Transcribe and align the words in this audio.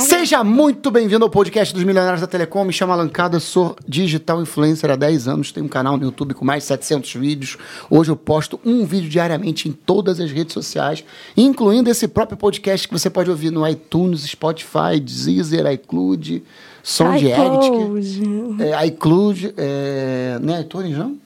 Seja 0.00 0.44
muito 0.44 0.90
bem-vindo 0.90 1.24
ao 1.24 1.30
podcast 1.30 1.72
dos 1.72 1.82
Milionários 1.82 2.20
da 2.20 2.26
Telecom. 2.26 2.62
Me 2.62 2.74
chamo 2.74 2.92
Alan 2.92 3.08
Cada, 3.08 3.40
sou 3.40 3.74
digital 3.88 4.42
influencer 4.42 4.90
há 4.90 4.96
10 4.96 5.28
anos, 5.28 5.50
tenho 5.50 5.64
um 5.64 5.68
canal 5.68 5.96
no 5.96 6.04
YouTube 6.04 6.34
com 6.34 6.44
mais 6.44 6.64
de 6.64 6.68
700 6.68 7.14
vídeos. 7.14 7.56
Hoje 7.88 8.10
eu 8.10 8.16
posto 8.16 8.60
um 8.66 8.84
vídeo 8.84 9.08
diariamente 9.08 9.70
em 9.70 9.72
todas 9.72 10.20
as 10.20 10.30
redes 10.30 10.52
sociais, 10.52 11.02
incluindo 11.34 11.88
esse 11.88 12.06
próprio 12.06 12.36
podcast 12.36 12.86
que 12.86 12.92
você 12.92 13.08
pode 13.08 13.30
ouvir 13.30 13.50
no 13.50 13.66
iTunes, 13.66 14.24
Spotify, 14.24 15.00
Deezer, 15.02 15.64
iCloud, 15.72 16.44
Sound 16.82 17.24
Edit, 17.24 18.62
é, 18.62 18.86
iCloud, 18.88 19.54
é, 19.56 20.38
não 20.42 20.54
é 20.54 20.60
iTunes 20.60 20.98
não? 20.98 21.16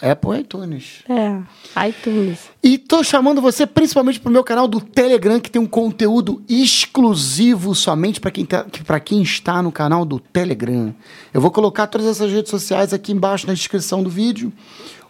Apple 0.00 0.40
iTunes. 0.40 1.02
É, 1.08 1.88
iTunes. 1.88 2.48
E 2.62 2.78
tô 2.78 3.02
chamando 3.02 3.40
você 3.40 3.66
principalmente 3.66 4.20
pro 4.20 4.30
meu 4.30 4.44
canal 4.44 4.68
do 4.68 4.80
Telegram, 4.80 5.40
que 5.40 5.50
tem 5.50 5.60
um 5.60 5.66
conteúdo 5.66 6.42
exclusivo 6.48 7.74
somente 7.74 8.20
para 8.20 8.30
quem, 8.30 8.44
tá, 8.44 8.66
pra 8.86 9.00
quem 9.00 9.22
está 9.22 9.62
no 9.62 9.72
canal 9.72 10.04
do 10.04 10.20
Telegram. 10.20 10.94
Eu 11.32 11.40
vou 11.40 11.50
colocar 11.50 11.86
todas 11.86 12.06
essas 12.06 12.32
redes 12.32 12.50
sociais 12.50 12.92
aqui 12.92 13.12
embaixo 13.12 13.46
na 13.46 13.54
descrição 13.54 14.02
do 14.02 14.10
vídeo. 14.10 14.52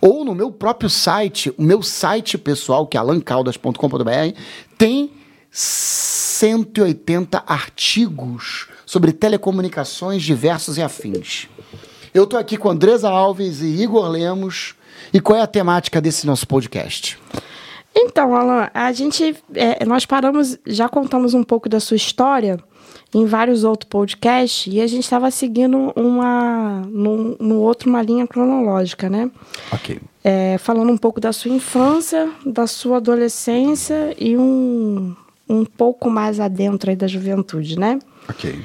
Ou 0.01 0.25
no 0.25 0.35
meu 0.35 0.51
próprio 0.53 0.89
site, 0.89 1.53
o 1.57 1.63
meu 1.63 1.83
site 1.83 2.39
pessoal, 2.39 2.87
que 2.87 2.97
é 2.97 3.01
alancaldas.com.br, 3.01 4.39
tem 4.77 5.11
180 5.51 7.43
artigos 7.47 8.69
sobre 8.87 9.13
telecomunicações 9.13 10.23
diversos 10.23 10.79
e 10.79 10.83
afins. 10.83 11.49
Eu 12.15 12.27
tô 12.27 12.37
aqui 12.37 12.57
com 12.57 12.71
Andresa 12.71 13.09
Alves 13.09 13.61
e 13.61 13.67
Igor 13.67 14.09
Lemos. 14.09 14.75
E 15.13 15.21
qual 15.21 15.39
é 15.39 15.43
a 15.43 15.47
temática 15.47 16.01
desse 16.01 16.27
nosso 16.27 16.47
podcast? 16.47 17.19
Então, 17.95 18.35
Alan, 18.35 18.71
a 18.73 18.93
gente. 18.93 19.37
é, 19.55 19.85
nós 19.85 20.07
paramos, 20.07 20.59
já 20.67 20.89
contamos 20.89 21.35
um 21.35 21.43
pouco 21.43 21.69
da 21.69 21.81
sua 21.81 21.97
história 21.97 22.59
em 23.15 23.25
vários 23.25 23.65
outros 23.65 23.89
podcasts 23.89 24.73
e 24.73 24.81
a 24.81 24.87
gente 24.87 25.03
estava 25.05 25.31
seguindo 25.31 25.93
uma. 25.97 26.83
No, 26.89 27.37
no 27.41 27.57
outro, 27.61 27.89
uma 27.89 28.03
linha 28.03 28.27
cronológica, 28.27 29.09
né? 29.09 29.31
Ok. 29.73 29.99
É, 30.23 30.59
falando 30.59 30.93
um 30.93 30.97
pouco 30.99 31.21
da 31.21 31.33
sua 31.33 31.51
infância, 31.51 32.31
da 32.45 32.67
sua 32.67 32.99
adolescência 32.99 34.15
e 34.19 34.37
um, 34.37 35.17
um 35.49 35.65
pouco 35.65 36.11
mais 36.11 36.39
adentro 36.39 36.91
aí 36.91 36.97
da 36.97 37.07
juventude, 37.07 37.79
né? 37.79 37.99
Ok. 38.29 38.61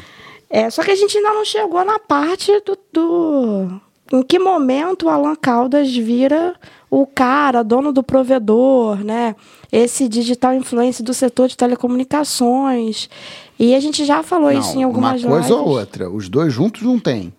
É, 0.49 0.69
só 0.69 0.83
que 0.83 0.91
a 0.91 0.95
gente 0.95 1.17
ainda 1.17 1.33
não 1.33 1.45
chegou 1.45 1.83
na 1.83 1.97
parte 1.97 2.51
do, 2.65 2.77
do- 2.91 3.81
Em 4.13 4.21
que 4.21 4.37
momento 4.37 5.07
o 5.07 5.09
Alan 5.09 5.35
Caldas 5.35 5.91
vira 5.91 6.53
o 6.87 7.07
cara, 7.07 7.63
dono 7.63 7.91
do 7.91 8.03
provedor, 8.03 9.03
né? 9.03 9.35
Esse 9.71 10.07
digital 10.07 10.53
influencer 10.53 11.03
do 11.03 11.15
setor 11.15 11.47
de 11.47 11.57
telecomunicações. 11.57 13.09
E 13.57 13.73
a 13.73 13.79
gente 13.79 14.05
já 14.05 14.21
falou 14.21 14.51
isso 14.51 14.77
em 14.77 14.83
algumas 14.83 15.23
uma 15.23 15.31
coisa 15.31 15.47
lives. 15.47 15.65
ou 15.65 15.67
outra. 15.67 16.11
Os 16.11 16.29
dois 16.29 16.53
juntos 16.53 16.83
não 16.83 16.99
tem. 16.99 17.33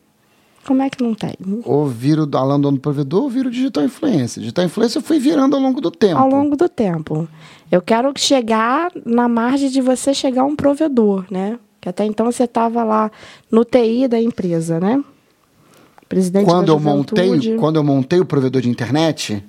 Como 0.66 0.82
é 0.82 0.90
que 0.90 1.00
não 1.00 1.14
tem? 1.14 1.34
Ou 1.64 1.86
vira 1.86 2.24
o 2.24 2.36
Alan 2.36 2.58
dono 2.58 2.76
do 2.76 2.80
provedor 2.80 3.22
ou 3.22 3.30
vira 3.30 3.46
o 3.46 3.52
digital 3.52 3.84
influencer. 3.84 4.40
Digital 4.40 4.64
influencer 4.64 5.00
eu 5.00 5.06
fui 5.06 5.20
virando 5.20 5.54
ao 5.54 5.62
longo 5.62 5.80
do 5.80 5.92
tempo. 5.92 6.18
Ao 6.18 6.28
longo 6.28 6.56
do 6.56 6.68
tempo. 6.68 7.28
Eu 7.70 7.80
quero 7.80 8.12
chegar 8.16 8.90
na 9.06 9.28
margem 9.28 9.68
de 9.68 9.80
você 9.80 10.12
chegar 10.12 10.42
a 10.42 10.46
um 10.46 10.56
provedor, 10.56 11.24
né? 11.30 11.56
Que 11.80 11.88
até 11.88 12.04
então 12.04 12.26
você 12.26 12.44
estava 12.44 12.82
lá 12.82 13.12
no 13.48 13.64
TI 13.64 14.08
da 14.08 14.20
empresa, 14.20 14.80
né? 14.80 15.04
Presidente 16.14 16.44
Quando 16.44 16.66
da 16.66 16.72
eu, 16.72 16.80
montei, 16.80 17.56
quando 17.56 17.76
eu 17.76 17.84
montei 17.84 18.20
o 18.20 18.24
provedor 18.24 18.62
de 18.62 18.68
internet, 18.68 19.42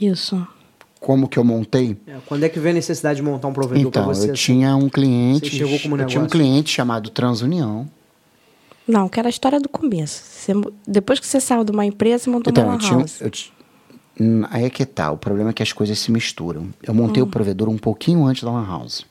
Isso. 0.00 0.46
como 0.98 1.28
que 1.28 1.38
eu 1.38 1.44
montei? 1.44 1.96
É, 2.06 2.16
quando 2.26 2.44
é 2.44 2.48
que 2.48 2.58
vem 2.58 2.70
a 2.72 2.74
necessidade 2.74 3.16
de 3.16 3.22
montar 3.22 3.48
um 3.48 3.52
provedor 3.52 3.90
para 3.90 4.00
Então, 4.02 4.14
você? 4.14 4.28
eu 4.28 4.32
assim? 4.32 4.42
tinha 4.54 4.74
um 4.76 4.88
cliente. 4.88 5.50
Você 5.50 5.56
chegou 5.56 5.78
como 5.80 5.96
eu 5.96 6.06
tinha 6.06 6.22
um 6.22 6.26
cliente 6.26 6.70
chamado 6.70 7.10
Transunião. 7.10 7.86
Não, 8.86 9.08
que 9.08 9.18
era 9.20 9.28
a 9.28 9.30
história 9.30 9.60
do 9.60 9.68
começo. 9.68 10.22
Você 10.24 10.52
depois 10.86 11.20
que 11.20 11.26
você 11.26 11.38
saiu 11.40 11.62
de 11.64 11.70
uma 11.72 11.84
empresa, 11.84 12.24
você 12.24 12.30
montou 12.30 12.50
Então, 12.50 12.64
uma 12.64 12.74
eu 12.74 12.78
tinha. 12.78 12.98
house. 12.98 13.20
Eu 13.20 13.30
Hum, 14.20 14.42
Aí 14.50 14.64
é 14.64 14.70
que 14.70 14.84
tá. 14.84 15.12
O 15.12 15.16
problema 15.18 15.50
é 15.50 15.52
que 15.52 15.62
as 15.62 15.72
coisas 15.72 15.96
se 15.98 16.10
misturam. 16.10 16.68
Eu 16.82 16.92
montei 16.94 17.22
o 17.22 17.26
Hum. 17.26 17.30
provedor 17.30 17.68
um 17.68 17.78
pouquinho 17.78 18.24
antes 18.24 18.42
da 18.42 18.50
Lan 18.50 18.66
House. 18.66 19.06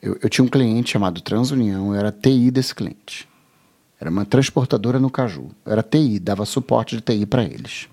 Eu, 0.00 0.18
eu 0.22 0.28
tinha 0.28 0.44
um 0.44 0.48
cliente 0.48 0.90
chamado 0.90 1.20
Transunião, 1.20 1.88
eu 1.88 1.94
era 1.94 2.12
TI 2.12 2.50
desse 2.50 2.74
cliente. 2.74 3.26
Era 4.02 4.10
uma 4.10 4.24
transportadora 4.24 4.98
no 4.98 5.08
Caju. 5.08 5.52
Era 5.64 5.80
TI, 5.80 6.18
dava 6.18 6.44
suporte 6.44 6.96
de 6.96 7.02
TI 7.02 7.24
para 7.24 7.44
eles. 7.44 7.86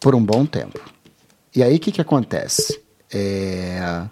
Por 0.00 0.16
um 0.16 0.24
bom 0.24 0.44
tempo. 0.44 0.80
E 1.54 1.62
aí 1.62 1.76
o 1.76 1.78
que, 1.78 1.92
que 1.92 2.00
acontece? 2.00 2.82
É, 3.08 4.04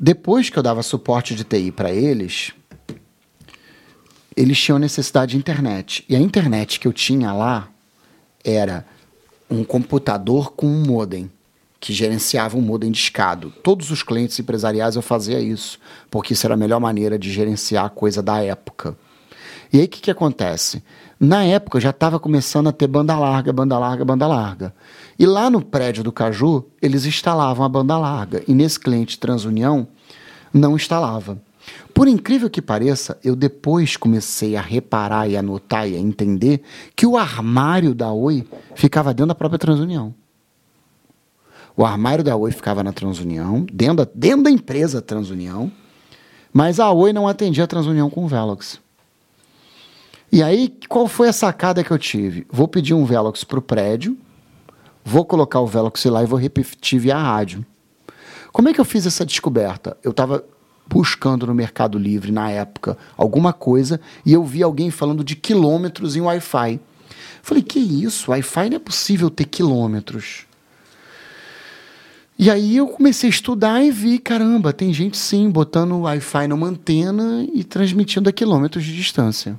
Depois 0.00 0.48
que 0.48 0.58
eu 0.58 0.62
dava 0.62 0.82
suporte 0.82 1.34
de 1.34 1.44
TI 1.44 1.70
para 1.70 1.92
eles, 1.92 2.54
eles 4.34 4.58
tinham 4.58 4.78
necessidade 4.78 5.32
de 5.32 5.36
internet. 5.36 6.02
E 6.08 6.16
a 6.16 6.18
internet 6.18 6.80
que 6.80 6.88
eu 6.88 6.92
tinha 6.94 7.30
lá 7.34 7.68
era 8.42 8.86
um 9.50 9.62
computador 9.62 10.52
com 10.52 10.66
um 10.66 10.86
modem, 10.86 11.30
que 11.78 11.92
gerenciava 11.92 12.56
um 12.56 12.62
modem 12.62 12.90
discado. 12.90 13.50
Todos 13.62 13.90
os 13.90 14.02
clientes 14.02 14.40
empresariais 14.40 14.96
eu 14.96 15.02
fazia 15.02 15.38
isso, 15.38 15.78
porque 16.10 16.32
isso 16.32 16.46
era 16.46 16.54
a 16.54 16.56
melhor 16.56 16.80
maneira 16.80 17.18
de 17.18 17.30
gerenciar 17.30 17.84
a 17.84 17.90
coisa 17.90 18.22
da 18.22 18.42
época. 18.42 18.96
E 19.72 19.78
aí 19.78 19.84
o 19.84 19.88
que, 19.88 20.00
que 20.00 20.10
acontece? 20.10 20.82
Na 21.20 21.44
época 21.44 21.80
já 21.80 21.90
estava 21.90 22.18
começando 22.18 22.68
a 22.68 22.72
ter 22.72 22.86
banda 22.86 23.18
larga, 23.18 23.52
banda 23.52 23.78
larga, 23.78 24.04
banda 24.04 24.26
larga. 24.26 24.74
E 25.18 25.26
lá 25.26 25.50
no 25.50 25.60
prédio 25.60 26.04
do 26.04 26.12
Caju, 26.12 26.64
eles 26.80 27.04
instalavam 27.04 27.64
a 27.64 27.68
banda 27.68 27.98
larga. 27.98 28.42
E 28.46 28.54
nesse 28.54 28.78
cliente 28.78 29.18
Transunião, 29.18 29.88
não 30.52 30.76
instalava. 30.76 31.38
Por 31.92 32.06
incrível 32.06 32.48
que 32.48 32.62
pareça, 32.62 33.18
eu 33.24 33.34
depois 33.34 33.96
comecei 33.96 34.56
a 34.56 34.60
reparar 34.60 35.28
e 35.28 35.36
a 35.36 35.42
notar 35.42 35.88
e 35.88 35.96
a 35.96 35.98
entender 35.98 36.62
que 36.94 37.06
o 37.06 37.16
armário 37.16 37.94
da 37.94 38.12
Oi 38.12 38.46
ficava 38.74 39.12
dentro 39.12 39.28
da 39.28 39.34
própria 39.34 39.58
Transunião. 39.58 40.14
O 41.76 41.84
armário 41.84 42.24
da 42.24 42.36
Oi 42.36 42.52
ficava 42.52 42.82
na 42.82 42.92
Transunião, 42.92 43.66
dentro 43.72 44.04
da, 44.04 44.08
dentro 44.14 44.44
da 44.44 44.50
empresa 44.50 45.02
Transunião, 45.02 45.70
mas 46.52 46.80
a 46.80 46.90
Oi 46.90 47.12
não 47.12 47.28
atendia 47.28 47.64
a 47.64 47.68
Transunião 47.68 48.08
com 48.08 48.24
o 48.24 48.28
Velox. 48.28 48.80
E 50.30 50.42
aí, 50.42 50.74
qual 50.88 51.08
foi 51.08 51.28
a 51.28 51.32
sacada 51.32 51.82
que 51.82 51.90
eu 51.90 51.98
tive? 51.98 52.46
Vou 52.50 52.68
pedir 52.68 52.92
um 52.92 53.04
Velox 53.04 53.44
para 53.44 53.58
o 53.58 53.62
prédio, 53.62 54.16
vou 55.04 55.24
colocar 55.24 55.60
o 55.60 55.66
Velox 55.66 56.04
lá 56.04 56.22
e 56.22 56.26
vou 56.26 56.38
repetir 56.38 57.00
via 57.00 57.16
rádio. 57.16 57.64
Como 58.52 58.68
é 58.68 58.74
que 58.74 58.80
eu 58.80 58.84
fiz 58.84 59.06
essa 59.06 59.24
descoberta? 59.24 59.96
Eu 60.02 60.10
estava 60.10 60.44
buscando 60.86 61.46
no 61.46 61.54
Mercado 61.54 61.98
Livre, 61.98 62.32
na 62.32 62.50
época, 62.50 62.96
alguma 63.16 63.52
coisa, 63.52 64.00
e 64.24 64.32
eu 64.32 64.44
vi 64.44 64.62
alguém 64.62 64.90
falando 64.90 65.22
de 65.22 65.36
quilômetros 65.36 66.16
em 66.16 66.20
Wi-Fi. 66.20 66.80
Falei, 67.42 67.62
que 67.62 67.78
isso? 67.78 68.30
Wi-Fi 68.30 68.70
não 68.70 68.76
é 68.76 68.80
possível 68.80 69.30
ter 69.30 69.44
quilômetros. 69.44 70.46
E 72.38 72.50
aí 72.50 72.76
eu 72.76 72.86
comecei 72.86 73.28
a 73.28 73.30
estudar 73.30 73.82
e 73.82 73.90
vi, 73.90 74.18
caramba, 74.18 74.72
tem 74.72 74.92
gente 74.92 75.16
sim 75.16 75.50
botando 75.50 76.00
Wi-Fi 76.00 76.46
numa 76.48 76.68
antena 76.68 77.46
e 77.52 77.64
transmitindo 77.64 78.28
a 78.28 78.32
quilômetros 78.32 78.84
de 78.84 78.94
distância. 78.94 79.58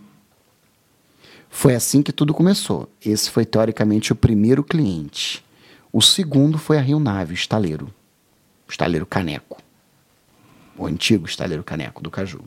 Foi 1.49 1.73
assim 1.75 2.01
que 2.01 2.11
tudo 2.13 2.33
começou. 2.33 2.89
Esse 3.03 3.29
foi 3.29 3.45
teoricamente 3.45 4.11
o 4.11 4.15
primeiro 4.15 4.63
cliente. 4.63 5.43
O 5.91 6.01
segundo 6.01 6.57
foi 6.57 6.77
a 6.77 6.81
Rio 6.81 6.99
Nave, 6.99 7.33
o 7.33 7.35
estaleiro. 7.35 7.87
O 8.67 8.71
estaleiro 8.71 9.05
Caneco. 9.05 9.57
O 10.77 10.85
antigo 10.85 11.25
estaleiro 11.25 11.63
Caneco 11.63 12.01
do 12.01 12.11
Caju. 12.11 12.41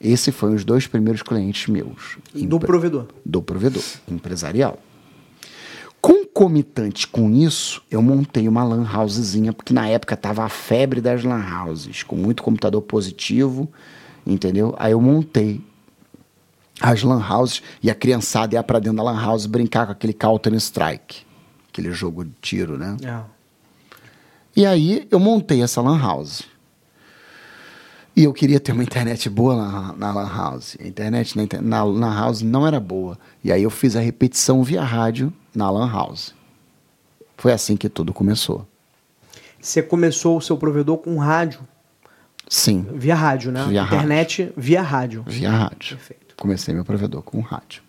Esses 0.00 0.34
foram 0.34 0.54
os 0.54 0.64
dois 0.64 0.86
primeiros 0.86 1.22
clientes 1.22 1.66
meus. 1.68 2.16
Do 2.32 2.56
Empre- 2.56 2.66
provedor. 2.66 3.06
do 3.24 3.42
provedor 3.42 3.82
empresarial. 4.10 4.78
Concomitante 6.00 7.06
com 7.08 7.30
isso, 7.32 7.82
eu 7.90 8.00
montei 8.00 8.46
uma 8.46 8.62
lan 8.62 8.86
housezinha, 8.88 9.52
porque 9.52 9.74
na 9.74 9.88
época 9.88 10.16
tava 10.16 10.44
a 10.44 10.48
febre 10.48 11.00
das 11.00 11.24
lan 11.24 11.42
houses, 11.64 12.04
com 12.04 12.14
muito 12.14 12.42
computador 12.42 12.80
positivo, 12.82 13.68
entendeu? 14.24 14.74
Aí 14.78 14.92
eu 14.92 15.00
montei 15.00 15.60
as 16.80 17.02
lan 17.02 17.20
houses 17.20 17.62
e 17.82 17.90
a 17.90 17.94
criançada 17.94 18.54
ia 18.54 18.62
pra 18.62 18.78
dentro 18.78 18.98
da 18.98 19.02
lan 19.02 19.20
house 19.20 19.46
brincar 19.46 19.86
com 19.86 19.92
aquele 19.92 20.12
Counter 20.12 20.52
Strike, 20.54 21.24
aquele 21.72 21.92
jogo 21.92 22.24
de 22.24 22.32
tiro, 22.40 22.78
né? 22.78 22.96
É. 23.02 23.20
E 24.56 24.66
aí 24.66 25.06
eu 25.10 25.18
montei 25.18 25.62
essa 25.62 25.80
lan 25.80 25.98
house. 25.98 26.42
E 28.16 28.24
eu 28.24 28.32
queria 28.32 28.58
ter 28.58 28.72
uma 28.72 28.82
internet 28.82 29.30
boa 29.30 29.54
na, 29.54 29.92
na 29.92 30.12
lan 30.12 30.28
house. 30.28 30.76
A 30.80 30.86
internet 30.86 31.36
na, 31.36 31.62
na 31.62 31.84
lan 31.84 32.14
house 32.14 32.42
não 32.42 32.66
era 32.66 32.80
boa. 32.80 33.16
E 33.44 33.52
aí 33.52 33.62
eu 33.62 33.70
fiz 33.70 33.94
a 33.94 34.00
repetição 34.00 34.64
via 34.64 34.82
rádio 34.82 35.32
na 35.54 35.70
lan 35.70 35.88
house. 35.88 36.34
Foi 37.36 37.52
assim 37.52 37.76
que 37.76 37.88
tudo 37.88 38.12
começou. 38.12 38.66
Você 39.60 39.80
começou 39.80 40.36
o 40.36 40.40
seu 40.40 40.56
provedor 40.56 40.98
com 40.98 41.16
rádio, 41.18 41.60
Sim, 42.48 42.86
via 42.94 43.14
rádio, 43.14 43.52
né? 43.52 43.64
Via 43.68 43.82
Internet 43.82 44.52
via 44.56 44.82
rádio. 44.82 45.22
via 45.26 45.50
rádio. 45.50 45.96
Perfeito. 45.96 46.27
Comecei 46.38 46.72
meu 46.72 46.84
provedor 46.84 47.22
com 47.22 47.40
rádio. 47.40 47.82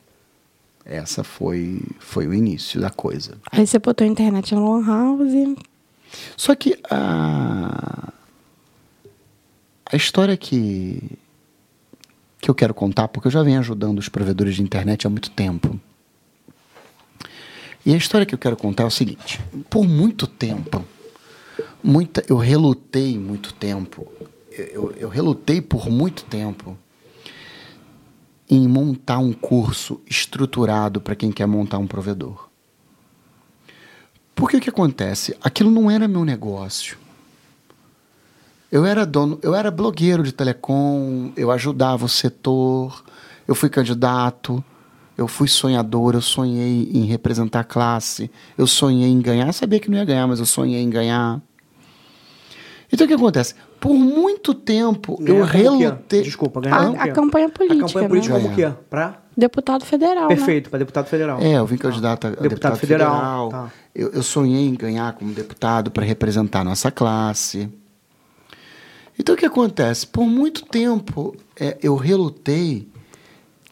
Essa 0.84 1.24
foi, 1.24 1.82
foi 2.00 2.28
o 2.28 2.34
início 2.34 2.82
da 2.82 2.90
coisa. 2.90 3.38
Aí 3.52 3.66
você 3.66 3.78
botou 3.78 4.06
a 4.06 4.10
internet 4.10 4.56
na 4.56 4.62
Lan 4.62 4.86
House. 4.86 5.58
Só 6.36 6.56
que 6.56 6.76
a, 6.90 8.12
a 9.86 9.96
história 9.96 10.36
que, 10.36 11.04
que 12.42 12.50
eu 12.50 12.56
quero 12.56 12.74
contar, 12.74 13.08
porque 13.10 13.28
eu 13.28 13.32
já 13.32 13.44
venho 13.44 13.60
ajudando 13.60 14.00
os 14.00 14.10
provedores 14.10 14.56
de 14.56 14.64
internet 14.64 15.06
há 15.06 15.10
muito 15.12 15.30
tempo. 15.30 15.80
E 17.86 17.94
a 17.94 17.98
história 17.98 18.26
que 18.26 18.34
eu 18.34 18.40
quero 18.40 18.58
contar 18.58 18.84
é 18.84 18.88
o 18.88 18.92
seguinte: 18.92 19.40
por 19.70 19.88
muito 19.88 20.26
tempo, 20.26 20.84
muita, 21.84 22.24
eu 22.28 22.38
relutei 22.38 23.18
muito 23.20 23.54
tempo, 23.54 24.12
eu, 24.52 24.92
eu 24.98 25.08
relutei 25.08 25.62
por 25.62 25.88
muito 25.88 26.24
tempo 26.24 26.76
em 28.50 28.68
montar 28.68 29.20
um 29.20 29.32
curso 29.32 30.02
estruturado 30.10 31.00
para 31.00 31.16
quem 31.16 31.32
quer 31.32 31.46
montar 31.46 31.78
um 31.78 31.86
provedor. 31.86 32.50
Porque 34.34 34.58
o 34.58 34.62
que 34.62 34.70
acontece? 34.70 35.38
Aquilo 35.44 35.70
não 35.70 35.92
era 35.92 36.08
meu 36.08 36.26
negócio. 36.26 36.98
Eu 38.72 38.86
era 38.86 39.06
dono, 39.06 39.40
eu 39.42 39.54
era 39.54 39.70
blogueiro 39.70 40.24
de 40.24 40.32
telecom, 40.32 41.32
eu 41.36 41.52
ajudava 41.52 42.06
o 42.06 42.10
setor, 42.10 43.04
eu 43.48 43.56
fui 43.56 43.70
candidato, 43.70 44.64
eu 45.18 45.28
fui 45.28 45.48
sonhador, 45.48 46.14
eu 46.14 46.22
sonhei 46.22 46.90
em 46.94 47.04
representar 47.04 47.62
a 47.62 47.64
classe, 47.64 48.32
eu 48.58 48.66
sonhei 48.66 49.10
em 49.10 49.20
ganhar, 49.20 49.52
sabia 49.54 49.80
que 49.80 49.90
não 49.90 49.98
ia 49.98 50.06
ganhar, 50.06 50.28
mas 50.28 50.40
eu 50.40 50.46
sonhei 50.46 50.82
em 50.82 50.90
ganhar. 50.90 51.42
Então 52.92 53.06
o 53.06 53.08
que 53.08 53.14
acontece? 53.14 53.56
Por 53.80 53.94
muito 53.94 54.54
tempo 54.54 55.18
Ganhar 55.22 55.40
eu 55.40 55.48
como 55.48 55.58
é? 55.58 55.62
relutei. 55.88 56.22
Desculpa, 56.24 56.60
ganhar 56.62 56.76
A, 56.82 56.86
como 56.88 57.02
a 57.02 57.08
é? 57.08 57.12
campanha 57.12 57.50
política. 57.50 57.86
A 57.86 57.88
campanha 57.88 58.04
né? 58.04 58.10
política 58.10 58.36
como 58.36 58.52
É. 58.52 58.56
que 58.56 58.64
é? 58.64 58.70
Pra? 58.90 59.22
Deputado 59.38 59.86
federal. 59.86 60.28
né? 60.30 60.36
Perfeito, 60.36 60.70
pra 60.70 60.80
deputado 60.80 61.06
federal. 61.08 61.40
É, 61.42 61.54
eu 61.54 61.66
vim 61.66 61.78
candidato 61.78 62.28
a 62.28 62.30
deputado, 62.32 62.50
Deputado 62.50 62.78
federal. 62.78 63.12
federal, 63.16 63.50
tá. 63.50 63.72
Eu, 63.96 64.10
eu 64.12 64.22
sonhei 64.24 64.68
em 64.68 64.76
ganhar 64.76 65.14
como 65.14 65.32
deputado 65.32 65.92
para 65.92 66.04
representar 66.06 66.60
a 66.60 66.64
nossa 66.66 66.92
classe. 66.92 67.70
Então 69.18 69.36
o 69.36 69.38
que 69.38 69.46
acontece? 69.46 70.06
Por 70.08 70.26
muito 70.26 70.66
tempo 70.66 71.36
é, 71.60 71.78
eu 71.82 71.96
relutei 71.96 72.88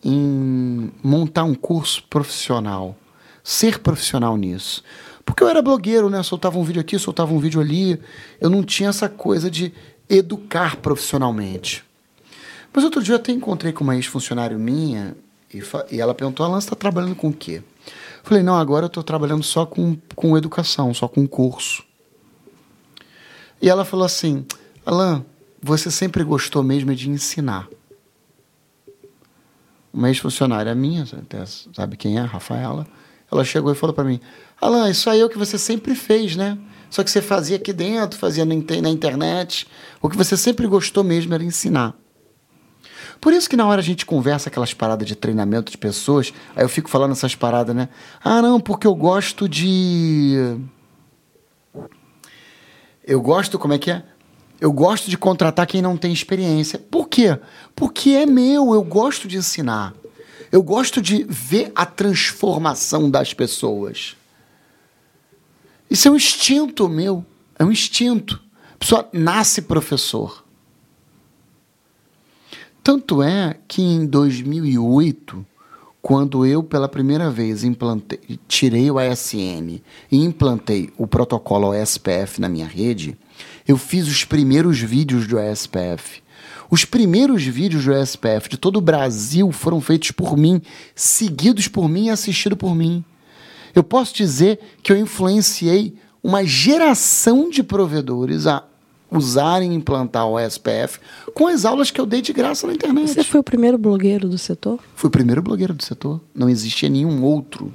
em 0.03 0.91
montar 1.03 1.43
um 1.43 1.55
curso 1.55 2.03
profissional, 2.09 2.95
ser 3.43 3.79
profissional 3.79 4.37
nisso. 4.37 4.83
Porque 5.25 5.43
eu 5.43 5.49
era 5.49 5.61
blogueiro, 5.61 6.09
né? 6.09 6.23
Soltava 6.23 6.57
um 6.57 6.63
vídeo 6.63 6.79
aqui, 6.79 6.97
soltava 6.97 7.33
um 7.33 7.39
vídeo 7.39 7.59
ali. 7.59 7.99
Eu 8.39 8.49
não 8.49 8.63
tinha 8.63 8.87
essa 8.89 9.09
coisa 9.09 9.51
de 9.51 9.73
educar 10.09 10.77
profissionalmente. 10.77 11.83
Mas 12.73 12.83
outro 12.83 13.01
dia 13.01 13.13
eu 13.13 13.19
até 13.19 13.31
encontrei 13.31 13.73
com 13.73 13.83
uma 13.83 13.95
ex-funcionário 13.95 14.59
minha 14.59 15.15
e, 15.53 15.61
e 15.91 16.01
ela 16.01 16.13
perguntou: 16.13 16.45
Alan, 16.45 16.59
você 16.59 16.65
está 16.65 16.75
trabalhando 16.75 17.15
com 17.15 17.29
o 17.29 17.33
quê? 17.33 17.63
Eu 17.87 18.23
falei: 18.23 18.43
não, 18.43 18.55
agora 18.55 18.85
eu 18.85 18.87
estou 18.87 19.03
trabalhando 19.03 19.43
só 19.43 19.65
com, 19.65 19.97
com 20.15 20.37
educação, 20.37 20.93
só 20.93 21.07
com 21.07 21.27
curso. 21.27 21.83
E 23.61 23.69
ela 23.69 23.85
falou 23.85 24.05
assim: 24.05 24.45
Alan, 24.85 25.25
você 25.61 25.89
sempre 25.89 26.23
gostou 26.23 26.63
mesmo 26.63 26.93
de 26.93 27.09
ensinar. 27.09 27.67
Uma 29.91 30.09
ex-funcionária 30.09 30.75
minha, 30.75 31.03
até 31.03 31.43
sabe 31.45 31.97
quem 31.97 32.19
é, 32.19 32.21
Rafaela, 32.21 32.85
ela 33.31 33.43
chegou 33.43 33.71
e 33.71 33.75
falou 33.75 33.93
para 33.93 34.03
mim: 34.03 34.19
Alan, 34.61 34.89
isso 34.89 35.09
aí 35.09 35.19
é 35.19 35.25
o 35.25 35.29
que 35.29 35.37
você 35.37 35.57
sempre 35.57 35.95
fez, 35.95 36.35
né? 36.35 36.57
Só 36.89 37.03
que 37.03 37.11
você 37.11 37.21
fazia 37.21 37.57
aqui 37.57 37.73
dentro, 37.73 38.17
fazia 38.17 38.45
na 38.45 38.53
inte- 38.53 38.81
na 38.81 38.89
internet. 38.89 39.67
O 40.01 40.09
que 40.09 40.17
você 40.17 40.37
sempre 40.37 40.67
gostou 40.67 41.03
mesmo 41.03 41.33
era 41.33 41.43
ensinar. 41.43 41.95
Por 43.19 43.33
isso 43.33 43.49
que 43.49 43.55
na 43.57 43.65
hora 43.65 43.81
a 43.81 43.83
gente 43.83 44.05
conversa 44.05 44.49
aquelas 44.49 44.73
paradas 44.73 45.07
de 45.07 45.15
treinamento 45.15 45.71
de 45.71 45.77
pessoas, 45.77 46.31
aí 46.55 46.63
eu 46.63 46.69
fico 46.69 46.89
falando 46.89 47.11
essas 47.13 47.35
paradas, 47.35 47.75
né? 47.75 47.89
Ah, 48.23 48.41
não, 48.41 48.59
porque 48.59 48.85
eu 48.85 48.93
gosto 48.95 49.49
de. 49.49 50.57
Eu 53.03 53.21
gosto, 53.21 53.57
como 53.57 53.73
é 53.73 53.79
que 53.79 53.89
é? 53.89 54.03
Eu 54.59 54.71
gosto 54.71 55.09
de 55.09 55.17
contratar 55.17 55.65
quem 55.67 55.81
não 55.81 55.95
tem 55.95 56.11
experiência. 56.11 56.79
Por 56.79 57.07
quê? 57.07 57.39
Porque 57.75 58.11
é 58.11 58.25
meu, 58.25 58.73
eu 58.73 58.83
gosto 58.83 59.27
de 59.27 59.37
ensinar. 59.37 59.93
Eu 60.51 60.63
gosto 60.63 61.01
de 61.01 61.25
ver 61.29 61.71
a 61.75 61.85
transformação 61.85 63.09
das 63.09 63.33
pessoas. 63.33 64.15
Isso 65.89 66.07
é 66.07 66.11
um 66.11 66.15
instinto 66.15 66.87
meu. 66.89 67.25
É 67.57 67.63
um 67.63 67.71
instinto. 67.71 68.41
A 68.73 68.77
pessoa 68.77 69.09
nasce 69.11 69.61
professor. 69.61 70.45
Tanto 72.83 73.21
é 73.21 73.57
que 73.67 73.81
em 73.81 74.05
2008, 74.05 75.45
quando 76.01 76.45
eu 76.45 76.63
pela 76.63 76.87
primeira 76.87 77.29
vez 77.29 77.63
implantei, 77.63 78.39
tirei 78.47 78.89
o 78.89 78.97
ASN 78.97 79.81
e 80.09 80.17
implantei 80.23 80.89
o 80.97 81.05
protocolo 81.05 81.71
OSPF 81.71 82.39
na 82.39 82.47
minha 82.47 82.65
rede, 82.65 83.17
eu 83.67 83.77
fiz 83.77 84.07
os 84.07 84.23
primeiros 84.23 84.79
vídeos 84.79 85.27
do 85.27 85.37
OSPF. 85.37 86.21
Os 86.69 86.85
primeiros 86.85 87.43
vídeos 87.43 87.83
do 87.83 87.91
OSPF 87.91 88.49
de 88.49 88.57
todo 88.57 88.77
o 88.77 88.81
Brasil 88.81 89.51
foram 89.51 89.81
feitos 89.81 90.11
por 90.11 90.37
mim, 90.37 90.61
seguidos 90.95 91.67
por 91.67 91.89
mim 91.89 92.05
e 92.05 92.09
assistidos 92.09 92.57
por 92.57 92.73
mim. 92.73 93.03
Eu 93.77 93.83
posso 93.83 94.11
dizer 94.11 94.59
que 94.81 94.91
eu 94.91 94.97
influenciei 94.97 95.93
uma 96.23 96.43
geração 96.43 97.47
de 97.47 97.61
provedores 97.61 98.47
a 98.47 98.63
usarem 99.11 99.71
e 99.71 99.75
implantar 99.75 100.27
o 100.27 100.39
SPF 100.39 100.99
com 101.33 101.45
as 101.45 101.63
aulas 101.63 101.91
que 101.91 102.01
eu 102.01 102.05
dei 102.07 102.19
de 102.19 102.33
graça 102.33 102.65
na 102.65 102.73
internet. 102.73 103.13
Você 103.13 103.23
foi 103.23 103.39
o 103.39 103.43
primeiro 103.43 103.77
blogueiro 103.77 104.27
do 104.27 104.37
setor? 104.37 104.79
Fui 104.95 105.09
o 105.09 105.11
primeiro 105.11 105.43
blogueiro 105.43 105.75
do 105.75 105.83
setor. 105.83 106.19
Não 106.33 106.49
existia 106.49 106.89
nenhum 106.89 107.23
outro. 107.23 107.71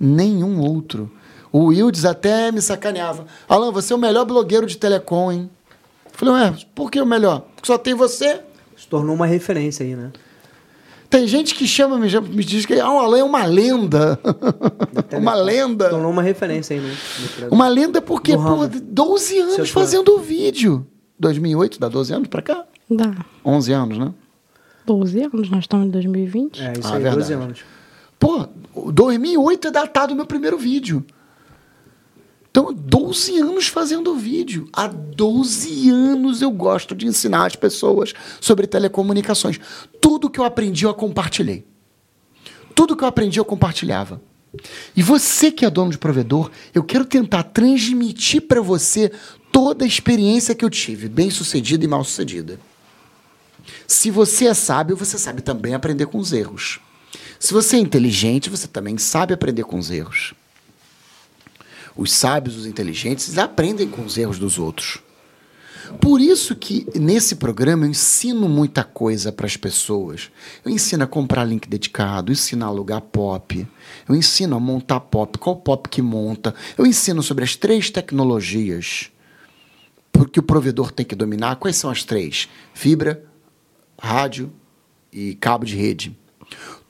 Nenhum 0.00 0.60
outro. 0.60 1.10
O 1.52 1.66
Wildes 1.66 2.06
até 2.06 2.50
me 2.50 2.62
sacaneava. 2.62 3.26
Alan, 3.46 3.70
você 3.70 3.92
é 3.92 3.96
o 3.96 3.98
melhor 3.98 4.24
blogueiro 4.24 4.66
de 4.66 4.78
telecom, 4.78 5.30
hein? 5.30 5.50
Falei, 6.10 6.34
ué, 6.34 6.56
por 6.74 6.90
que 6.90 7.00
o 7.00 7.06
melhor? 7.06 7.42
Porque 7.54 7.66
só 7.66 7.76
tem 7.76 7.94
você. 7.94 8.40
Se 8.74 8.88
tornou 8.88 9.14
uma 9.14 9.26
referência 9.26 9.84
aí, 9.84 9.94
né? 9.94 10.10
Tem 11.10 11.26
gente 11.26 11.54
que 11.54 11.66
chama, 11.66 11.96
me, 11.98 12.08
chama- 12.10 12.28
me 12.28 12.44
diz 12.44 12.66
que 12.66 12.74
ah, 12.78 12.90
o 12.90 12.98
Alan 12.98 13.18
é 13.18 13.24
uma 13.24 13.44
lenda. 13.46 14.18
uma 15.12 15.34
lenda. 15.34 15.88
tornou 15.88 16.10
uma 16.10 16.22
referência 16.22 16.76
aí, 16.76 16.82
né? 16.82 16.94
Uma 17.50 17.66
lenda 17.68 18.02
porque, 18.02 18.32
pô, 18.34 18.38
ramo. 18.42 18.68
12 18.68 19.38
anos 19.38 19.54
Seu 19.54 19.66
fazendo 19.66 20.18
vídeo. 20.18 20.86
2008, 21.18 21.80
dá 21.80 21.88
12 21.88 22.12
anos 22.12 22.28
pra 22.28 22.42
cá? 22.42 22.64
Dá. 22.90 23.12
11 23.44 23.72
anos, 23.72 23.98
né? 23.98 24.12
12 24.86 25.22
anos, 25.22 25.50
nós 25.50 25.60
estamos 25.60 25.86
em 25.86 25.90
2020. 25.90 26.62
É, 26.62 26.72
isso 26.78 26.88
Ah, 26.88 26.96
aí, 26.96 27.02
verdade. 27.02 27.16
12 27.16 27.32
anos. 27.32 27.60
Pô, 28.18 28.46
2008 28.92 29.68
é 29.68 29.70
datado 29.70 30.12
o 30.12 30.16
meu 30.16 30.26
primeiro 30.26 30.58
vídeo. 30.58 31.04
Então, 32.58 32.74
12 32.74 33.38
anos 33.38 33.68
fazendo 33.68 34.16
vídeo. 34.16 34.68
Há 34.72 34.88
12 34.88 35.90
anos 35.90 36.42
eu 36.42 36.50
gosto 36.50 36.92
de 36.92 37.06
ensinar 37.06 37.46
as 37.46 37.54
pessoas 37.54 38.12
sobre 38.40 38.66
telecomunicações. 38.66 39.60
Tudo 40.00 40.28
que 40.28 40.40
eu 40.40 40.44
aprendi, 40.44 40.84
eu 40.84 40.92
compartilhei. 40.92 41.64
Tudo 42.74 42.96
que 42.96 43.04
eu 43.04 43.08
aprendi, 43.08 43.38
eu 43.38 43.44
compartilhava. 43.44 44.20
E 44.96 45.04
você 45.04 45.52
que 45.52 45.64
é 45.64 45.70
dono 45.70 45.92
de 45.92 45.98
provedor, 45.98 46.50
eu 46.74 46.82
quero 46.82 47.04
tentar 47.04 47.44
transmitir 47.44 48.42
para 48.42 48.60
você 48.60 49.12
toda 49.52 49.84
a 49.84 49.88
experiência 49.88 50.52
que 50.52 50.64
eu 50.64 50.70
tive, 50.70 51.08
bem 51.08 51.30
sucedida 51.30 51.84
e 51.84 51.88
mal 51.88 52.02
sucedida. 52.02 52.58
Se 53.86 54.10
você 54.10 54.46
é 54.46 54.54
sábio, 54.54 54.96
você 54.96 55.16
sabe 55.16 55.42
também 55.42 55.74
aprender 55.74 56.06
com 56.06 56.18
os 56.18 56.32
erros. 56.32 56.80
Se 57.38 57.52
você 57.52 57.76
é 57.76 57.78
inteligente, 57.78 58.50
você 58.50 58.66
também 58.66 58.98
sabe 58.98 59.32
aprender 59.32 59.62
com 59.62 59.78
os 59.78 59.92
erros. 59.92 60.34
Os 61.98 62.12
sábios, 62.12 62.56
os 62.56 62.64
inteligentes, 62.64 63.26
eles 63.26 63.38
aprendem 63.38 63.88
com 63.88 64.02
os 64.02 64.16
erros 64.16 64.38
dos 64.38 64.56
outros. 64.56 64.98
Por 66.00 66.20
isso 66.20 66.54
que 66.54 66.86
nesse 66.94 67.34
programa 67.34 67.86
eu 67.86 67.90
ensino 67.90 68.48
muita 68.48 68.84
coisa 68.84 69.32
para 69.32 69.46
as 69.46 69.56
pessoas. 69.56 70.30
Eu 70.64 70.70
ensino 70.70 71.02
a 71.02 71.08
comprar 71.08 71.44
link 71.44 71.68
dedicado, 71.68 72.30
ensino 72.30 72.64
a 72.64 72.68
alugar 72.68 73.00
pop, 73.00 73.66
eu 74.08 74.14
ensino 74.14 74.54
a 74.54 74.60
montar 74.60 75.00
pop, 75.00 75.36
qual 75.38 75.56
pop 75.56 75.88
que 75.88 76.00
monta. 76.00 76.54
Eu 76.76 76.86
ensino 76.86 77.20
sobre 77.20 77.42
as 77.42 77.56
três 77.56 77.90
tecnologias 77.90 79.10
que 80.32 80.38
o 80.38 80.42
provedor 80.42 80.92
tem 80.92 81.04
que 81.04 81.16
dominar. 81.16 81.56
Quais 81.56 81.76
são 81.76 81.90
as 81.90 82.04
três? 82.04 82.48
Fibra, 82.74 83.24
rádio 84.00 84.52
e 85.12 85.34
cabo 85.34 85.64
de 85.64 85.74
rede. 85.74 86.16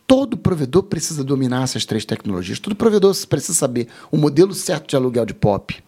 Todo 0.09 0.39
provedor 0.39 0.85
precisa 0.85 1.23
dominar 1.23 1.65
essas 1.65 1.85
três 1.85 2.03
tecnologias. 2.03 2.59
Todo 2.59 2.75
provedor 2.75 3.15
precisa 3.27 3.53
saber 3.53 3.89
o 4.11 4.17
modelo 4.17 4.55
certo 4.55 4.89
de 4.89 4.97
aluguel 4.97 5.27
de 5.27 5.35
POP. 5.35 5.85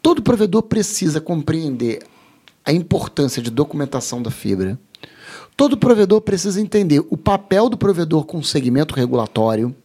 Todo 0.00 0.22
provedor 0.22 0.62
precisa 0.62 1.20
compreender 1.20 2.02
a 2.64 2.72
importância 2.72 3.42
de 3.42 3.50
documentação 3.50 4.22
da 4.22 4.30
fibra. 4.30 4.80
Todo 5.54 5.76
provedor 5.76 6.22
precisa 6.22 6.62
entender 6.62 7.04
o 7.10 7.16
papel 7.18 7.68
do 7.68 7.76
provedor 7.76 8.24
com 8.24 8.38
o 8.38 8.44
segmento 8.44 8.94
regulatório. 8.94 9.76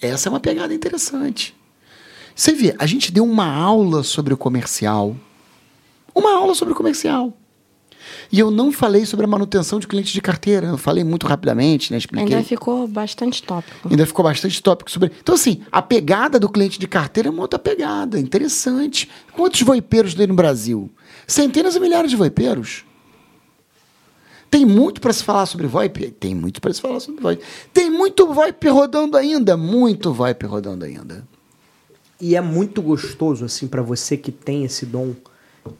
Essa 0.00 0.28
é 0.28 0.30
uma 0.30 0.40
pegada 0.40 0.72
interessante. 0.72 1.54
Você 2.34 2.52
vê, 2.52 2.74
a 2.78 2.86
gente 2.86 3.12
deu 3.12 3.24
uma 3.24 3.46
aula 3.46 4.02
sobre 4.02 4.32
o 4.32 4.38
comercial. 4.38 5.14
Uma 6.14 6.34
aula 6.34 6.54
sobre 6.54 6.72
o 6.72 6.76
comercial. 6.76 7.36
E 8.30 8.38
eu 8.38 8.50
não 8.50 8.72
falei 8.72 9.06
sobre 9.06 9.24
a 9.24 9.28
manutenção 9.28 9.78
de 9.78 9.86
cliente 9.86 10.12
de 10.12 10.20
carteira. 10.20 10.66
Eu 10.66 10.78
falei 10.78 11.04
muito 11.04 11.26
rapidamente, 11.26 11.92
né? 11.92 11.98
Expliquei. 11.98 12.34
Ainda 12.34 12.46
ficou 12.46 12.86
bastante 12.86 13.42
tópico. 13.42 13.88
Ainda 13.88 14.06
ficou 14.06 14.24
bastante 14.24 14.62
tópico 14.62 14.90
sobre. 14.90 15.12
Então, 15.20 15.34
assim, 15.34 15.62
a 15.70 15.82
pegada 15.82 16.38
do 16.38 16.48
cliente 16.48 16.78
de 16.78 16.88
carteira 16.88 17.28
é 17.28 17.32
uma 17.32 17.42
outra 17.42 17.58
pegada, 17.58 18.18
interessante. 18.18 19.08
Quantos 19.32 19.60
voipeiros 19.62 20.14
tem 20.14 20.26
no 20.26 20.34
Brasil? 20.34 20.90
Centenas 21.26 21.76
e 21.76 21.80
milhares 21.80 22.10
de 22.10 22.16
voipeiros. 22.16 22.84
Tem 24.50 24.64
muito 24.64 25.00
para 25.00 25.12
se 25.12 25.24
falar 25.24 25.46
sobre 25.46 25.66
VoIP? 25.66 26.12
Tem 26.12 26.32
muito 26.32 26.60
para 26.60 26.72
se 26.72 26.80
falar 26.80 27.00
sobre 27.00 27.20
VoIP. 27.20 27.42
Tem 27.72 27.90
muito 27.90 28.32
VoIP 28.32 28.68
rodando 28.68 29.16
ainda? 29.16 29.56
Muito 29.56 30.12
VoIP 30.12 30.46
rodando 30.46 30.84
ainda. 30.84 31.26
E 32.20 32.36
é 32.36 32.40
muito 32.40 32.80
gostoso, 32.80 33.44
assim, 33.44 33.66
para 33.66 33.82
você 33.82 34.16
que 34.16 34.30
tem 34.30 34.64
esse 34.64 34.86
dom. 34.86 35.12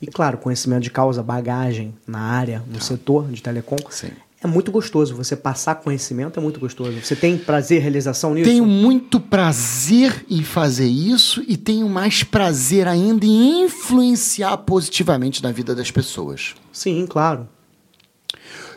E, 0.00 0.06
claro, 0.06 0.38
conhecimento 0.38 0.82
de 0.82 0.90
causa, 0.90 1.22
bagagem 1.22 1.94
na 2.06 2.20
área, 2.20 2.62
no 2.68 2.80
setor 2.80 3.30
de 3.30 3.42
telecom. 3.42 3.76
Sim. 3.90 4.10
É 4.44 4.46
muito 4.46 4.70
gostoso. 4.70 5.16
Você 5.16 5.34
passar 5.34 5.76
conhecimento 5.76 6.38
é 6.38 6.42
muito 6.42 6.60
gostoso. 6.60 7.00
Você 7.00 7.16
tem 7.16 7.38
prazer, 7.38 7.80
realização 7.80 8.34
nisso? 8.34 8.50
Tenho 8.50 8.66
muito 8.66 9.18
prazer 9.18 10.24
em 10.28 10.42
fazer 10.42 10.86
isso 10.86 11.42
e 11.48 11.56
tenho 11.56 11.88
mais 11.88 12.22
prazer 12.22 12.86
ainda 12.86 13.24
em 13.24 13.64
influenciar 13.64 14.58
positivamente 14.58 15.42
na 15.42 15.50
vida 15.50 15.74
das 15.74 15.90
pessoas. 15.90 16.54
Sim, 16.70 17.06
claro. 17.08 17.48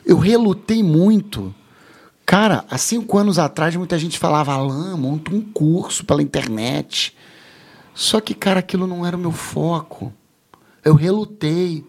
Eu 0.05 0.17
relutei 0.17 0.81
muito. 0.81 1.53
Cara, 2.25 2.63
há 2.69 2.77
cinco 2.77 3.17
anos 3.17 3.37
atrás, 3.37 3.75
muita 3.75 3.99
gente 3.99 4.17
falava, 4.17 4.53
Alain, 4.53 4.97
monta 4.97 5.35
um 5.35 5.41
curso 5.41 6.05
pela 6.05 6.21
internet. 6.21 7.13
Só 7.93 8.21
que, 8.21 8.33
cara, 8.33 8.61
aquilo 8.61 8.87
não 8.87 9.05
era 9.05 9.17
o 9.17 9.19
meu 9.19 9.33
foco. 9.33 10.13
Eu 10.87 10.95
relutei. 10.95 11.83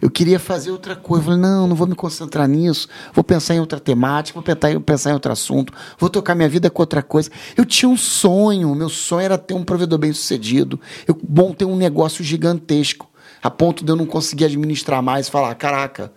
Eu 0.00 0.10
queria 0.10 0.38
fazer 0.38 0.70
outra 0.70 0.94
coisa. 0.94 1.22
Eu 1.22 1.24
falei, 1.24 1.40
não, 1.40 1.66
não 1.66 1.74
vou 1.74 1.86
me 1.86 1.94
concentrar 1.94 2.46
nisso. 2.46 2.88
Vou 3.12 3.24
pensar 3.24 3.54
em 3.54 3.60
outra 3.60 3.80
temática, 3.80 4.38
vou 4.38 4.42
pensar, 4.44 4.80
pensar 4.80 5.10
em 5.10 5.14
outro 5.14 5.32
assunto. 5.32 5.72
Vou 5.98 6.08
tocar 6.08 6.34
minha 6.34 6.48
vida 6.48 6.70
com 6.70 6.82
outra 6.82 7.02
coisa. 7.02 7.30
Eu 7.56 7.64
tinha 7.64 7.88
um 7.88 7.96
sonho. 7.96 8.74
Meu 8.74 8.88
sonho 8.88 9.24
era 9.24 9.36
ter 9.36 9.54
um 9.54 9.64
provedor 9.64 9.98
bem 9.98 10.12
sucedido. 10.12 10.78
Eu 11.06 11.18
montei 11.28 11.66
um 11.66 11.76
negócio 11.76 12.22
gigantesco. 12.22 13.10
A 13.42 13.50
ponto 13.50 13.84
de 13.84 13.90
eu 13.90 13.96
não 13.96 14.06
conseguir 14.06 14.44
administrar 14.44 15.02
mais 15.02 15.28
falar, 15.28 15.54
caraca, 15.56 16.12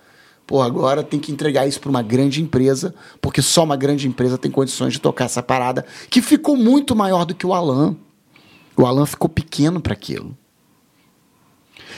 Pô, 0.46 0.62
agora 0.62 1.04
tem 1.04 1.20
que 1.20 1.30
entregar 1.30 1.68
isso 1.68 1.78
para 1.82 1.90
uma 1.90 2.02
grande 2.02 2.42
empresa, 2.42 2.96
porque 3.20 3.42
só 3.42 3.66
uma 3.66 3.76
grande 3.76 4.08
empresa 4.08 4.38
tem 4.38 4.50
condições 4.50 4.94
de 4.94 5.02
tocar 5.02 5.26
essa 5.26 5.44
parada, 5.44 5.86
que 6.10 6.22
ficou 6.22 6.56
muito 6.56 6.96
maior 6.96 7.26
do 7.26 7.36
que 7.36 7.46
o 7.46 7.54
Alan. 7.54 7.98
O 8.78 8.86
Alan 8.86 9.06
ficou 9.06 9.28
pequeno 9.28 9.82
para 9.82 9.92
aquilo. 9.92 10.38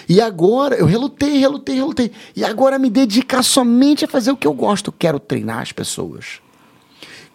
E 0.09 0.19
agora, 0.19 0.75
eu 0.75 0.87
relutei, 0.87 1.37
relutei, 1.37 1.75
relutei. 1.75 2.11
E 2.35 2.43
agora 2.43 2.79
me 2.79 2.89
dedicar 2.89 3.43
somente 3.43 4.03
a 4.03 4.07
fazer 4.07 4.31
o 4.31 4.35
que 4.35 4.47
eu 4.47 4.53
gosto. 4.53 4.91
Quero 4.91 5.19
treinar 5.19 5.61
as 5.61 5.71
pessoas. 5.71 6.41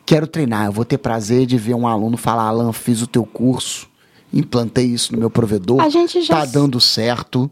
Quero 0.04 0.26
treinar. 0.26 0.66
Eu 0.66 0.72
vou 0.72 0.84
ter 0.84 0.98
prazer 0.98 1.46
de 1.46 1.56
ver 1.56 1.74
um 1.74 1.86
aluno 1.86 2.16
falar: 2.16 2.48
Alan, 2.48 2.72
fiz 2.72 3.00
o 3.00 3.06
teu 3.06 3.24
curso, 3.24 3.88
implantei 4.32 4.86
isso 4.86 5.12
no 5.12 5.20
meu 5.20 5.30
provedor. 5.30 5.80
A 5.80 5.88
gente 5.88 6.20
já 6.22 6.40
tá 6.40 6.44
dando 6.46 6.80
certo. 6.80 7.48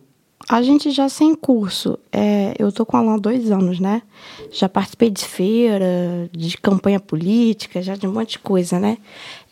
A 0.48 0.60
gente 0.62 0.90
já 0.90 1.08
sem 1.08 1.34
curso, 1.34 1.98
é, 2.12 2.54
eu 2.58 2.70
tô 2.72 2.84
com 2.84 2.96
a 2.96 3.00
Alan 3.00 3.14
há 3.14 3.18
dois 3.18 3.50
anos, 3.50 3.78
né? 3.78 4.02
Já 4.50 4.68
participei 4.68 5.10
de 5.10 5.24
feira, 5.24 6.28
de 6.32 6.58
campanha 6.58 7.00
política, 7.00 7.80
já 7.80 7.94
de 7.94 8.06
um 8.06 8.12
monte 8.12 8.32
de 8.32 8.38
coisa, 8.38 8.78
né? 8.78 8.98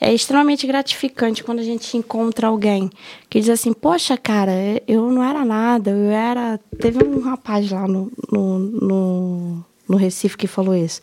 É 0.01 0.13
extremamente 0.13 0.67
gratificante 0.67 1.45
quando 1.45 1.61
a 1.61 1.65
gente 1.65 1.97
encontra 1.97 2.49
alguém 2.49 2.91
que 3.29 3.41
diz 3.41 3.49
assim, 3.49 3.73
poxa, 3.73 4.17
cara, 4.17 4.53
eu 4.87 5.11
não 5.11 5.23
era 5.23 5.45
nada, 5.45 5.91
eu 5.91 6.11
era... 6.11 6.59
Teve 6.79 7.05
um 7.05 7.21
rapaz 7.21 7.71
lá 7.71 7.87
no, 7.87 8.11
no, 8.31 8.59
no, 8.59 9.65
no 9.89 9.97
Recife 9.97 10.37
que 10.37 10.47
falou 10.47 10.75
isso. 10.75 11.01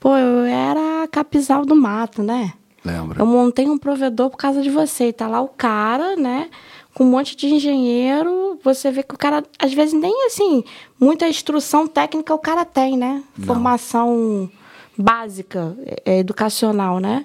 Pô, 0.00 0.16
eu 0.16 0.44
era 0.44 1.06
capizal 1.08 1.64
do 1.64 1.76
mato, 1.76 2.22
né? 2.22 2.52
Lembra? 2.84 3.20
Eu 3.20 3.26
montei 3.26 3.68
um 3.68 3.76
provedor 3.76 4.30
por 4.30 4.36
causa 4.36 4.62
de 4.62 4.70
você. 4.70 5.08
E 5.08 5.12
tá 5.12 5.26
lá 5.28 5.40
o 5.40 5.48
cara, 5.48 6.16
né? 6.16 6.48
Com 6.94 7.04
um 7.04 7.10
monte 7.10 7.36
de 7.36 7.46
engenheiro, 7.46 8.58
você 8.62 8.90
vê 8.90 9.02
que 9.02 9.14
o 9.14 9.18
cara, 9.18 9.44
às 9.58 9.72
vezes, 9.72 9.94
nem 9.94 10.26
assim, 10.26 10.64
muita 10.98 11.28
instrução 11.28 11.86
técnica 11.86 12.34
o 12.34 12.38
cara 12.38 12.64
tem, 12.64 12.96
né? 12.96 13.22
Não. 13.36 13.46
Formação 13.46 14.50
básica, 14.96 15.76
é, 16.04 16.18
educacional, 16.18 16.98
né? 16.98 17.24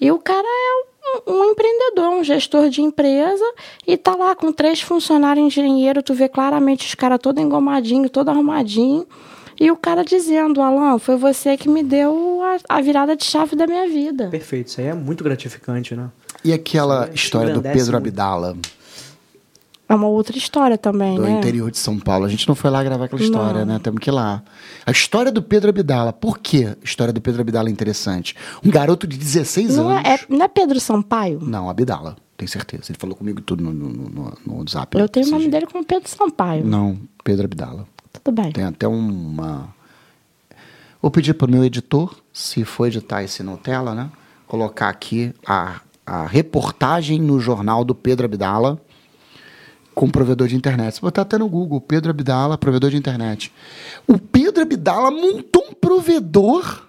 E 0.00 0.10
o 0.10 0.18
cara 0.18 0.46
é 0.46 1.30
um, 1.30 1.34
um, 1.34 1.44
empreendedor, 1.44 2.08
um 2.08 2.24
gestor 2.24 2.68
de 2.68 2.82
empresa, 2.82 3.44
e 3.86 3.96
tá 3.96 4.16
lá 4.16 4.34
com 4.34 4.52
três 4.52 4.80
funcionários 4.80 5.46
engenheiro, 5.46 6.02
tu 6.02 6.14
vê 6.14 6.28
claramente 6.28 6.86
os 6.86 6.94
caras 6.94 7.20
todo 7.22 7.40
engomadinho, 7.40 8.10
todo 8.10 8.28
arrumadinho. 8.28 9.06
E 9.60 9.70
o 9.70 9.76
cara 9.76 10.02
dizendo, 10.02 10.60
Alan, 10.60 10.98
foi 10.98 11.16
você 11.16 11.56
que 11.56 11.68
me 11.68 11.84
deu 11.84 12.40
a, 12.42 12.76
a 12.78 12.80
virada 12.80 13.14
de 13.14 13.24
chave 13.24 13.54
da 13.54 13.66
minha 13.66 13.86
vida. 13.86 14.28
Perfeito, 14.28 14.68
isso 14.68 14.80
aí 14.80 14.88
é 14.88 14.94
muito 14.94 15.22
gratificante, 15.22 15.94
né? 15.94 16.10
E 16.44 16.52
aquela 16.52 17.08
história 17.14 17.54
do 17.54 17.62
Pedro 17.62 17.96
Abdala? 17.96 18.56
É 19.92 19.94
uma 19.94 20.08
outra 20.08 20.38
história 20.38 20.78
também, 20.78 21.16
do 21.16 21.22
né? 21.22 21.32
Do 21.32 21.38
interior 21.38 21.70
de 21.70 21.76
São 21.76 21.98
Paulo. 21.98 22.24
A 22.24 22.28
gente 22.28 22.48
não 22.48 22.54
foi 22.54 22.70
lá 22.70 22.82
gravar 22.82 23.04
aquela 23.04 23.20
história, 23.20 23.62
não. 23.66 23.74
né? 23.74 23.78
Temos 23.78 24.00
que 24.00 24.08
ir 24.08 24.12
lá. 24.12 24.42
A 24.86 24.90
história 24.90 25.30
do 25.30 25.42
Pedro 25.42 25.68
Abdala. 25.68 26.14
Por 26.14 26.38
que 26.38 26.64
a 26.64 26.76
história 26.82 27.12
do 27.12 27.20
Pedro 27.20 27.42
Abdala 27.42 27.68
é 27.68 27.72
interessante? 27.72 28.34
Um 28.64 28.70
garoto 28.70 29.06
de 29.06 29.18
16 29.18 29.76
não 29.76 29.90
anos. 29.90 30.08
É, 30.08 30.18
não 30.30 30.46
é 30.46 30.48
Pedro 30.48 30.80
Sampaio? 30.80 31.40
Não, 31.42 31.68
Abdala. 31.68 32.16
Tenho 32.38 32.48
certeza. 32.48 32.84
Ele 32.88 32.98
falou 32.98 33.14
comigo 33.14 33.42
tudo 33.42 33.62
no, 33.62 33.70
no, 33.70 33.88
no, 33.90 34.38
no 34.46 34.58
WhatsApp. 34.60 34.98
Eu 34.98 35.06
tenho 35.10 35.26
o 35.26 35.30
nome 35.30 35.48
dele 35.48 35.66
como 35.66 35.84
Pedro 35.84 36.08
Sampaio. 36.08 36.64
Não, 36.64 36.98
Pedro 37.22 37.44
Abdala. 37.44 37.86
Tudo 38.10 38.34
bem. 38.34 38.50
Tem 38.50 38.64
até 38.64 38.88
uma... 38.88 39.68
Vou 41.02 41.10
pedir 41.10 41.34
para 41.34 41.48
o 41.48 41.50
meu 41.50 41.64
editor, 41.64 42.16
se 42.32 42.64
for 42.64 42.86
editar 42.86 43.22
esse 43.22 43.42
Nutella, 43.42 43.94
né? 43.94 44.10
Colocar 44.46 44.88
aqui 44.88 45.34
a, 45.46 45.82
a 46.06 46.24
reportagem 46.26 47.20
no 47.20 47.38
jornal 47.38 47.84
do 47.84 47.94
Pedro 47.94 48.24
Abdala 48.24 48.80
com 49.94 50.10
provedor 50.10 50.48
de 50.48 50.56
internet. 50.56 50.94
Você 50.94 51.00
botar 51.00 51.22
até 51.22 51.38
no 51.38 51.48
Google, 51.48 51.80
Pedro 51.80 52.10
Abdala, 52.10 52.58
provedor 52.58 52.90
de 52.90 52.96
internet. 52.96 53.52
O 54.06 54.18
Pedro 54.18 54.62
Abdala 54.62 55.10
montou 55.10 55.66
um 55.70 55.74
provedor 55.74 56.86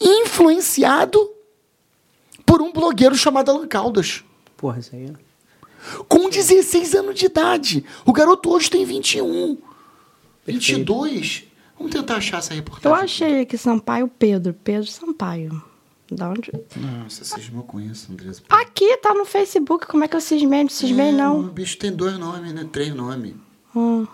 influenciado 0.00 1.18
por 2.44 2.62
um 2.62 2.72
blogueiro 2.72 3.14
chamado 3.14 3.50
Alan 3.50 3.66
Caldas. 3.66 4.24
Porra, 4.56 4.80
isso 4.80 4.94
aí 4.94 5.06
é... 5.06 5.28
Com 6.08 6.28
16 6.28 6.94
anos 6.94 7.14
de 7.14 7.26
idade. 7.26 7.84
O 8.04 8.12
garoto 8.12 8.50
hoje 8.50 8.68
tem 8.68 8.84
21. 8.84 9.56
Perfeito. 10.44 10.66
22. 10.66 11.44
Vamos 11.78 11.92
tentar 11.92 12.16
achar 12.16 12.38
essa 12.38 12.52
reportagem. 12.52 12.98
Eu 12.98 13.04
achei 13.04 13.40
aqui 13.42 13.56
Sampaio 13.56 14.08
Pedro. 14.08 14.52
Pedro 14.52 14.90
Sampaio. 14.90 15.62
Da 16.10 16.30
onde? 16.30 16.50
Não, 16.76 17.08
você 17.08 17.22
cismou 17.22 17.62
com 17.64 17.78
isso, 17.78 18.10
Andresa. 18.10 18.40
Aqui, 18.48 18.96
tá 18.98 19.12
no 19.12 19.26
Facebook. 19.26 19.86
Como 19.86 20.04
é 20.04 20.08
que 20.08 20.16
eu 20.16 20.20
cismei? 20.20 20.62
Não 20.62 20.70
cismei, 20.70 21.08
é, 21.08 21.12
não. 21.12 21.40
O 21.40 21.50
bicho 21.50 21.76
tem 21.78 21.92
dois 21.92 22.18
nomes, 22.18 22.52
né? 22.52 22.66
Três 22.72 22.94
nomes. 22.94 23.34
Hum. 23.76 24.06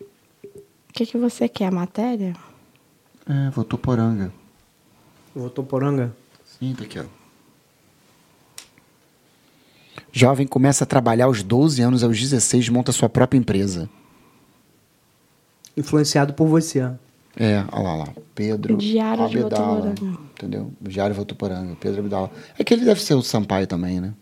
O 0.00 0.92
que, 0.92 1.06
que 1.06 1.16
você 1.16 1.48
quer? 1.48 1.66
A 1.66 1.70
matéria? 1.70 2.36
É, 3.26 3.48
Votuporanga. 3.50 4.32
Votuporanga? 5.34 6.14
Sim, 6.44 6.74
tá 6.74 6.84
aqui, 6.84 6.98
ó. 6.98 7.04
Jovem 10.12 10.46
começa 10.46 10.84
a 10.84 10.86
trabalhar 10.86 11.24
aos 11.24 11.42
12 11.42 11.80
anos, 11.80 12.04
aos 12.04 12.20
16, 12.20 12.68
monta 12.68 12.92
sua 12.92 13.08
própria 13.08 13.38
empresa. 13.38 13.88
Influenciado 15.74 16.34
por 16.34 16.46
você. 16.46 16.82
É, 17.36 17.64
olha 17.72 17.82
lá, 17.82 17.94
lá. 17.96 18.08
Pedro 18.34 18.76
Diário 18.76 19.24
Abdala, 19.24 19.94
de 19.94 20.04
Entendeu? 20.04 20.72
Diário 20.80 21.14
Votuporanga, 21.14 21.76
Pedro 21.76 22.00
Abdala. 22.00 22.30
É 22.58 22.64
que 22.64 22.74
ele 22.74 22.84
deve 22.84 23.00
ser 23.00 23.14
o 23.14 23.22
Sampaio 23.22 23.66
também, 23.66 24.00
né? 24.00 24.12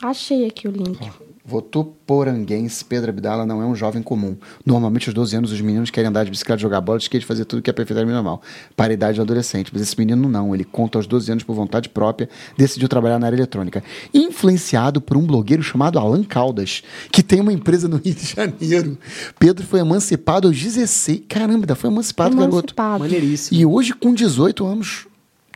Achei 0.00 0.46
aqui 0.46 0.66
o 0.66 0.70
link. 0.70 0.98
Votuporanguense 1.44 2.84
Pedro 2.84 3.10
Abdala 3.10 3.44
não 3.44 3.60
é 3.60 3.66
um 3.66 3.74
jovem 3.74 4.00
comum. 4.00 4.36
Normalmente, 4.64 5.08
aos 5.08 5.14
12 5.14 5.36
anos, 5.36 5.52
os 5.52 5.60
meninos 5.60 5.90
querem 5.90 6.08
andar 6.08 6.24
de 6.24 6.30
bicicleta, 6.30 6.62
jogar 6.62 6.80
bola, 6.80 6.98
de 6.98 7.04
skate, 7.04 7.26
fazer 7.26 7.44
tudo 7.44 7.60
que 7.60 7.68
é 7.68 7.72
perfeitamente 7.72 8.14
normal. 8.14 8.40
Para 8.76 8.92
a 8.92 8.94
idade 8.94 9.16
do 9.16 9.22
adolescente. 9.22 9.70
Mas 9.72 9.82
esse 9.82 9.98
menino 9.98 10.28
não. 10.28 10.54
Ele 10.54 10.64
conta 10.64 10.98
aos 10.98 11.06
12 11.06 11.32
anos, 11.32 11.44
por 11.44 11.54
vontade 11.54 11.88
própria, 11.88 12.28
decidiu 12.56 12.88
trabalhar 12.88 13.18
na 13.18 13.26
área 13.26 13.36
eletrônica. 13.36 13.82
Influenciado 14.14 15.00
por 15.00 15.16
um 15.16 15.26
blogueiro 15.26 15.62
chamado 15.62 15.98
Alan 15.98 16.22
Caldas, 16.22 16.82
que 17.10 17.22
tem 17.22 17.40
uma 17.40 17.52
empresa 17.52 17.88
no 17.88 17.96
Rio 17.96 18.14
de 18.14 18.26
Janeiro. 18.26 18.96
Pedro 19.38 19.66
foi 19.66 19.80
emancipado 19.80 20.46
aos 20.46 20.56
16. 20.56 21.22
Caramba, 21.28 21.74
foi 21.74 21.90
emancipado, 21.90 22.36
emancipado. 22.36 22.72
garoto. 22.72 23.00
Maneiríssimo. 23.00 23.60
E 23.60 23.66
hoje, 23.66 23.92
com 23.94 24.14
18 24.14 24.64
anos, 24.64 25.06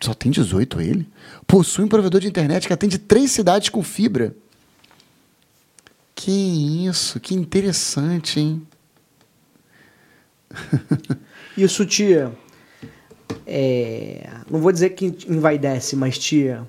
só 0.03 0.13
tem 0.15 0.31
18 0.33 0.81
ele, 0.81 1.09
possui 1.47 1.85
um 1.85 1.89
provedor 1.89 2.21
de 2.21 2.29
internet 2.29 2.67
que 2.67 2.73
atende 2.73 2.99
três 2.99 3.31
cidades 3.31 3.69
com 3.69 3.83
fibra. 3.83 4.35
Que 6.17 6.33
isso, 6.89 7.21
que 7.21 7.35
interessante, 7.35 8.41
hein? 8.41 8.67
Isso, 11.57 11.85
tia. 11.85 12.33
É, 13.47 14.29
não 14.51 14.61
vou 14.61 14.73
dizer 14.73 14.91
que 14.91 15.07
envaidece, 15.29 15.95
mas 15.95 16.19
tia. 16.19 16.67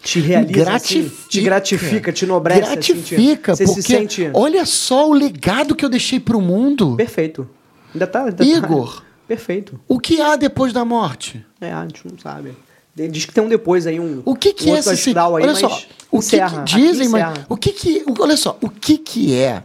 Te 0.00 0.20
realiza, 0.20 0.52
gratifica, 0.64 1.06
assim, 1.08 1.28
te 1.28 1.40
gratifica, 1.40 2.12
te 2.12 2.24
enobrece, 2.24 2.60
assim, 2.62 2.80
te- 2.80 2.92
Gratifica, 2.92 3.56
você 3.56 3.66
se 3.66 3.74
porque 3.74 3.96
sente- 3.96 4.30
olha 4.32 4.64
só 4.64 5.10
o 5.10 5.12
legado 5.12 5.74
que 5.74 5.84
eu 5.84 5.88
deixei 5.88 6.20
pro 6.20 6.40
mundo. 6.40 6.94
Perfeito. 6.94 7.50
Ainda 7.92 8.06
tá. 8.06 8.24
Ainda 8.24 8.44
Igor. 8.44 9.00
Tá... 9.00 9.08
Perfeito. 9.26 9.80
O 9.88 9.98
que 9.98 10.20
há 10.20 10.36
depois 10.36 10.72
da 10.72 10.84
morte? 10.84 11.44
É, 11.60 11.72
a 11.72 11.82
gente 11.82 12.06
não 12.08 12.16
sabe. 12.16 12.54
Ele 12.98 13.08
Diz 13.08 13.24
que 13.24 13.32
tem 13.32 13.42
um 13.42 13.48
depois 13.48 13.86
aí, 13.86 13.98
um. 14.00 14.22
O 14.24 14.34
que, 14.34 14.52
que 14.52 14.70
um 14.70 14.76
é 14.76 14.78
esse 14.78 14.90
astral 14.90 15.36
aí, 15.36 15.44
Olha 15.44 15.52
mas 15.52 15.60
só, 15.60 15.66
o 16.10 16.18
que, 16.20 16.26
encerra. 16.26 16.64
que 16.64 16.74
dizem, 16.76 17.08
mas 17.08 17.44
o 17.48 17.56
que 17.56 17.72
que, 17.72 18.04
olha 18.18 18.36
só, 18.36 18.58
o 18.60 18.68
que 18.68 18.98
que 18.98 19.34
é 19.34 19.62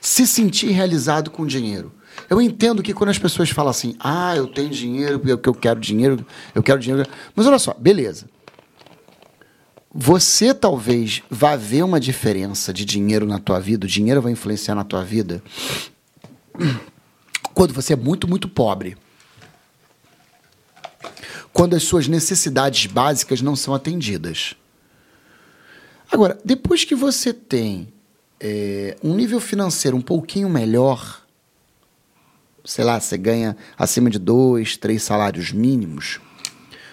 se 0.00 0.26
sentir 0.26 0.70
realizado 0.70 1.30
com 1.30 1.46
dinheiro? 1.46 1.92
Eu 2.28 2.40
entendo 2.40 2.82
que 2.82 2.92
quando 2.94 3.10
as 3.10 3.18
pessoas 3.18 3.50
falam 3.50 3.70
assim, 3.70 3.94
ah, 3.98 4.36
eu 4.36 4.46
tenho 4.46 4.68
dinheiro, 4.68 5.20
eu, 5.24 5.38
que 5.38 5.48
eu 5.48 5.54
quero 5.54 5.80
dinheiro, 5.80 6.24
eu 6.54 6.62
quero 6.62 6.78
dinheiro. 6.78 7.08
Mas 7.34 7.46
olha 7.46 7.58
só, 7.58 7.74
beleza. 7.74 8.26
Você 9.94 10.54
talvez 10.54 11.22
vá 11.28 11.54
ver 11.54 11.82
uma 11.82 12.00
diferença 12.00 12.72
de 12.72 12.84
dinheiro 12.84 13.26
na 13.26 13.38
tua 13.38 13.60
vida, 13.60 13.84
o 13.84 13.88
dinheiro 13.88 14.22
vai 14.22 14.32
influenciar 14.32 14.74
na 14.74 14.84
tua 14.84 15.04
vida 15.04 15.42
quando 17.54 17.74
você 17.74 17.92
é 17.92 17.96
muito, 17.96 18.28
muito 18.28 18.48
pobre. 18.48 18.96
Quando 21.52 21.74
as 21.74 21.82
suas 21.82 22.08
necessidades 22.08 22.86
básicas 22.86 23.42
não 23.42 23.54
são 23.54 23.74
atendidas. 23.74 24.54
Agora, 26.10 26.38
depois 26.44 26.84
que 26.84 26.94
você 26.94 27.32
tem 27.32 27.92
é, 28.40 28.96
um 29.02 29.14
nível 29.14 29.40
financeiro 29.40 29.96
um 29.96 30.02
pouquinho 30.02 30.48
melhor, 30.48 31.22
sei 32.64 32.84
lá, 32.84 33.00
você 33.00 33.16
ganha 33.16 33.56
acima 33.78 34.10
de 34.10 34.18
dois, 34.18 34.76
três 34.76 35.02
salários 35.02 35.52
mínimos, 35.52 36.20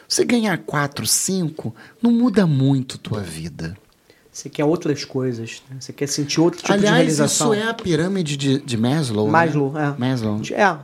você 0.07 0.25
ganhar 0.25 0.57
quatro, 0.59 1.05
cinco, 1.05 1.75
não 2.01 2.11
muda 2.11 2.47
muito 2.47 2.97
tua 2.97 3.21
vida. 3.21 3.77
Você 4.39 4.47
quer 4.49 4.63
outras 4.63 5.03
coisas. 5.03 5.61
né? 5.69 5.75
Você 5.81 5.91
quer 5.91 6.07
sentir 6.07 6.39
outro 6.39 6.59
tipo 6.61 6.71
de 6.71 6.77
Aliás, 6.79 6.95
realização. 6.95 7.53
isso 7.53 7.61
é 7.61 7.69
a 7.69 7.73
pirâmide 7.73 8.37
de, 8.37 8.59
de 8.61 8.77
Maslow. 8.77 9.25
né? 9.25 9.31
Maslow, 9.33 9.77
é. 9.77 9.95
Maslow. 9.97 10.41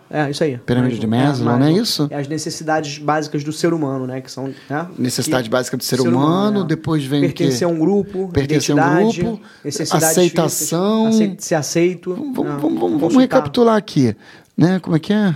É, 0.10 0.20
é, 0.26 0.30
isso 0.30 0.44
aí. 0.44 0.58
Pirâmide 0.58 1.00
de 1.00 1.08
Maslow, 1.08 1.58
não 1.58 1.66
é 1.66 1.72
isso? 1.72 2.06
É 2.12 2.18
as 2.18 2.28
necessidades 2.28 2.98
básicas 2.98 3.46
do 3.46 3.54
ser 3.54 3.74
humano, 3.74 4.06
né? 4.06 4.20
Que 4.20 4.30
são. 4.30 4.54
Né? 4.70 4.88
Necessidade 5.00 5.46
Que- 5.46 5.50
básica 5.52 5.78
do 5.78 5.84
ser, 5.86 6.02
humano, 6.02 6.62
né? 6.64 6.66
depois 6.68 7.06
vem? 7.06 7.22
Pertencer 7.22 7.66
a 7.66 7.72
um 7.72 7.80
grupo, 7.80 8.28
Pertencer 8.34 8.78
a 8.78 8.86
um 9.00 9.12
grupo, 9.12 9.40
aceitação. 9.64 10.14
físicas, 10.14 10.72
acei- 11.16 11.36
ser 11.40 11.56
aceito. 11.56 12.14
Vamos, 12.14 12.28
né? 12.28 12.34
vamos, 12.34 12.62
vamos, 12.62 12.80
vamos 12.82 13.00
Consultar. 13.04 13.22
recapitular 13.22 13.78
aqui. 13.78 14.14
Né? 14.58 14.80
Como 14.82 14.98
é 14.98 15.00
que 15.00 15.14
é? 15.14 15.34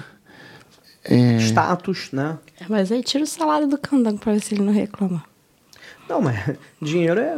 É, 1.06 1.38
Status, 1.38 2.10
né? 2.12 2.38
É, 2.60 2.66
Mas 2.68 2.92
aí 2.92 3.02
tira 3.02 3.24
o 3.24 3.28
salário 3.28 3.66
do 3.68 3.78
candango 3.78 4.20
pra 4.20 4.34
ver 4.34 4.42
se 4.42 4.54
ele 4.54 4.64
não 4.64 4.74
reclama. 4.74 5.24
Não, 6.10 6.22
mas 6.22 6.58
dinheiro 6.82 7.20
é, 7.20 7.38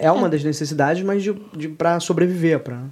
é 0.00 0.10
uma 0.12 0.28
das 0.28 0.42
necessidades, 0.42 1.02
mas 1.04 1.22
de, 1.22 1.32
de, 1.56 1.68
pra 1.68 2.00
sobreviver, 2.00 2.60
pra... 2.60 2.82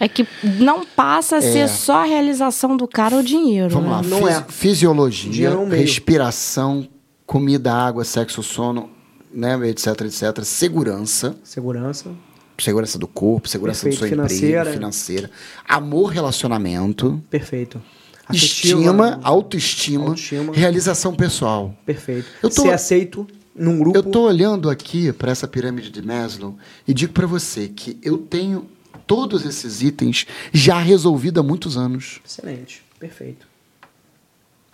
É 0.00 0.08
que 0.08 0.26
não 0.58 0.84
passa 0.86 1.36
a 1.36 1.42
ser 1.42 1.68
só 1.68 1.98
a 2.00 2.04
realização 2.04 2.76
do 2.76 2.88
cara 2.88 3.14
o 3.16 3.22
dinheiro. 3.22 3.68
Vamos 3.68 3.88
né? 3.88 3.94
lá. 3.96 4.02
Não 4.02 4.26
Fisi- 4.26 4.38
é. 4.40 4.44
Fisiologia, 4.48 5.50
é 5.50 5.76
respiração, 5.76 6.88
comida, 7.26 7.72
água, 7.72 8.02
sexo, 8.02 8.42
sono, 8.42 8.90
né, 9.32 9.54
etc, 9.68 9.86
etc. 10.00 10.42
Segurança. 10.44 11.36
Segurança. 11.44 12.10
Segurança 12.58 12.98
do 12.98 13.06
corpo, 13.06 13.48
segurança 13.48 13.86
do 13.88 13.92
seu 13.94 14.00
Perfeito, 14.00 14.14
emprego, 14.14 14.28
financeira. 14.38 14.72
financeira. 14.72 15.30
Amor, 15.68 16.06
relacionamento. 16.10 17.22
Perfeito. 17.30 17.80
Afetiva, 18.26 18.78
Estima, 18.80 19.20
autoestima, 19.22 20.04
Autoestima. 20.06 20.52
realização 20.54 21.14
pessoal. 21.14 21.74
Perfeito. 21.84 22.26
Eu 22.42 22.48
tô- 22.50 22.62
Ser 22.62 22.72
aceito 22.72 23.26
num 23.54 23.78
grupo. 23.78 23.96
Eu 23.96 24.02
tô 24.02 24.22
olhando 24.22 24.70
aqui 24.70 25.12
para 25.12 25.30
essa 25.30 25.46
pirâmide 25.46 25.90
de 25.90 26.02
Maslow 26.02 26.56
e 26.86 26.94
digo 26.94 27.12
para 27.12 27.26
você 27.26 27.68
que 27.68 27.98
eu 28.02 28.18
tenho 28.18 28.66
todos 29.06 29.44
esses 29.44 29.82
itens 29.82 30.26
já 30.52 30.78
resolvidos 30.78 31.40
há 31.40 31.46
muitos 31.46 31.76
anos. 31.76 32.20
Excelente. 32.24 32.82
Perfeito. 32.98 33.46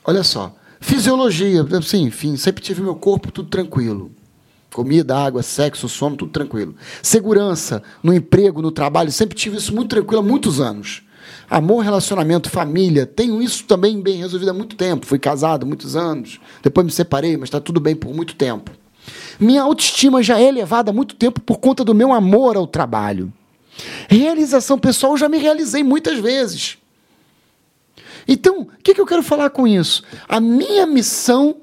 Olha 0.04 0.22
só, 0.22 0.54
fisiologia, 0.80 1.66
assim, 1.76 2.04
enfim, 2.04 2.36
sempre 2.36 2.62
tive 2.62 2.82
meu 2.82 2.94
corpo 2.94 3.32
tudo 3.32 3.48
tranquilo. 3.48 4.12
Comida, 4.72 5.16
água, 5.16 5.42
sexo, 5.42 5.88
sono, 5.88 6.16
tudo 6.16 6.30
tranquilo. 6.30 6.74
Segurança 7.02 7.82
no 8.02 8.12
emprego, 8.12 8.60
no 8.60 8.70
trabalho, 8.70 9.10
sempre 9.10 9.36
tive 9.36 9.56
isso 9.56 9.74
muito 9.74 9.90
tranquilo 9.90 10.20
há 10.20 10.22
muitos 10.22 10.60
anos. 10.60 11.02
Amor, 11.48 11.82
relacionamento, 11.82 12.50
família, 12.50 13.06
tenho 13.06 13.42
isso 13.42 13.64
também 13.64 14.00
bem 14.00 14.16
resolvido 14.16 14.50
há 14.50 14.54
muito 14.54 14.76
tempo. 14.76 15.06
Fui 15.06 15.18
casado 15.18 15.66
muitos 15.66 15.96
anos, 15.96 16.40
depois 16.62 16.84
me 16.84 16.92
separei, 16.92 17.36
mas 17.36 17.48
está 17.48 17.60
tudo 17.60 17.80
bem 17.80 17.96
por 17.96 18.14
muito 18.14 18.34
tempo. 18.34 18.70
Minha 19.40 19.62
autoestima 19.62 20.22
já 20.22 20.38
é 20.38 20.44
elevada 20.44 20.90
há 20.90 20.94
muito 20.94 21.14
tempo 21.14 21.40
por 21.40 21.58
conta 21.58 21.84
do 21.84 21.94
meu 21.94 22.12
amor 22.12 22.56
ao 22.56 22.66
trabalho. 22.66 23.32
Realização 24.08 24.78
pessoal, 24.78 25.16
já 25.16 25.28
me 25.28 25.38
realizei 25.38 25.82
muitas 25.82 26.18
vezes. 26.18 26.78
Então, 28.26 28.60
o 28.62 28.66
que, 28.82 28.94
que 28.94 29.00
eu 29.00 29.06
quero 29.06 29.22
falar 29.22 29.50
com 29.50 29.66
isso? 29.66 30.02
A 30.28 30.38
minha 30.40 30.86
missão 30.86 31.56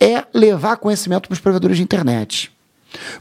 é 0.00 0.24
levar 0.34 0.76
conhecimento 0.78 1.28
para 1.28 1.34
os 1.34 1.40
provedores 1.40 1.76
de 1.76 1.82
internet. 1.82 2.50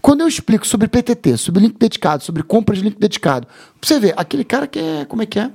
Quando 0.02 0.22
eu 0.22 0.28
explico 0.28 0.66
sobre 0.66 0.88
PTT, 0.88 1.38
sobre 1.38 1.62
link 1.62 1.78
dedicado, 1.78 2.24
sobre 2.24 2.42
compra 2.42 2.76
de 2.76 2.82
link 2.82 2.98
dedicado, 2.98 3.48
você 3.82 4.00
vê, 4.00 4.14
aquele 4.16 4.44
cara 4.44 4.66
que 4.66 4.80
é. 4.80 5.06
Como 5.06 5.22
é 5.22 5.26
que 5.26 5.40
é? 5.40 5.52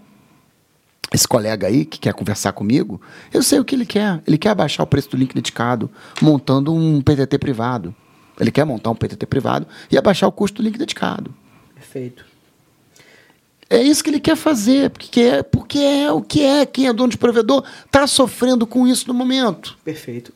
Esse 1.12 1.28
colega 1.28 1.66
aí 1.66 1.84
que 1.84 1.98
quer 1.98 2.14
conversar 2.14 2.52
comigo, 2.52 3.00
eu 3.32 3.42
sei 3.42 3.60
o 3.60 3.64
que 3.64 3.74
ele 3.74 3.84
quer. 3.84 4.22
Ele 4.26 4.38
quer 4.38 4.50
abaixar 4.50 4.84
o 4.84 4.86
preço 4.86 5.10
do 5.10 5.16
link 5.16 5.34
dedicado 5.34 5.90
montando 6.20 6.74
um 6.74 7.02
PTT 7.02 7.38
privado. 7.38 7.94
Ele 8.40 8.50
quer 8.50 8.64
montar 8.64 8.90
um 8.90 8.94
PTT 8.94 9.26
privado 9.26 9.66
e 9.90 9.98
abaixar 9.98 10.28
o 10.28 10.32
custo 10.32 10.62
do 10.62 10.64
link 10.64 10.78
dedicado. 10.78 11.34
Perfeito. 11.74 12.24
É 13.68 13.82
isso 13.82 14.04
que 14.04 14.10
ele 14.10 14.20
quer 14.20 14.36
fazer, 14.36 14.90
porque 14.90 15.20
é, 15.20 15.42
porque 15.42 15.78
é 15.78 16.12
o 16.12 16.20
que 16.20 16.42
é. 16.42 16.66
Quem 16.66 16.88
é 16.88 16.92
dono 16.92 17.10
de 17.10 17.18
provedor 17.18 17.64
está 17.86 18.06
sofrendo 18.06 18.66
com 18.66 18.86
isso 18.86 19.08
no 19.08 19.14
momento. 19.14 19.78
Perfeito. 19.84 20.32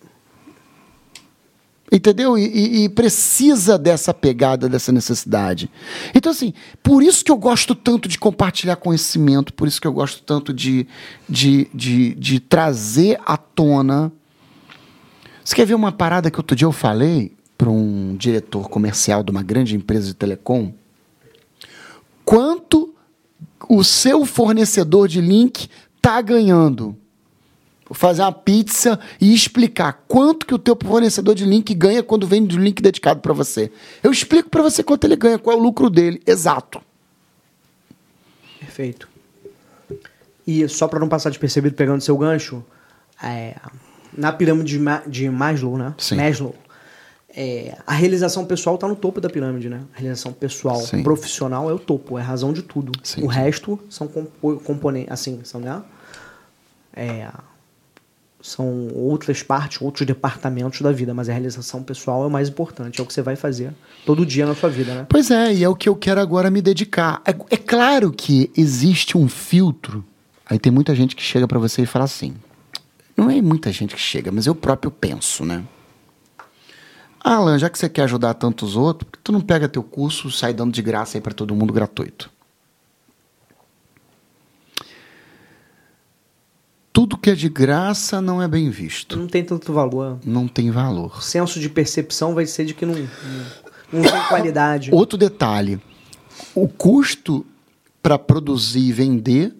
Entendeu? 1.91 2.37
E, 2.37 2.45
e- 2.45 2.85
e 2.85 2.89
precisa 2.89 3.79
dessa 3.79 4.13
pegada, 4.13 4.69
dessa 4.69 4.91
necessidade. 4.91 5.71
Então, 6.15 6.33
assim, 6.33 6.53
por 6.83 7.03
isso 7.03 7.25
que 7.25 7.31
eu 7.31 7.37
gosto 7.37 7.75
tanto 7.77 8.09
de 8.09 8.19
compartilhar 8.19 8.75
conhecimento, 8.77 9.53
por 9.55 9.69
isso 9.69 9.81
que 9.81 9.87
eu 9.87 9.93
gosto 9.93 10.23
tanto 10.25 10.53
de, 10.53 10.87
de, 11.29 11.69
de, 11.73 12.15
de 12.15 12.41
trazer 12.41 13.21
à 13.25 13.37
tona. 13.37 14.11
Você 15.45 15.55
quer 15.55 15.65
ver 15.65 15.75
uma 15.75 15.93
parada 15.93 16.29
que 16.31 16.39
outro 16.41 16.57
dia 16.57 16.67
eu 16.67 16.73
falei 16.73 17.33
para 17.57 17.71
um 17.71 18.17
diretor 18.17 18.69
comercial 18.69 19.23
de 19.23 19.31
uma 19.31 19.43
grande 19.45 19.77
empresa 19.77 20.09
de 20.09 20.15
telecom? 20.15 20.73
Quanto 22.25 22.93
o 23.69 23.85
seu 23.85 24.27
fornecedor 24.27 25.07
de 25.07 25.21
link 25.21 25.69
está 25.97 26.21
ganhando? 26.21 26.97
Fazer 27.93 28.23
uma 28.23 28.33
pizza 28.33 28.99
e 29.21 29.33
explicar 29.33 30.05
quanto 30.09 30.45
que 30.45 30.53
o 30.55 30.59
teu 30.59 30.77
fornecedor 30.81 31.35
de 31.35 31.45
link 31.45 31.73
ganha 31.73 32.03
quando 32.03 32.27
vende 32.27 32.59
um 32.59 32.61
link 32.63 32.83
dedicado 32.83 33.21
para 33.21 33.33
você. 33.33 33.71
Eu 34.03 34.11
explico 34.11 34.51
para 34.51 34.63
você 34.63 34.83
quanto 34.83 35.05
ele 35.05 35.15
ganha, 35.15 35.39
qual 35.39 35.57
é 35.57 35.61
o 35.61 35.63
lucro 35.63 35.89
dele, 35.89 36.21
exato. 36.27 36.81
Perfeito. 38.59 39.09
E 40.47 40.69
só 40.69 40.89
para 40.89 40.99
não 40.99 41.09
passar 41.09 41.31
despercebido 41.31 41.77
pegando 41.77 42.01
seu 42.01 42.17
gancho, 42.17 42.65
é, 43.23 43.57
na 44.17 44.33
pirâmide 44.33 44.73
de, 44.73 44.79
Ma- 44.79 45.03
de 45.07 45.29
Maslow, 45.31 45.79
né? 45.79 45.95
Sim. 45.99 46.17
Maslow, 46.17 46.55
é, 47.29 47.77
a 47.87 47.93
realização 47.93 48.45
pessoal 48.45 48.77
está 48.77 48.89
no 48.89 48.97
topo 48.97 49.21
da 49.21 49.29
pirâmide, 49.31 49.69
né? 49.69 49.83
A 49.95 49.99
realização 50.01 50.33
pessoal, 50.33 50.81
Sim. 50.81 51.03
profissional 51.03 51.71
é 51.71 51.73
o 51.75 51.79
topo, 51.79 52.19
é 52.19 52.23
a 52.23 52.25
razão 52.25 52.53
de 52.53 52.63
tudo. 52.63 52.93
Sim, 53.03 53.23
o 53.23 53.27
resto 53.27 53.79
são 53.91 54.09
compo 54.09 54.59
componentes, 54.61 55.13
assim, 55.13 55.41
são, 55.45 55.61
né? 55.61 55.83
É, 56.93 57.29
são 58.47 58.89
outras 58.95 59.43
partes, 59.43 59.83
outros 59.83 60.07
departamentos 60.07 60.81
da 60.81 60.93
vida, 60.93 61.13
mas 61.13 61.29
a 61.29 61.33
realização 61.33 61.83
pessoal 61.83 62.23
é 62.23 62.27
o 62.29 62.31
mais 62.31 62.49
importante, 62.49 63.01
é 63.01 63.03
o 63.03 63.07
que 63.07 63.13
você 63.13 63.21
vai 63.21 63.35
fazer 63.35 63.73
todo 64.05 64.25
dia 64.25 64.47
na 64.47 64.55
sua 64.55 64.69
vida, 64.69 64.95
né? 64.95 65.07
Pois 65.09 65.33
é, 65.33 65.53
e 65.53 65.65
é 65.65 65.69
o 65.69 65.75
que 65.75 65.89
eu 65.89 65.97
quero 65.97 66.21
agora 66.21 66.49
me 66.49 66.63
dedicar. 66.63 67.21
É, 67.27 67.35
é 67.51 67.57
claro 67.57 68.13
que 68.13 68.49
existe 68.57 69.19
um 69.19 69.29
filtro. 69.29 70.05
Aí 70.49 70.61
tem 70.61 70.71
muita 70.71 70.95
gente 70.95 71.17
que 71.17 71.23
chega 71.23 71.49
para 71.49 71.59
você 71.59 71.83
e 71.83 71.87
fala 71.87 72.05
assim. 72.05 72.35
Não 73.17 73.29
é 73.29 73.43
muita 73.43 73.73
gente 73.73 73.97
que 73.97 74.01
chega, 74.01 74.31
mas 74.31 74.47
eu 74.47 74.55
próprio 74.55 74.93
penso, 74.93 75.45
né? 75.45 75.65
Alan, 77.19 77.59
já 77.59 77.69
que 77.69 77.77
você 77.77 77.89
quer 77.89 78.03
ajudar 78.03 78.35
tantos 78.35 78.77
outros, 78.77 79.11
por 79.11 79.19
que 79.19 79.25
tu 79.25 79.33
não 79.33 79.41
pega 79.41 79.69
teu 79.69 79.83
curso 79.83 80.31
sai 80.31 80.55
dando 80.55 80.73
de 80.73 80.83
graça 80.83 81.19
aí 81.19 81.21
para 81.21 81.35
todo 81.35 81.53
mundo 81.53 81.73
gratuito? 81.73 82.31
Tudo 86.97 87.19
que 87.19 87.29
é 87.29 87.35
de 87.35 87.51
graça 87.51 88.23
não 88.23 88.41
é 88.41 88.49
bem 88.49 88.71
visto. 88.71 89.19
Não 89.19 89.27
tem 89.27 89.45
tanto 89.45 89.71
valor. 89.71 90.19
Não 90.25 90.49
tem 90.49 90.71
valor. 90.71 91.19
O 91.19 91.21
senso 91.21 91.61
de 91.61 91.69
percepção 91.69 92.35
vai 92.35 92.47
ser 92.47 92.65
de 92.65 92.73
que 92.73 92.87
não, 92.87 92.95
não, 92.95 93.07
não 93.93 94.03
tem 94.03 94.23
qualidade. 94.29 94.89
Outro 94.91 95.19
detalhe: 95.19 95.79
o 96.55 96.67
custo 96.67 97.45
para 98.03 98.19
produzir 98.19 98.89
e 98.89 98.93
vender 98.93 99.55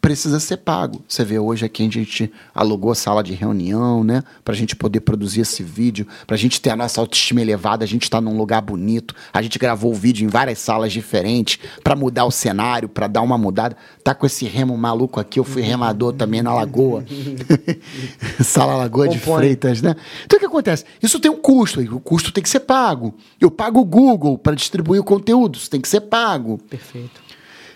precisa 0.00 0.38
ser 0.40 0.58
pago. 0.58 1.02
Você 1.08 1.24
vê 1.24 1.38
hoje 1.38 1.64
aqui 1.64 1.86
a 1.86 1.90
gente 1.90 2.32
alugou 2.54 2.92
a 2.92 2.94
sala 2.94 3.22
de 3.22 3.34
reunião, 3.34 4.04
né? 4.04 4.22
Pra 4.44 4.54
gente 4.54 4.76
poder 4.76 5.00
produzir 5.00 5.40
esse 5.40 5.62
vídeo, 5.62 6.06
pra 6.26 6.36
gente 6.36 6.60
ter 6.60 6.70
a 6.70 6.76
nossa 6.76 7.00
autoestima 7.00 7.40
elevada, 7.40 7.84
a 7.84 7.88
gente 7.88 8.08
tá 8.08 8.20
num 8.20 8.36
lugar 8.36 8.62
bonito, 8.62 9.14
a 9.32 9.42
gente 9.42 9.58
gravou 9.58 9.92
o 9.92 9.94
vídeo 9.94 10.24
em 10.24 10.28
várias 10.28 10.58
salas 10.58 10.92
diferentes 10.92 11.58
pra 11.82 11.96
mudar 11.96 12.24
o 12.24 12.30
cenário, 12.30 12.88
pra 12.88 13.06
dar 13.06 13.22
uma 13.22 13.36
mudada. 13.36 13.76
Tá 14.02 14.14
com 14.14 14.26
esse 14.26 14.44
remo 14.46 14.76
maluco 14.76 15.20
aqui, 15.20 15.38
eu 15.38 15.44
fui 15.44 15.62
remador 15.62 16.12
também 16.12 16.42
na 16.42 16.54
Lagoa. 16.54 17.04
sala 18.42 18.76
Lagoa 18.76 19.08
de. 19.08 19.18
Freitas, 19.18 19.82
né? 19.82 19.94
Então 20.24 20.36
o 20.36 20.40
que 20.40 20.46
acontece? 20.46 20.84
Isso 21.02 21.20
tem 21.20 21.30
um 21.30 21.36
custo, 21.36 21.82
e 21.82 21.88
o 21.88 22.00
custo 22.00 22.32
tem 22.32 22.42
que 22.42 22.48
ser 22.48 22.60
pago. 22.60 23.14
Eu 23.40 23.50
pago 23.50 23.80
o 23.80 23.84
Google 23.84 24.38
para 24.38 24.54
distribuir 24.54 25.00
o 25.00 25.04
conteúdo, 25.04 25.56
isso 25.56 25.68
tem 25.68 25.80
que 25.80 25.88
ser 25.88 26.02
pago. 26.02 26.58
Perfeito. 26.68 27.27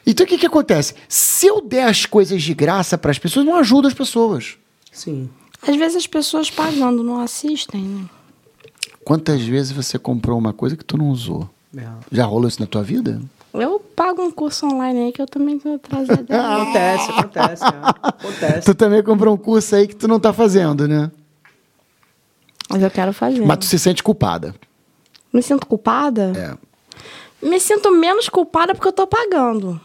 Então 0.06 0.24
o 0.24 0.28
que, 0.28 0.38
que 0.38 0.46
acontece? 0.46 0.94
Se 1.08 1.46
eu 1.46 1.60
der 1.60 1.84
as 1.84 2.06
coisas 2.06 2.42
de 2.42 2.54
graça 2.54 2.98
para 2.98 3.10
as 3.10 3.18
pessoas, 3.18 3.46
não 3.46 3.56
ajuda 3.56 3.88
as 3.88 3.94
pessoas. 3.94 4.56
Sim. 4.90 5.30
Às 5.66 5.76
vezes 5.76 5.96
as 5.96 6.06
pessoas 6.06 6.50
pagando 6.50 7.02
não 7.02 7.20
assistem, 7.20 7.80
né? 7.82 8.04
Quantas 9.04 9.42
vezes 9.42 9.72
você 9.72 9.98
comprou 9.98 10.38
uma 10.38 10.52
coisa 10.52 10.76
que 10.76 10.84
tu 10.84 10.96
não 10.96 11.08
usou? 11.08 11.48
É. 11.76 11.86
Já 12.10 12.24
rolou 12.24 12.48
isso 12.48 12.60
na 12.60 12.66
tua 12.66 12.82
vida? 12.82 13.20
Eu 13.54 13.78
pago 13.78 14.22
um 14.22 14.30
curso 14.30 14.66
online 14.66 15.06
aí 15.06 15.12
que 15.12 15.20
eu 15.20 15.26
também 15.26 15.58
trazer 15.58 16.22
dela. 16.22 16.62
Acontece, 16.62 17.10
acontece. 17.10 17.64
é. 17.64 17.68
Acontece. 18.02 18.66
Tu 18.66 18.74
também 18.74 19.02
comprou 19.02 19.34
um 19.34 19.36
curso 19.38 19.74
aí 19.76 19.86
que 19.86 19.94
tu 19.94 20.08
não 20.08 20.18
tá 20.18 20.32
fazendo, 20.32 20.88
né? 20.88 21.10
Mas 22.70 22.82
eu 22.82 22.90
quero 22.90 23.12
fazer. 23.12 23.44
Mas 23.44 23.58
tu 23.58 23.64
se 23.66 23.78
sente 23.78 24.02
culpada. 24.02 24.54
Me 25.32 25.42
sinto 25.42 25.66
culpada? 25.66 26.32
É. 26.34 27.46
Me 27.46 27.60
sinto 27.60 27.90
menos 27.90 28.28
culpada 28.28 28.74
porque 28.74 28.88
eu 28.88 28.92
tô 28.92 29.06
pagando. 29.06 29.80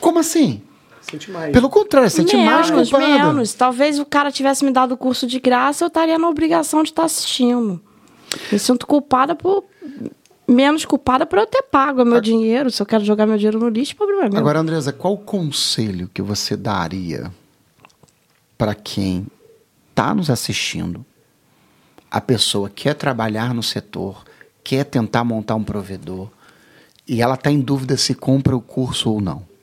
Como 0.00 0.18
assim? 0.18 0.62
Sente 1.02 1.30
mais. 1.30 1.52
Pelo 1.52 1.68
contrário, 1.68 2.10
sente 2.10 2.36
mais 2.36 2.70
menos, 2.70 2.90
culpada. 2.90 3.06
menos. 3.06 3.52
Talvez 3.52 3.98
o 3.98 4.06
cara 4.06 4.32
tivesse 4.32 4.64
me 4.64 4.70
dado 4.70 4.92
o 4.92 4.96
curso 4.96 5.26
de 5.26 5.38
graça, 5.38 5.84
eu 5.84 5.88
estaria 5.88 6.18
na 6.18 6.28
obrigação 6.28 6.82
de 6.82 6.90
estar 6.90 7.04
assistindo. 7.04 7.80
Me 8.50 8.58
sinto 8.58 8.86
culpada 8.86 9.34
por. 9.34 9.64
Menos 10.46 10.84
culpada 10.84 11.24
por 11.24 11.38
eu 11.38 11.46
ter 11.46 11.62
pago 11.62 12.02
o 12.02 12.04
meu 12.04 12.20
dinheiro. 12.20 12.70
Se 12.70 12.82
eu 12.82 12.86
quero 12.86 13.02
jogar 13.02 13.24
meu 13.26 13.36
dinheiro 13.38 13.58
no 13.58 13.68
lixo, 13.68 13.96
problema 13.96 14.26
é 14.26 14.28
meu. 14.28 14.38
Agora, 14.38 14.60
Andresa, 14.60 14.92
qual 14.92 15.14
o 15.14 15.18
conselho 15.18 16.10
que 16.12 16.20
você 16.20 16.54
daria 16.54 17.32
para 18.58 18.74
quem 18.74 19.26
está 19.88 20.14
nos 20.14 20.28
assistindo? 20.28 21.04
A 22.10 22.20
pessoa 22.20 22.68
quer 22.68 22.94
trabalhar 22.94 23.54
no 23.54 23.62
setor, 23.62 24.22
quer 24.62 24.84
tentar 24.84 25.24
montar 25.24 25.54
um 25.54 25.64
provedor 25.64 26.28
e 27.08 27.22
ela 27.22 27.34
está 27.34 27.50
em 27.50 27.60
dúvida 27.60 27.96
se 27.96 28.14
compra 28.14 28.54
o 28.54 28.60
curso 28.60 29.10
ou 29.10 29.20
não. 29.20 29.53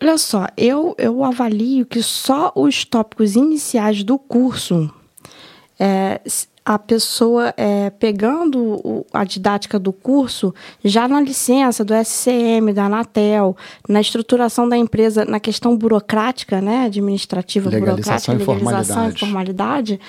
Olha 0.00 0.16
só, 0.18 0.46
eu, 0.56 0.94
eu 0.98 1.24
avalio 1.24 1.84
que 1.86 2.02
só 2.02 2.52
os 2.54 2.84
tópicos 2.84 3.34
iniciais 3.36 4.02
do 4.04 4.16
curso, 4.18 4.90
é, 5.78 6.20
a 6.64 6.78
pessoa 6.78 7.52
é, 7.56 7.88
pegando 7.90 8.58
o- 8.86 9.06
a 9.12 9.24
didática 9.24 9.78
do 9.78 9.90
curso, 9.92 10.54
já 10.84 11.08
na 11.08 11.18
licença 11.20 11.82
do 11.84 11.94
SCM, 11.94 12.72
da 12.74 12.84
Anatel, 12.84 13.56
na 13.88 14.00
estruturação 14.00 14.68
da 14.68 14.76
empresa, 14.76 15.24
na 15.24 15.40
questão 15.40 15.76
burocrática, 15.76 16.60
né, 16.60 16.84
administrativa, 16.84 17.70
Legalização 17.70 18.34
burocrática, 18.36 18.52
e 18.52 18.56
legalização 18.56 18.94
formalidade. 18.94 19.16
e 19.16 19.18
formalidade, 19.20 20.00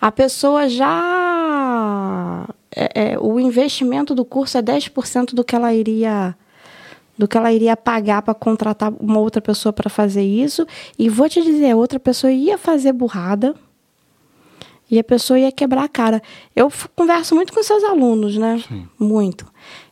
a 0.00 0.10
pessoa 0.12 0.68
já. 0.68 2.46
é, 2.74 3.12
é, 3.12 3.18
o 3.18 3.38
investimento 3.40 4.14
do 4.14 4.24
curso 4.24 4.58
é 4.58 4.62
10% 4.62 5.34
do 5.34 5.42
que 5.44 5.54
ela 5.56 5.72
iria 5.72 6.34
do 7.18 7.26
que 7.26 7.36
ela 7.36 7.52
iria 7.52 7.76
pagar 7.76 8.22
para 8.22 8.32
contratar 8.32 8.92
uma 9.00 9.18
outra 9.18 9.42
pessoa 9.42 9.72
para 9.72 9.90
fazer 9.90 10.22
isso. 10.22 10.66
E 10.96 11.08
vou 11.08 11.28
te 11.28 11.42
dizer, 11.42 11.72
a 11.72 11.76
outra 11.76 11.98
pessoa 11.98 12.32
ia 12.32 12.56
fazer 12.56 12.92
burrada 12.92 13.54
e 14.90 14.98
a 14.98 15.04
pessoa 15.04 15.38
ia 15.38 15.52
quebrar 15.52 15.84
a 15.84 15.88
cara. 15.88 16.22
Eu 16.54 16.72
converso 16.94 17.34
muito 17.34 17.52
com 17.52 17.62
seus 17.62 17.82
alunos, 17.84 18.36
né? 18.36 18.62
Muito. 18.98 19.44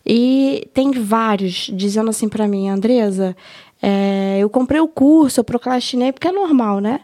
E 0.04 0.68
tem 0.72 0.92
vários 0.92 1.70
dizendo 1.74 2.10
assim 2.10 2.28
para 2.28 2.46
mim, 2.46 2.68
Andresa, 2.68 3.36
é, 3.82 4.38
eu 4.40 4.48
comprei 4.48 4.80
o 4.80 4.88
curso, 4.88 5.40
eu 5.40 5.44
procrastinei 5.44 6.12
porque 6.12 6.28
é 6.28 6.32
normal, 6.32 6.80
né? 6.80 7.00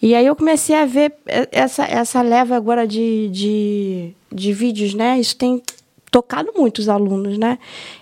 E 0.00 0.14
aí 0.14 0.26
eu 0.26 0.36
comecei 0.36 0.76
a 0.76 0.84
ver 0.84 1.14
eh, 1.26 1.48
essa, 1.50 1.84
essa 1.84 2.22
leva 2.22 2.56
agora 2.56 2.86
de, 2.86 3.28
de, 3.30 4.12
de 4.30 4.52
vídeos, 4.52 4.94
né? 4.94 5.18
Isso 5.18 5.36
tem 5.36 5.60
tocado 6.12 6.52
muito 6.54 6.78
os 6.78 6.88
alunos, 6.90 7.38
né? 7.38 7.58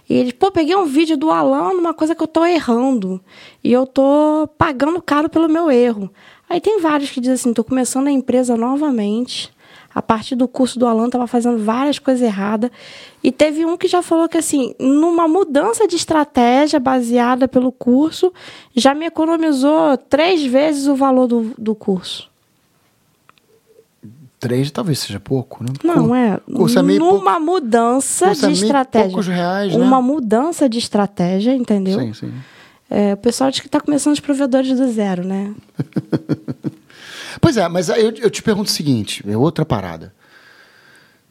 E 0.09 0.15
eles, 0.15 0.33
pô, 0.33 0.51
peguei 0.51 0.75
um 0.75 0.85
vídeo 0.85 1.17
do 1.17 1.31
Alan 1.31 1.73
numa 1.73 1.95
coisa 1.95 2.15
que 2.15 2.23
eu 2.23 2.27
tô 2.27 2.45
errando. 2.45 3.21
E 3.63 3.73
eu 3.73 3.87
tô 3.87 4.49
pagando 4.59 5.01
caro 5.01 5.31
pelo 5.31 5.49
meu 5.49 5.71
erro. 5.71 6.11
Aí 6.49 6.61
tem 6.61 6.81
vários 6.81 7.11
que 7.11 7.21
dizem 7.21 7.35
assim, 7.35 7.55
tô 7.55 7.63
começando 7.63 8.09
a 8.09 8.11
empresa 8.11 8.57
novamente. 8.57 9.51
A 9.93 10.03
partir 10.03 10.37
do 10.37 10.47
curso 10.47 10.79
do 10.79 10.87
Alan, 10.87 11.09
tava 11.09 11.27
fazendo 11.27 11.59
várias 11.59 11.99
coisas 11.99 12.23
erradas. 12.23 12.71
E 13.23 13.33
teve 13.33 13.65
um 13.65 13.77
que 13.77 13.89
já 13.89 14.03
falou 14.03 14.29
que, 14.29 14.39
assim, 14.39 14.75
numa 14.79 15.27
mudança 15.27 15.87
de 15.87 15.97
estratégia 15.97 16.79
baseada 16.79 17.49
pelo 17.49 17.73
curso, 17.73 18.33
já 18.75 18.95
me 18.95 19.07
economizou 19.07 19.97
três 19.97 20.45
vezes 20.45 20.87
o 20.87 20.95
valor 20.95 21.27
do, 21.27 21.53
do 21.59 21.75
curso. 21.75 22.30
Três 24.41 24.71
talvez 24.71 24.99
seja 24.99 25.21
pouco, 25.21 25.63
né? 25.63 25.71
Não, 25.85 26.15
é. 26.15 26.41
Curso 26.53 26.79
é 26.79 26.83
meio 26.83 26.99
numa 26.99 27.33
pouco. 27.33 27.41
mudança 27.41 28.35
de 28.35 28.41
meio 28.47 28.53
estratégia. 28.55 29.09
poucos 29.09 29.27
reais, 29.29 29.77
né? 29.77 29.85
Uma 29.85 30.01
mudança 30.01 30.67
de 30.67 30.79
estratégia, 30.79 31.55
entendeu? 31.55 32.01
Sim, 32.01 32.15
sim. 32.15 32.33
É, 32.89 33.13
o 33.13 33.19
pessoal 33.19 33.51
diz 33.51 33.61
que 33.61 33.67
está 33.67 33.81
começando 33.81 34.15
os 34.15 34.21
provedores 34.21 34.77
do 34.77 34.91
zero, 34.91 35.25
né? 35.25 35.55
Pois 37.41 37.57
é, 37.57 37.67
mas 37.69 37.89
eu, 37.89 38.11
eu 38.17 38.31
te 38.31 38.43
pergunto 38.43 38.69
o 38.69 38.73
seguinte, 38.73 39.25
é 39.27 39.37
outra 39.37 39.65
parada. 39.65 40.13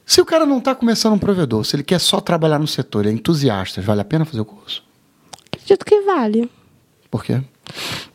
Se 0.06 0.19
o 0.22 0.26
cara 0.26 0.45
não 0.45 0.58
está 0.58 0.74
começando 0.74 1.13
um 1.13 1.19
provedor, 1.19 1.63
se 1.63 1.76
ele 1.76 1.84
quer 1.84 2.00
só 2.00 2.19
trabalhar 2.19 2.58
no 2.58 2.67
setor, 2.67 3.02
ele 3.02 3.10
é 3.10 3.13
entusiasta, 3.13 3.82
vale 3.82 4.02
a 4.02 4.06
pena 4.06 4.26
fazer 4.26 4.41
o 4.41 4.45
curso? 4.45 4.84
Acredito 5.45 5.86
que 5.86 6.02
vale. 6.02 6.50
Por 7.12 7.24
quê? 7.24 7.41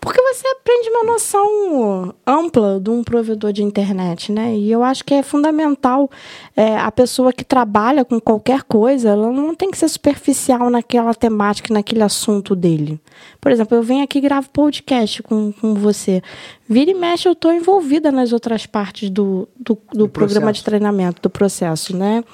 Porque 0.01 0.21
você 0.21 0.47
aprende 0.49 0.91
uma 0.91 1.05
noção 1.05 2.15
ampla 2.27 2.79
de 2.81 2.91
um 2.91 3.03
provedor 3.03 3.53
de 3.53 3.63
internet, 3.63 4.31
né? 4.31 4.55
E 4.55 4.71
eu 4.71 4.83
acho 4.83 5.05
que 5.05 5.15
é 5.15 5.23
fundamental 5.23 6.11
é, 6.57 6.77
a 6.77 6.93
pessoa 6.93 7.33
que 7.33 7.45
trabalha 7.45 8.05
com 8.05 8.21
qualquer 8.21 8.63
coisa, 8.65 9.11
ela 9.11 9.31
não 9.31 9.55
tem 9.55 9.71
que 9.71 9.79
ser 9.79 9.89
superficial 9.89 10.69
naquela 10.69 11.15
temática, 11.15 11.73
naquele 11.73 12.03
assunto 12.03 12.55
dele. 12.55 13.01
Por 13.41 13.51
exemplo, 13.51 13.77
eu 13.77 13.83
venho 13.83 14.05
aqui 14.05 14.19
e 14.19 14.21
gravo 14.21 14.51
podcast 14.51 15.23
com, 15.23 15.53
com 15.53 15.75
você. 15.75 16.23
Vira 16.69 16.91
e 16.91 16.95
mexe, 16.95 17.29
eu 17.29 17.33
estou 17.33 17.53
envolvida 17.53 18.11
nas 18.11 18.33
outras 18.33 18.67
partes 18.67 19.11
do, 19.11 19.49
do, 19.59 19.79
do 19.93 20.09
programa 20.09 20.53
de 20.53 20.61
processo. 20.61 20.65
treinamento, 20.65 21.23
do 21.23 21.31
processo, 21.31 21.97
né? 21.97 22.25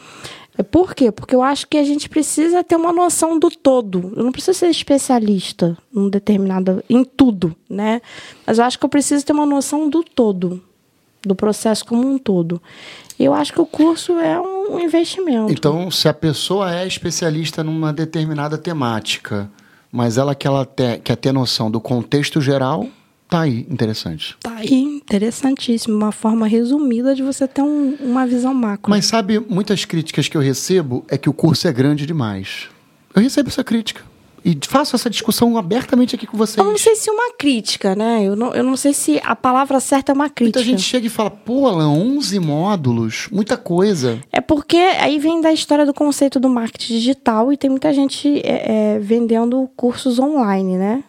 É, 0.59 0.63
Por 0.63 0.95
quê? 0.95 1.11
Porque 1.11 1.35
eu 1.35 1.43
acho 1.43 1.67
que 1.67 1.77
a 1.79 1.85
gente 1.85 2.09
precisa 2.09 2.63
ter 2.65 2.77
uma 2.77 2.93
noção 2.93 3.39
do 3.39 3.51
todo. 3.51 4.13
Eu 4.17 4.25
não 4.25 4.33
preciso 4.33 4.59
ser 4.59 4.69
especialista 4.69 5.77
num 5.93 6.09
determinado, 6.09 6.83
em 6.89 7.05
tudo, 7.05 7.55
né? 7.69 8.01
Mas 8.47 8.59
eu 8.59 8.65
acho 8.65 8.79
que 8.79 8.85
eu 8.85 8.89
preciso 8.89 9.25
ter 9.25 9.33
uma 9.33 9.47
noção 9.47 9.89
do 9.89 10.03
todo, 10.03 10.63
do 11.23 11.35
processo 11.35 11.85
como 11.85 12.07
um 12.07 12.19
todo. 12.19 12.61
Eu 13.19 13.35
acho 13.35 13.53
que 13.53 13.61
o 13.61 13.67
curso 13.67 14.19
é 14.19 14.41
um 14.41 14.81
investimento. 14.81 15.53
Então, 15.53 15.91
se 15.91 16.09
a 16.09 16.15
pessoa 16.15 16.75
é 16.75 16.87
especialista 16.87 17.63
numa 17.63 17.93
determinada 17.93 18.57
temática, 18.57 19.51
mas 19.93 20.17
ela 20.17 20.35
quer, 20.35 20.49
ela 20.49 20.65
ter, 20.65 21.01
quer 21.01 21.17
ter 21.17 21.33
noção 21.33 21.71
do 21.71 21.81
contexto 21.81 22.41
geral, 22.41 22.87
tá 23.31 23.41
aí, 23.43 23.67
interessante. 23.71 24.37
Tá 24.41 24.57
aí, 24.57 24.73
interessantíssimo. 24.75 25.97
Uma 25.97 26.13
forma 26.13 26.47
resumida 26.47 27.15
de 27.15 27.23
você 27.23 27.47
ter 27.49 27.63
um- 27.63 27.97
uma 28.01 28.27
visão 28.27 28.53
macro. 28.53 28.91
Mas 28.91 29.07
sabe, 29.07 29.39
muitas 29.49 29.85
críticas 29.85 30.29
que 30.29 30.37
eu 30.37 30.41
recebo 30.41 31.05
é 31.09 31.17
que 31.17 31.29
o 31.31 31.33
curso 31.33 31.67
é 31.69 31.73
grande 31.73 32.05
demais. 32.07 32.69
Eu 33.15 33.23
recebo 33.23 33.49
essa 33.49 33.65
crítica. 33.65 34.03
E 34.43 34.57
faço 34.67 34.97
essa 34.97 35.11
discussão 35.11 35.59
abertamente 35.59 36.15
aqui 36.15 36.27
com 36.27 36.35
vocês. 36.35 36.57
eu 36.57 36.65
não 36.65 36.79
sei 36.79 36.97
se 36.97 37.11
uma 37.11 37.35
crítica, 37.35 37.95
né? 37.95 38.23
Eu 38.25 38.35
não, 38.35 38.55
eu 38.55 38.65
não 38.65 38.75
sei 38.75 38.95
se 38.95 39.21
a 39.23 39.37
palavra 39.37 39.79
certa 39.81 40.13
é 40.13 40.15
uma 40.15 40.31
crítica. 40.31 40.61
Muita 40.61 40.71
gente 40.71 40.83
chega 40.83 41.07
e 41.07 41.11
fala, 41.11 41.31
pô, 41.31 41.67
Alan, 41.69 41.91
11 41.91 42.39
módulos, 42.41 43.29
muita 43.31 43.59
coisa. 43.59 44.19
É 44.33 44.41
porque 44.41 44.79
aí 44.79 45.19
vem 45.19 45.43
da 45.43 45.53
história 45.53 45.85
do 45.85 45.93
conceito 45.93 46.41
do 46.41 46.49
marketing 46.49 46.95
digital 46.95 47.53
e 47.53 47.57
tem 47.59 47.69
muita 47.69 47.93
gente 47.93 48.39
é, 48.43 48.95
é, 48.95 48.99
vendendo 48.99 49.69
cursos 49.77 50.19
online, 50.19 50.79
né? 50.79 51.05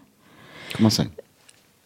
Como 0.76 0.90
assim? 0.90 1.10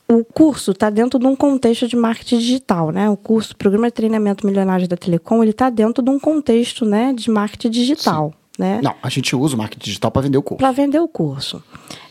O 0.07 0.23
curso 0.23 0.71
está 0.71 0.89
dentro 0.89 1.17
de 1.17 1.25
um 1.25 1.35
contexto 1.35 1.87
de 1.87 1.95
marketing 1.95 2.37
digital, 2.37 2.91
né? 2.91 3.09
O 3.09 3.17
curso, 3.17 3.55
Programa 3.55 3.87
de 3.87 3.93
Treinamento 3.93 4.45
Milionário 4.45 4.87
da 4.87 4.95
Telecom, 4.95 5.41
ele 5.41 5.51
está 5.51 5.69
dentro 5.69 6.03
de 6.03 6.09
um 6.11 6.19
contexto, 6.19 6.85
né, 6.85 7.11
de 7.11 7.29
marketing 7.31 7.71
digital, 7.71 8.31
né? 8.57 8.79
Não, 8.83 8.93
a 9.01 9.09
gente 9.09 9.35
usa 9.35 9.55
o 9.55 9.57
marketing 9.57 9.83
digital 9.83 10.11
para 10.11 10.21
vender 10.21 10.37
o 10.37 10.43
curso. 10.43 10.59
Para 10.59 10.71
vender 10.71 10.99
o 10.99 11.07
curso. 11.07 11.63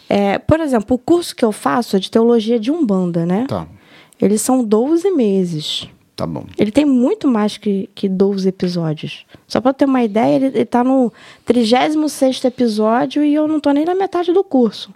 É, 0.09 0.39
por 0.39 0.59
exemplo, 0.61 0.97
o 0.97 0.99
curso 0.99 1.35
que 1.37 1.45
eu 1.45 1.53
faço 1.53 1.97
é 1.97 2.01
de 2.01 2.11
teologia 2.11 2.59
de 2.59 2.71
Umbanda, 2.73 3.25
né? 3.25 3.47
Tá, 3.49 3.67
Eles 4.21 4.41
são 4.41 4.65
12 4.65 5.11
meses. 5.13 5.89
tá 6.17 6.27
bom. 6.27 6.45
Ele 6.59 6.73
tem 6.73 6.85
muito 6.85 7.29
mais 7.29 7.57
que, 7.57 7.89
que 7.95 8.09
12 8.09 8.49
episódios. 8.49 9.25
Só 9.47 9.61
para 9.61 9.73
ter 9.73 9.85
uma 9.85 10.03
ideia, 10.03 10.35
ele, 10.35 10.47
ele 10.47 10.65
tá 10.65 10.83
no 10.83 11.13
36 11.45 12.45
episódio 12.45 13.25
e 13.25 13.35
eu 13.35 13.47
não 13.47 13.61
tô 13.61 13.71
nem 13.71 13.85
na 13.85 13.95
metade 13.95 14.33
do 14.33 14.43
curso. 14.43 14.91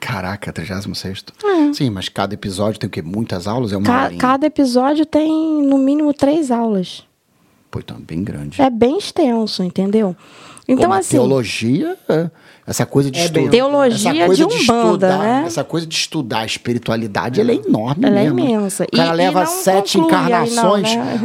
Caraca, 0.00 0.52
36 0.52 1.24
É. 1.44 1.72
Sim, 1.72 1.90
mas 1.90 2.08
cada 2.08 2.34
episódio 2.34 2.78
tem 2.80 2.88
o 2.88 2.90
quê? 2.90 3.02
Muitas 3.02 3.46
aulas? 3.46 3.72
É 3.72 3.76
uma 3.76 3.86
Ca- 3.86 4.04
horinha? 4.04 4.20
cada 4.20 4.46
episódio 4.46 5.06
tem 5.06 5.30
no 5.64 5.78
mínimo 5.78 6.12
três 6.12 6.50
aulas. 6.50 7.04
Pô, 7.70 7.78
então 7.78 7.96
é 7.96 8.00
bem 8.00 8.22
grande. 8.22 8.60
É 8.60 8.68
bem 8.68 8.98
extenso, 8.98 9.62
entendeu? 9.62 10.14
Então, 10.68 10.88
mas 10.90 11.06
assim. 11.06 11.16
teologia, 11.16 11.96
é, 12.08 12.30
essa 12.66 12.86
coisa 12.86 13.10
de 13.10 13.18
É 13.18 13.24
estudar. 13.24 13.50
Teologia 13.50 14.10
essa 14.10 14.26
coisa 14.26 14.46
de 14.46 14.54
Umbanda, 14.62 14.86
estudar, 15.08 15.18
né? 15.18 15.42
Essa 15.46 15.64
coisa 15.64 15.86
de 15.86 15.94
estudar 15.94 16.38
a 16.40 16.46
espiritualidade, 16.46 17.40
ela 17.40 17.50
é 17.50 17.54
enorme 17.54 18.06
Ela 18.06 18.20
é 18.20 18.22
mesmo. 18.30 18.38
imensa. 18.38 18.84
O 18.84 18.96
cara 18.96 19.10
E- 19.10 19.12
e 19.12 19.16
leva 19.16 19.40
não 19.40 19.46
sete 19.46 19.98
conclui 19.98 20.16
aí, 20.16 20.50
não, 20.54 20.78
encarnações. 20.78 20.96
né? 20.96 21.20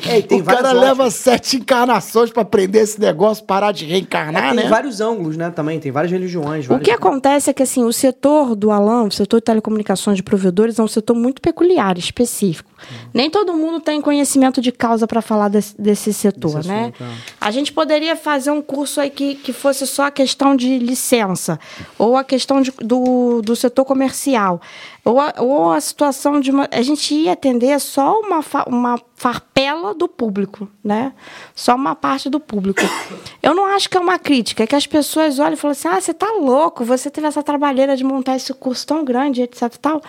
É, 0.10 0.18
e 0.18 0.22
tem 0.22 0.40
o 0.40 0.44
cara 0.44 0.72
leva 0.72 1.10
sete 1.10 1.56
encarnações 1.56 2.30
pra 2.30 2.42
aprender 2.42 2.80
esse 2.80 3.00
negócio, 3.00 3.44
parar 3.44 3.72
de 3.72 3.84
reencarnar, 3.84 4.54
tem 4.54 4.64
né? 4.64 4.68
vários 4.68 5.00
ângulos, 5.00 5.36
né? 5.36 5.50
Também 5.50 5.80
tem 5.80 5.90
várias 5.90 6.12
religiões. 6.12 6.64
O 6.66 6.68
vários- 6.68 6.84
que 6.84 6.90
acontece 6.90 7.50
é 7.50 7.52
que 7.52 7.62
assim, 7.62 7.82
o 7.84 7.92
setor 7.92 8.54
do 8.54 8.70
Alan, 8.70 9.04
o 9.04 9.10
setor 9.10 9.38
de 9.40 9.44
telecomunicações 9.44 10.16
de 10.16 10.22
provedores, 10.22 10.78
é 10.78 10.82
um 10.82 10.88
setor 10.88 11.14
muito 11.14 11.40
peculiar, 11.42 11.96
específico. 11.98 12.70
Nem 13.12 13.28
todo 13.30 13.52
mundo 13.54 13.80
tem 13.80 14.00
conhecimento 14.00 14.60
de 14.60 14.72
causa 14.72 15.06
para 15.06 15.20
falar 15.20 15.48
desse, 15.48 15.74
desse 15.80 16.12
setor, 16.14 16.56
Desse 16.56 16.68
né? 16.68 16.80
assunto, 16.94 17.02
é. 17.04 17.06
A 17.40 17.50
gente 17.50 17.72
poderia 17.72 18.16
fazer 18.16 18.50
um 18.50 18.62
curso 18.62 19.00
aí 19.00 19.10
que, 19.10 19.34
que 19.34 19.52
fosse 19.52 19.86
só 19.86 20.04
a 20.06 20.10
questão 20.10 20.56
de 20.60 20.78
licença, 20.78 21.58
ou 21.98 22.16
a 22.16 22.22
questão 22.22 22.60
de- 22.60 22.70
do, 22.82 23.40
do 23.42 23.56
setor 23.56 23.84
comercial, 23.84 24.60
ou 25.04 25.18
a, 25.18 25.34
ou 25.38 25.72
a 25.72 25.80
situação 25.80 26.38
de 26.40 26.50
uma. 26.50 26.68
A 26.70 26.82
gente 26.82 27.14
ia 27.14 27.32
atender 27.32 27.80
só 27.80 28.20
uma, 28.20 28.40
uma 28.66 29.00
farpela 29.16 29.94
do 29.94 30.06
público, 30.06 30.68
né? 30.84 31.12
Só 31.54 31.74
uma 31.74 31.94
parte 31.94 32.28
do 32.28 32.38
público. 32.38 32.82
Eu 33.42 33.54
não 33.54 33.64
acho 33.66 33.88
que 33.88 33.96
é 33.96 34.00
uma 34.00 34.18
crítica, 34.18 34.62
é 34.64 34.66
que 34.66 34.76
as 34.76 34.86
pessoas 34.86 35.38
olham 35.38 35.54
e 35.54 35.56
falam 35.56 35.72
assim: 35.72 35.88
ah, 35.88 36.00
você 36.00 36.12
tá 36.12 36.30
louco, 36.38 36.84
você 36.84 37.08
teve 37.10 37.26
essa 37.26 37.42
trabalheira 37.42 37.96
de 37.96 38.04
montar 38.04 38.36
esse 38.36 38.52
curso 38.52 38.86
tão 38.86 39.04
grande, 39.04 39.42
etc. 39.42 39.74
Tal. 39.80 40.02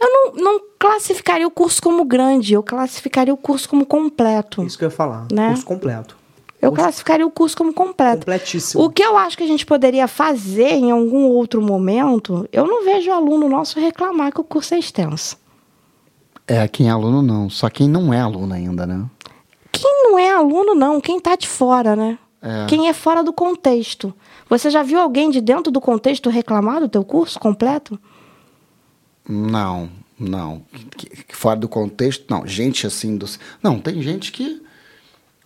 Eu 0.00 0.08
não, 0.08 0.32
não 0.42 0.60
classificaria 0.78 1.46
o 1.46 1.50
curso 1.50 1.82
como 1.82 2.04
grande, 2.04 2.54
eu 2.54 2.62
classificaria 2.62 3.34
o 3.34 3.36
curso 3.36 3.68
como 3.68 3.84
completo. 3.84 4.62
Isso 4.62 4.78
que 4.78 4.84
eu 4.84 4.88
ia 4.88 4.94
falar. 4.96 5.26
Né? 5.30 5.48
Curso 5.48 5.66
completo. 5.66 6.16
Eu 6.60 6.72
classificaria 6.72 7.26
o 7.26 7.30
curso 7.30 7.56
como 7.56 7.72
completo. 7.72 8.18
completíssimo. 8.18 8.82
O 8.82 8.90
que 8.90 9.02
eu 9.02 9.16
acho 9.16 9.36
que 9.36 9.44
a 9.44 9.46
gente 9.46 9.64
poderia 9.64 10.08
fazer 10.08 10.72
em 10.72 10.90
algum 10.90 11.26
outro 11.26 11.62
momento, 11.62 12.48
eu 12.52 12.66
não 12.66 12.84
vejo 12.84 13.12
aluno 13.12 13.48
nosso 13.48 13.78
reclamar 13.78 14.32
que 14.32 14.40
o 14.40 14.44
curso 14.44 14.74
é 14.74 14.78
extenso. 14.78 15.36
É, 16.46 16.66
quem 16.66 16.88
é 16.88 16.90
aluno 16.90 17.22
não. 17.22 17.48
Só 17.48 17.68
quem 17.68 17.88
não 17.88 18.12
é 18.12 18.20
aluno 18.20 18.54
ainda, 18.54 18.86
né? 18.86 19.04
Quem 19.70 20.02
não 20.02 20.18
é 20.18 20.30
aluno, 20.30 20.74
não, 20.74 21.00
quem 21.00 21.18
está 21.18 21.36
de 21.36 21.46
fora, 21.46 21.94
né? 21.94 22.18
É. 22.40 22.66
Quem 22.66 22.88
é 22.88 22.92
fora 22.92 23.22
do 23.22 23.32
contexto. 23.32 24.14
Você 24.48 24.70
já 24.70 24.82
viu 24.82 24.98
alguém 24.98 25.30
de 25.30 25.40
dentro 25.40 25.70
do 25.70 25.80
contexto 25.80 26.30
reclamar 26.30 26.80
do 26.80 26.88
teu 26.88 27.04
curso 27.04 27.38
completo? 27.38 27.98
Não, 29.28 29.90
não. 30.18 30.62
Fora 31.28 31.60
do 31.60 31.68
contexto, 31.68 32.24
não. 32.30 32.46
Gente 32.46 32.86
assim 32.86 33.16
do. 33.16 33.26
Não, 33.62 33.78
tem 33.78 34.00
gente 34.00 34.32
que. 34.32 34.62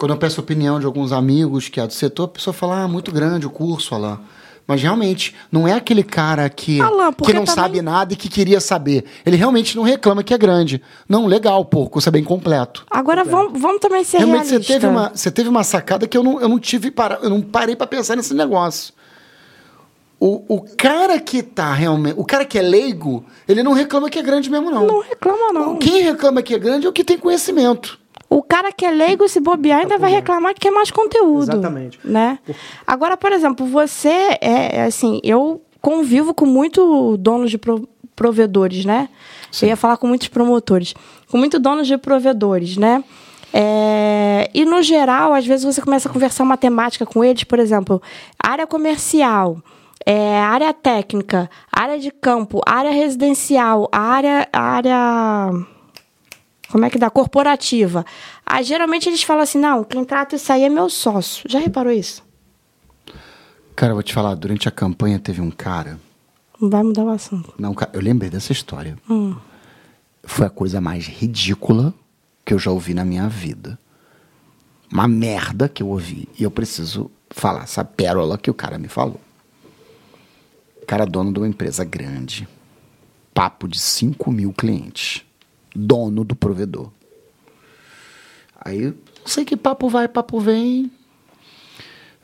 Quando 0.03 0.11
eu 0.11 0.17
peço 0.17 0.41
opinião 0.41 0.81
de 0.81 0.85
alguns 0.85 1.13
amigos 1.13 1.69
que 1.69 1.79
é 1.81 1.87
do 1.87 1.93
setor, 1.93 2.25
a 2.25 2.29
pessoa 2.29 2.53
fala, 2.53 2.83
ah, 2.83 2.89
muito 2.89 3.13
grande 3.13 3.47
o 3.47 3.51
curso, 3.51 3.95
Alain. 3.95 4.19
Mas 4.67 4.83
realmente, 4.83 5.33
não 5.49 5.69
é 5.69 5.75
aquele 5.75 6.03
cara 6.03 6.51
que, 6.51 6.81
Alain, 6.81 7.13
que 7.13 7.33
não 7.33 7.45
também- 7.45 7.55
sabe 7.55 7.81
nada 7.81 8.13
e 8.13 8.17
que 8.17 8.29
queria 8.29 8.61
saber. 8.61 9.05
Ele 9.25 9.37
realmente 9.37 9.77
não 9.77 9.85
reclama 9.85 10.25
que 10.25 10.35
é 10.35 10.39
grande. 10.39 10.83
Não, 11.09 11.25
legal, 11.27 11.65
pô, 11.65 11.83
o 11.83 11.89
curso 11.89 12.09
é 12.09 12.11
bem 12.11 12.25
completo. 12.25 12.85
Agora 12.91 13.23
vamos, 13.23 13.61
vamos 13.61 13.79
também 13.81 14.03
ser 14.03 14.17
Realmente, 14.19 14.47
você 14.47 14.51
realistas. 14.51 14.75
teve, 14.75 14.87
uma, 14.89 15.09
você 15.15 15.31
teve 15.31 15.49
uma 15.49 15.63
sacada 15.63 16.05
que 16.09 16.19
eu 16.19 16.25
não, 16.25 16.41
eu 16.41 16.49
não 16.49 16.59
tive 16.59 16.91
para, 16.91 17.21
eu 17.23 17.31
não 17.31 17.41
parei 17.41 17.77
para 17.77 17.87
pensar 17.87 18.17
nesse 18.17 18.35
negócio. 18.35 18.93
O, 20.19 20.43
o 20.49 20.61
cara 20.77 21.21
que 21.21 21.45
tá 21.45 21.73
realmente. 21.73 22.17
O 22.19 22.25
cara 22.25 22.45
que 22.45 22.59
é 22.59 22.63
leigo, 22.63 23.25
ele 23.47 23.63
não 23.63 23.73
reclama 23.73 24.11
que 24.11 24.19
é 24.19 24.23
grande 24.23 24.51
mesmo, 24.51 24.69
não. 24.69 24.85
Não 24.85 25.01
reclama, 25.01 25.53
não. 25.53 25.77
Quem 25.77 26.03
reclama 26.03 26.43
que 26.43 26.55
é 26.55 26.59
grande 26.59 26.87
é 26.87 26.89
o 26.89 26.93
que 26.93 27.05
tem 27.05 27.17
conhecimento. 27.17 28.02
O 28.37 28.43
cara 28.43 28.73
que 28.73 28.85
é 28.85 28.91
leigo, 28.91 29.29
se 29.29 29.41
bobear, 29.41 29.81
ainda 29.81 29.99
vai 29.99 30.11
reclamar 30.11 30.55
que 30.55 30.61
quer 30.61 30.71
mais 30.71 30.91
conteúdo. 30.91 31.53
Exatamente. 31.53 31.99
Né? 32.05 32.39
Agora, 32.87 33.17
por 33.17 33.33
exemplo, 33.33 33.67
você 33.67 34.39
é 34.41 34.79
é 34.79 34.83
assim, 34.85 35.21
eu 35.23 35.61
convivo 35.81 36.33
com 36.33 36.47
muito 36.47 37.17
donos 37.19 37.51
de 37.51 37.59
pro- 37.59 37.89
provedores, 38.15 38.85
né? 38.85 39.09
Eu 39.61 39.69
ia 39.69 39.77
falar 39.77 39.97
com 39.97 40.07
muitos 40.07 40.29
promotores, 40.29 40.95
com 41.31 41.37
muito 41.37 41.59
donos 41.59 41.87
de 41.87 41.99
provedores, 41.99 42.77
né? 42.77 43.03
É, 43.53 44.49
e 44.55 44.65
no 44.65 44.83
geral, 44.83 45.35
às 45.35 45.47
vezes 45.47 45.65
você 45.65 45.83
começa 45.83 46.09
a 46.09 46.13
conversar 46.13 46.45
matemática 46.45 47.05
com 47.05 47.23
eles, 47.23 47.45
por 47.45 47.59
exemplo, 47.59 48.01
área 48.43 48.67
comercial, 48.67 49.59
é, 50.07 50.41
área 50.41 50.73
técnica, 50.73 51.51
área 51.71 51.99
de 51.99 52.11
campo, 52.11 52.61
área 52.67 52.91
residencial, 52.91 53.89
área, 53.93 54.49
área 54.53 55.51
como 56.73 56.87
é 56.87 56.91
que 56.91 56.99
dá? 56.99 57.11
Corporativa. 57.11 58.05
Aí, 58.47 58.65
geralmente 58.65 59.07
eles 59.07 59.23
falam 59.23 59.43
assim: 59.43 59.59
não, 59.59 59.85
quem 59.85 60.03
trata 60.07 60.37
isso 60.37 60.51
aí 60.51 60.65
é 60.65 60.71
meu 60.71 60.89
sócio. 60.89 61.45
Já 61.47 61.59
reparou 61.59 61.93
isso? 61.93 62.25
Cara, 63.77 63.91
eu 63.91 63.97
vou 63.97 64.03
te 64.03 64.15
falar, 64.15 64.35
durante 64.35 64.69
a 64.69 64.71
campanha 64.71 65.19
teve 65.19 65.43
um 65.43 65.51
cara. 65.51 66.01
Não 66.59 66.71
vai 66.71 66.83
mudar 66.83 67.05
o 67.05 67.11
assunto. 67.11 67.53
Não, 67.59 67.75
cara, 67.75 67.91
eu 67.93 68.01
lembrei 68.01 68.31
dessa 68.31 68.53
história. 68.53 68.97
Hum. 69.09 69.37
Foi 70.23 70.47
a 70.47 70.51
coisa 70.51 70.81
mais 70.81 71.07
ridícula 71.07 71.93
que 72.43 72.55
eu 72.55 72.59
já 72.59 72.71
ouvi 72.71 72.95
na 72.95 73.05
minha 73.05 73.29
vida. 73.29 73.79
Uma 74.91 75.07
merda 75.07 75.69
que 75.69 75.83
eu 75.83 75.89
ouvi. 75.89 76.27
E 76.39 76.43
eu 76.43 76.51
preciso 76.51 77.11
falar 77.31 77.65
essa 77.65 77.85
pérola 77.85 78.39
que 78.39 78.51
o 78.51 78.55
cara 78.55 78.79
me 78.79 78.89
falou. 78.89 79.21
O 80.81 80.87
cara 80.87 81.03
é 81.03 81.07
dono 81.07 81.33
de 81.33 81.39
uma 81.39 81.49
empresa 81.49 81.85
grande. 81.85 82.49
Papo 83.35 83.69
de 83.69 83.79
5 83.79 84.31
mil 84.31 84.53
clientes. 84.53 85.23
Dono 85.75 86.25
do 86.25 86.37
provedor. 86.37 86.91
Aí, 88.61 88.87
não 88.87 89.27
sei 89.27 89.45
que 89.45 89.57
papo 89.57 89.89
vai, 89.89 90.07
papo 90.09 90.39
vem. 90.39 90.91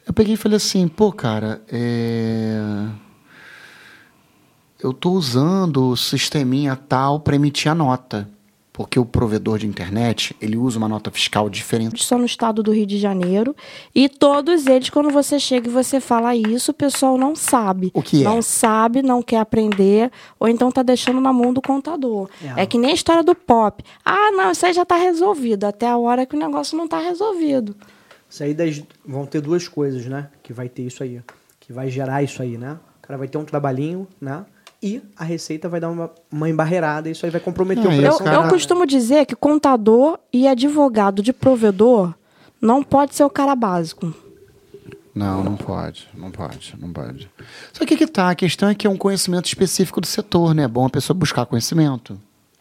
Eu 0.06 0.12
peguei 0.12 0.34
e 0.34 0.36
falei 0.36 0.56
assim, 0.56 0.86
pô, 0.88 1.12
cara, 1.12 1.62
é 1.68 2.58
eu 4.80 4.92
estou 4.92 5.14
usando 5.14 5.88
o 5.88 5.96
sisteminha 5.96 6.76
tal 6.76 7.20
para 7.20 7.36
emitir 7.36 7.70
a 7.70 7.74
nota. 7.74 8.28
Porque 8.78 8.96
o 8.96 9.04
provedor 9.04 9.58
de 9.58 9.66
internet, 9.66 10.36
ele 10.40 10.56
usa 10.56 10.78
uma 10.78 10.86
nota 10.86 11.10
fiscal 11.10 11.50
diferente. 11.50 12.04
Só 12.04 12.16
no 12.16 12.24
estado 12.24 12.62
do 12.62 12.70
Rio 12.70 12.86
de 12.86 12.96
Janeiro. 12.96 13.54
E 13.92 14.08
todos 14.08 14.68
eles, 14.68 14.88
quando 14.88 15.10
você 15.10 15.40
chega 15.40 15.68
e 15.68 15.72
você 15.72 15.98
fala 15.98 16.36
isso, 16.36 16.70
o 16.70 16.74
pessoal 16.74 17.18
não 17.18 17.34
sabe. 17.34 17.90
O 17.92 18.00
que 18.00 18.20
é? 18.20 18.24
Não 18.24 18.40
sabe, 18.40 19.02
não 19.02 19.20
quer 19.20 19.38
aprender, 19.38 20.12
ou 20.38 20.46
então 20.48 20.70
tá 20.70 20.84
deixando 20.84 21.20
na 21.20 21.32
mão 21.32 21.52
do 21.52 21.60
contador. 21.60 22.30
É. 22.56 22.62
É, 22.62 22.66
que 22.66 22.78
nem 22.78 22.92
a 22.92 22.94
história 22.94 23.24
do 23.24 23.34
pop. 23.34 23.82
Ah, 24.04 24.30
não, 24.30 24.52
isso 24.52 24.64
aí 24.64 24.72
já 24.72 24.84
tá 24.84 24.94
resolvido. 24.94 25.64
Até 25.64 25.88
a 25.88 25.98
hora 25.98 26.24
que 26.24 26.36
o 26.36 26.38
negócio 26.38 26.78
não 26.78 26.86
tá 26.86 27.00
resolvido. 27.00 27.74
Isso 28.30 28.44
aí 28.44 28.54
das- 28.54 28.80
vão 29.04 29.26
ter 29.26 29.40
duas 29.40 29.66
coisas, 29.66 30.06
né? 30.06 30.28
Que 30.40 30.52
vai 30.52 30.68
ter 30.68 30.82
isso 30.82 31.02
aí. 31.02 31.20
Que 31.58 31.72
vai 31.72 31.90
gerar 31.90 32.22
isso 32.22 32.40
aí, 32.42 32.56
né? 32.56 32.78
O 33.02 33.06
cara 33.08 33.18
vai 33.18 33.26
ter 33.26 33.38
um 33.38 33.44
trabalhinho, 33.44 34.06
né? 34.20 34.44
E 34.82 35.02
a 35.16 35.24
Receita 35.24 35.68
vai 35.68 35.80
dar 35.80 35.88
uma, 35.90 36.10
uma 36.30 36.48
embarreirada 36.48 37.08
e 37.08 37.12
isso 37.12 37.26
aí 37.26 37.32
vai 37.32 37.40
comprometer 37.40 37.82
Não, 37.84 37.90
a 37.90 37.94
e 37.94 37.96
Eu, 37.98 38.12
operação. 38.12 38.24
cara- 38.26 38.46
eu 38.46 38.48
costumo 38.50 38.86
dizer 38.86 39.26
que 39.26 39.34
contador 39.34 40.18
e 40.32 40.46
advogado 40.46 41.20
de 41.22 41.32
provedor 41.32 42.14
não 42.60 42.82
pode 42.82 43.14
ser 43.14 43.24
o 43.24 43.30
cara 43.30 43.56
básico. 43.56 44.14
Não, 45.14 45.42
não 45.42 45.56
pode, 45.56 46.08
não 46.14 46.30
pode, 46.30 46.76
não 46.78 46.92
pode. 46.92 47.28
Só 47.72 47.84
que 47.84 47.96
que 47.96 48.06
tá, 48.06 48.30
a 48.30 48.34
questão 48.36 48.68
é 48.68 48.74
que 48.74 48.86
é 48.86 48.90
um 48.90 48.96
conhecimento 48.96 49.46
específico 49.46 50.00
do 50.00 50.06
setor, 50.06 50.54
né? 50.54 50.62
É 50.62 50.68
bom 50.68 50.86
a 50.86 50.90
pessoa 50.90 51.16
buscar 51.16 51.44
conhecimento. 51.44 52.16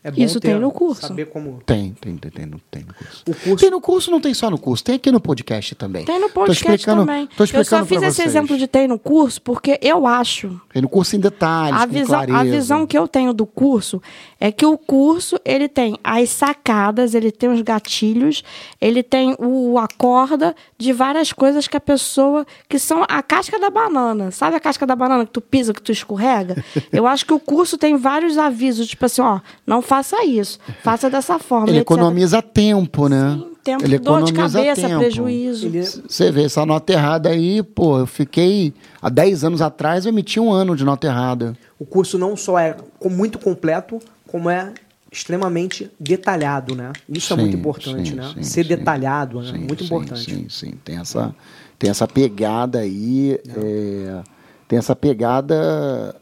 É 0.08 0.12
bom 0.12 0.22
Isso 0.24 0.40
ter- 0.40 0.52
tem 0.52 0.60
no 0.60 0.72
curso. 0.72 1.02
Saber 1.06 1.26
como... 1.26 1.60
Tem, 1.66 1.92
tem, 2.00 2.16
tem, 2.16 2.32
tem, 2.32 2.46
no, 2.46 2.62
tem 2.72 2.82
no 2.84 2.94
curso. 2.94 3.24
O 3.28 3.34
curso- 3.36 3.56
Tem 3.58 3.70
no 3.70 3.82
curso, 3.82 4.10
não 4.12 4.22
tem 4.22 4.34
só 4.34 4.50
no 4.50 4.58
curso, 4.58 4.82
tem 4.82 4.96
aqui 4.96 5.12
no 5.12 5.20
podcast 5.20 5.76
também. 5.76 6.06
Tem 6.06 6.18
no 6.18 6.28
Tô 6.30 6.34
podcast 6.36 6.74
explicando- 6.76 7.06
também. 7.06 7.28
Tô 7.28 7.34
eu 7.34 7.38
só 7.38 7.44
explicando 7.44 7.86
fiz 7.88 8.02
esse 8.04 8.16
vocês. 8.16 8.28
exemplo 8.30 8.58
de 8.58 8.68
tem 8.68 8.88
no 8.88 8.98
curso 8.98 9.42
porque 9.42 9.78
eu 9.82 10.08
acho 10.08 10.62
Tem 10.72 10.82
no 10.82 10.88
curso 10.88 11.18
em 11.18 11.20
detalhes, 11.20 11.82
a 11.82 11.86
com 11.86 11.94
visão, 11.94 12.08
clareza. 12.26 12.38
a 12.38 12.44
visão 12.46 12.88
que 12.88 12.98
eu 12.98 13.06
tenho 13.06 13.34
do 13.34 13.46
curso 13.46 14.02
é 14.40 14.50
que 14.50 14.66
o 14.66 14.78
curso 14.78 15.38
ele 15.44 15.68
tem 15.68 15.98
as 16.02 16.30
sacadas, 16.30 17.14
ele 17.14 17.30
tem 17.30 17.50
os 17.50 17.62
gatilhos, 17.62 18.46
ele 18.80 19.04
tem 19.04 19.36
o 19.38 19.78
a 19.78 19.90
corda 19.98 20.56
de 20.78 20.94
várias 20.94 21.34
coisas 21.34 21.68
que 21.68 21.76
a 21.76 21.82
pessoa 21.82 22.48
que 22.70 22.80
são 22.80 23.04
a 23.10 23.22
casca 23.22 23.60
da 23.60 23.70
banana, 23.70 24.32
sabe 24.32 24.56
a 24.56 24.60
casca 24.62 24.86
da 24.88 24.96
banana 24.96 25.26
que 25.26 25.32
tu 25.34 25.42
pisa, 25.42 25.74
que 25.74 25.82
tu 25.82 25.92
escorrega? 25.92 26.64
Eu 26.94 27.06
acho 27.06 27.26
que 27.26 27.34
o 27.34 27.40
curso 27.42 27.78
tem 27.78 27.98
vários 27.98 28.38
avisos, 28.38 28.88
tipo 28.88 29.06
assim, 29.06 29.22
ó, 29.22 29.42
não 29.66 29.82
faça 29.82 29.97
isso, 30.26 30.60
faça 30.84 31.10
dessa 31.10 31.40
forma. 31.40 31.68
Ele 31.70 31.80
etc. 31.80 31.92
economiza 31.92 32.42
tempo, 32.42 33.08
né? 33.08 33.38
Sim, 33.38 33.52
tempo, 33.64 33.84
Ele 33.84 34.00
dor 34.00 34.24
de 34.24 34.32
economiza 34.32 34.60
cabeça, 34.60 34.88
tempo. 34.88 35.00
prejuízo. 35.00 35.70
Você 36.08 36.32
vê 36.32 36.44
essa 36.44 36.66
nota 36.66 36.94
errada 36.94 37.30
aí, 37.30 37.62
pô, 37.64 38.00
eu 38.00 38.08
fiquei. 38.08 38.74
Há 39.02 39.10
10 39.10 39.44
anos 39.44 39.62
atrás 39.62 40.06
eu 40.06 40.12
emiti 40.12 40.40
um 40.40 40.52
ano 40.52 40.76
de 40.76 40.84
nota 40.84 41.08
errada. 41.08 41.56
O 41.80 41.86
curso 41.86 42.18
não 42.18 42.36
só 42.36 42.58
é 42.58 42.76
muito 43.06 43.38
completo, 43.40 44.00
como 44.28 44.50
é 44.50 44.74
extremamente 45.12 45.90
detalhado, 46.00 46.76
né? 46.76 46.92
Isso 47.10 47.34
é 47.34 47.36
Sim, 47.36 47.42
muito 47.42 47.58
importante, 47.58 48.10
sim, 48.10 48.16
né? 48.16 48.32
sim, 48.36 48.44
Ser 48.44 48.64
sim. 48.64 48.70
detalhado, 48.70 49.42
né? 49.42 49.52
Muito 49.58 49.80
sim, 49.80 49.86
importante. 49.86 50.36
Sim, 50.36 50.46
sim. 50.50 50.74
Tem 50.84 50.98
essa, 50.98 51.34
tem 51.80 51.90
essa 51.90 52.08
pegada 52.08 52.80
aí. 52.80 53.40
é, 53.48 54.22
tem 54.68 54.78
essa 54.80 54.96
pegada. 54.96 56.16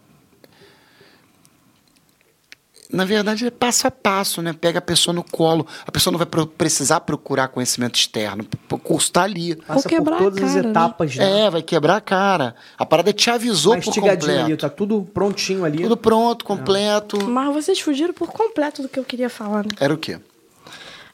Na 2.92 3.06
verdade, 3.06 3.48
é 3.48 3.52
passo 3.52 3.88
a 3.88 3.92
passo, 3.92 4.42
né? 4.42 4.54
Pega 4.54 4.80
a 4.80 4.82
pessoa 4.82 5.14
no 5.14 5.24
colo. 5.24 5.66
A 5.86 5.92
pessoa 5.92 6.12
não 6.12 6.18
vai 6.18 6.26
pro- 6.26 6.48
precisar 6.48 7.00
procurar 7.02 7.48
conhecimento 7.48 7.96
externo. 7.96 8.46
O 8.72 8.78
curso 8.78 9.12
tá 9.12 9.24
ali. 9.24 9.56
Passa 9.56 9.88
quebrar 9.90 10.18
por 10.18 10.26
todas 10.26 10.44
as 10.44 10.52
cara, 10.52 10.64
né? 10.64 10.70
etapas, 10.70 11.16
né? 11.16 11.40
É, 11.42 11.50
vai 11.50 11.62
quebrar 11.62 11.96
a 11.98 12.02
cara. 12.02 12.56
A 12.78 12.86
parada 12.86 13.12
te 13.12 13.30
avisou 13.30 13.78
por 13.80 13.94
completo. 13.94 14.30
ali, 14.30 14.58
tá 14.58 14.70
tudo 14.70 15.08
prontinho 15.14 15.66
ali. 15.66 15.84
Tudo 15.84 15.98
pronto, 15.98 16.46
completo. 16.46 17.24
Mas 17.28 17.54
vocês 17.54 17.80
fugiram 17.80 18.14
por 18.14 18.30
completo 18.32 18.82
do 18.82 18.90
que 18.90 19.00
eu 19.00 19.04
queria 19.04 19.30
falar, 19.30 19.64
né? 19.64 19.70
Era 19.80 19.94
o 19.94 19.98
quê? 19.98 20.20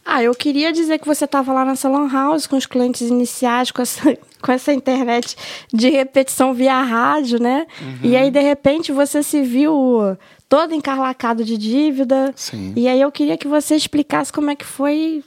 Ah, 0.04 0.24
eu 0.24 0.34
queria 0.34 0.74
dizer 0.74 0.98
que 0.98 1.06
você 1.08 1.26
estava 1.26 1.54
lá 1.54 1.64
nessa 1.64 1.88
lan 1.88 2.12
house 2.12 2.48
com 2.48 2.58
os 2.58 2.66
clientes 2.66 3.02
iniciais, 3.02 3.70
com 3.72 3.82
essa, 3.84 4.18
com 4.42 4.52
essa 4.52 4.74
internet 4.74 5.36
de 5.72 5.90
repetição 5.90 6.54
via 6.54 6.82
rádio, 6.82 7.40
né? 7.40 7.68
Uhum. 7.80 8.00
E 8.04 8.16
aí, 8.18 8.32
de 8.32 8.40
repente, 8.42 8.92
você 8.92 9.22
se 9.22 9.44
viu 9.44 10.18
todo 10.52 10.74
encarlacado 10.74 11.46
de 11.46 11.58
dívida. 11.58 12.34
Sim. 12.36 12.74
E 12.76 12.86
aí 12.86 13.00
eu 13.00 13.10
queria 13.10 13.38
que 13.38 13.48
você 13.48 13.74
explicasse 13.74 14.34
como 14.34 14.52
é 14.52 14.56
que 14.56 14.66
foi. 14.66 15.24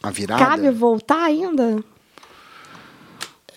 A 0.00 0.08
virada? 0.08 0.44
Cabe 0.44 0.70
voltar 0.70 1.24
ainda? 1.24 1.82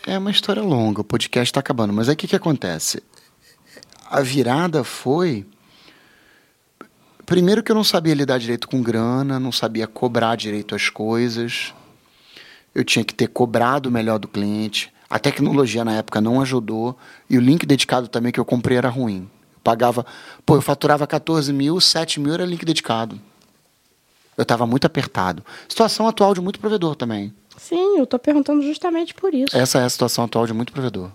É 0.07 0.17
uma 0.17 0.31
história 0.31 0.63
longa, 0.63 1.01
o 1.01 1.03
podcast 1.03 1.51
está 1.51 1.59
acabando. 1.59 1.93
Mas 1.93 2.09
aí 2.09 2.15
o 2.15 2.17
que, 2.17 2.27
que 2.27 2.35
acontece? 2.35 3.03
A 4.09 4.21
virada 4.21 4.83
foi. 4.83 5.45
Primeiro 7.23 7.61
que 7.61 7.71
eu 7.71 7.75
não 7.75 7.83
sabia 7.83 8.15
lidar 8.15 8.39
direito 8.39 8.67
com 8.67 8.81
grana, 8.81 9.39
não 9.39 9.51
sabia 9.51 9.85
cobrar 9.85 10.35
direito 10.35 10.73
as 10.73 10.89
coisas. 10.89 11.71
Eu 12.73 12.83
tinha 12.83 13.05
que 13.05 13.13
ter 13.13 13.27
cobrado 13.27 13.91
melhor 13.91 14.17
do 14.17 14.27
cliente. 14.27 14.91
A 15.07 15.19
tecnologia 15.19 15.85
na 15.85 15.93
época 15.93 16.19
não 16.19 16.41
ajudou. 16.41 16.97
E 17.29 17.37
o 17.37 17.41
link 17.41 17.63
dedicado 17.63 18.07
também 18.07 18.31
que 18.31 18.39
eu 18.39 18.45
comprei 18.45 18.75
era 18.75 18.89
ruim. 18.89 19.29
Pagava. 19.63 20.05
Pô, 20.45 20.55
eu 20.55 20.61
faturava 20.61 21.05
14 21.05 21.51
mil, 21.53 21.79
7 21.79 22.19
mil 22.19 22.33
era 22.33 22.45
link 22.45 22.65
dedicado. 22.65 23.19
Eu 24.37 24.43
estava 24.43 24.65
muito 24.65 24.85
apertado. 24.85 25.43
Situação 25.67 26.07
atual 26.07 26.33
de 26.33 26.41
muito 26.41 26.59
provedor 26.59 26.95
também. 26.95 27.33
Sim, 27.57 27.99
eu 27.99 28.07
tô 28.07 28.17
perguntando 28.17 28.61
justamente 28.63 29.13
por 29.13 29.33
isso. 29.33 29.55
Essa 29.55 29.79
é 29.79 29.83
a 29.83 29.89
situação 29.89 30.23
atual 30.23 30.47
de 30.47 30.53
muito 30.53 30.73
provedor. 30.73 31.11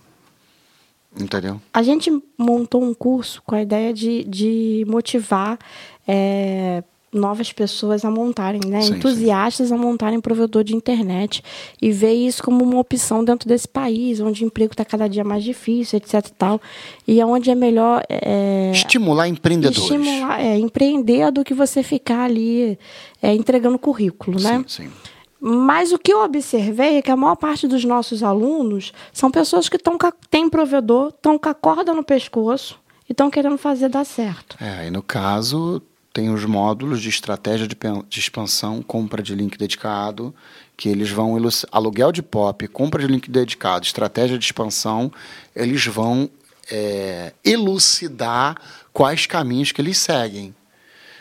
Entendeu? 1.18 1.60
A 1.72 1.82
gente 1.82 2.10
montou 2.36 2.82
um 2.82 2.92
curso 2.92 3.42
com 3.44 3.54
a 3.54 3.62
ideia 3.62 3.92
de, 3.92 4.22
de 4.24 4.84
motivar 4.86 5.58
é, 6.06 6.84
novas 7.12 7.52
pessoas 7.52 8.04
a 8.04 8.10
montarem, 8.10 8.60
né? 8.66 8.82
Sim, 8.82 8.94
Entusiastas 8.94 9.72
a 9.72 9.76
montarem 9.76 10.20
provedor 10.20 10.64
de 10.64 10.74
internet 10.74 11.42
e 11.80 11.90
ver 11.90 12.12
isso 12.12 12.42
como 12.42 12.64
uma 12.64 12.78
opção 12.78 13.24
dentro 13.24 13.48
desse 13.48 13.68
país, 13.68 14.20
onde 14.20 14.44
o 14.44 14.46
emprego 14.46 14.72
está 14.72 14.84
cada 14.84 15.08
dia 15.08 15.24
mais 15.24 15.42
difícil, 15.42 15.96
etc 15.96 16.26
e 16.26 16.32
tal. 16.32 16.60
E 17.06 17.22
onde 17.22 17.50
é 17.50 17.54
melhor 17.54 18.02
é, 18.08 18.70
Estimular 18.74 19.28
empreendedores. 19.28 19.78
estimular, 19.78 20.40
é, 20.40 20.58
empreender 20.58 21.30
do 21.30 21.44
que 21.44 21.54
você 21.54 21.82
ficar 21.82 22.24
ali 22.24 22.78
é, 23.22 23.34
entregando 23.34 23.78
currículo, 23.78 24.40
né? 24.40 24.64
Sim, 24.66 24.84
sim. 24.84 24.90
Mas 25.38 25.92
o 25.92 25.98
que 25.98 26.12
eu 26.12 26.24
observei 26.24 26.96
é 26.96 27.02
que 27.02 27.10
a 27.10 27.16
maior 27.16 27.36
parte 27.36 27.68
dos 27.68 27.84
nossos 27.84 28.22
alunos 28.22 28.92
são 29.12 29.30
pessoas 29.30 29.68
que 29.68 29.76
estão 29.76 29.98
têm 30.30 30.48
provedor, 30.48 31.08
estão 31.08 31.38
com 31.38 31.48
a 31.48 31.54
corda 31.54 31.92
no 31.92 32.02
pescoço 32.02 32.80
e 33.08 33.12
estão 33.12 33.30
querendo 33.30 33.58
fazer 33.58 33.88
dar 33.88 34.04
certo. 34.04 34.56
É, 34.60 34.86
e 34.86 34.90
no 34.90 35.02
caso, 35.02 35.82
tem 36.16 36.30
os 36.30 36.46
módulos 36.46 37.02
de 37.02 37.10
estratégia 37.10 37.68
de, 37.68 37.76
de 38.08 38.18
expansão, 38.18 38.80
compra 38.80 39.22
de 39.22 39.34
link 39.34 39.58
dedicado, 39.58 40.34
que 40.74 40.88
eles 40.88 41.10
vão. 41.10 41.36
Aluguel 41.70 42.10
de 42.10 42.22
pop, 42.22 42.66
compra 42.68 43.02
de 43.02 43.06
link 43.06 43.30
dedicado, 43.30 43.84
estratégia 43.84 44.38
de 44.38 44.44
expansão, 44.46 45.12
eles 45.54 45.84
vão 45.84 46.30
é, 46.70 47.34
elucidar 47.44 48.56
quais 48.94 49.26
caminhos 49.26 49.72
que 49.72 49.80
eles 49.82 49.98
seguem. 49.98 50.54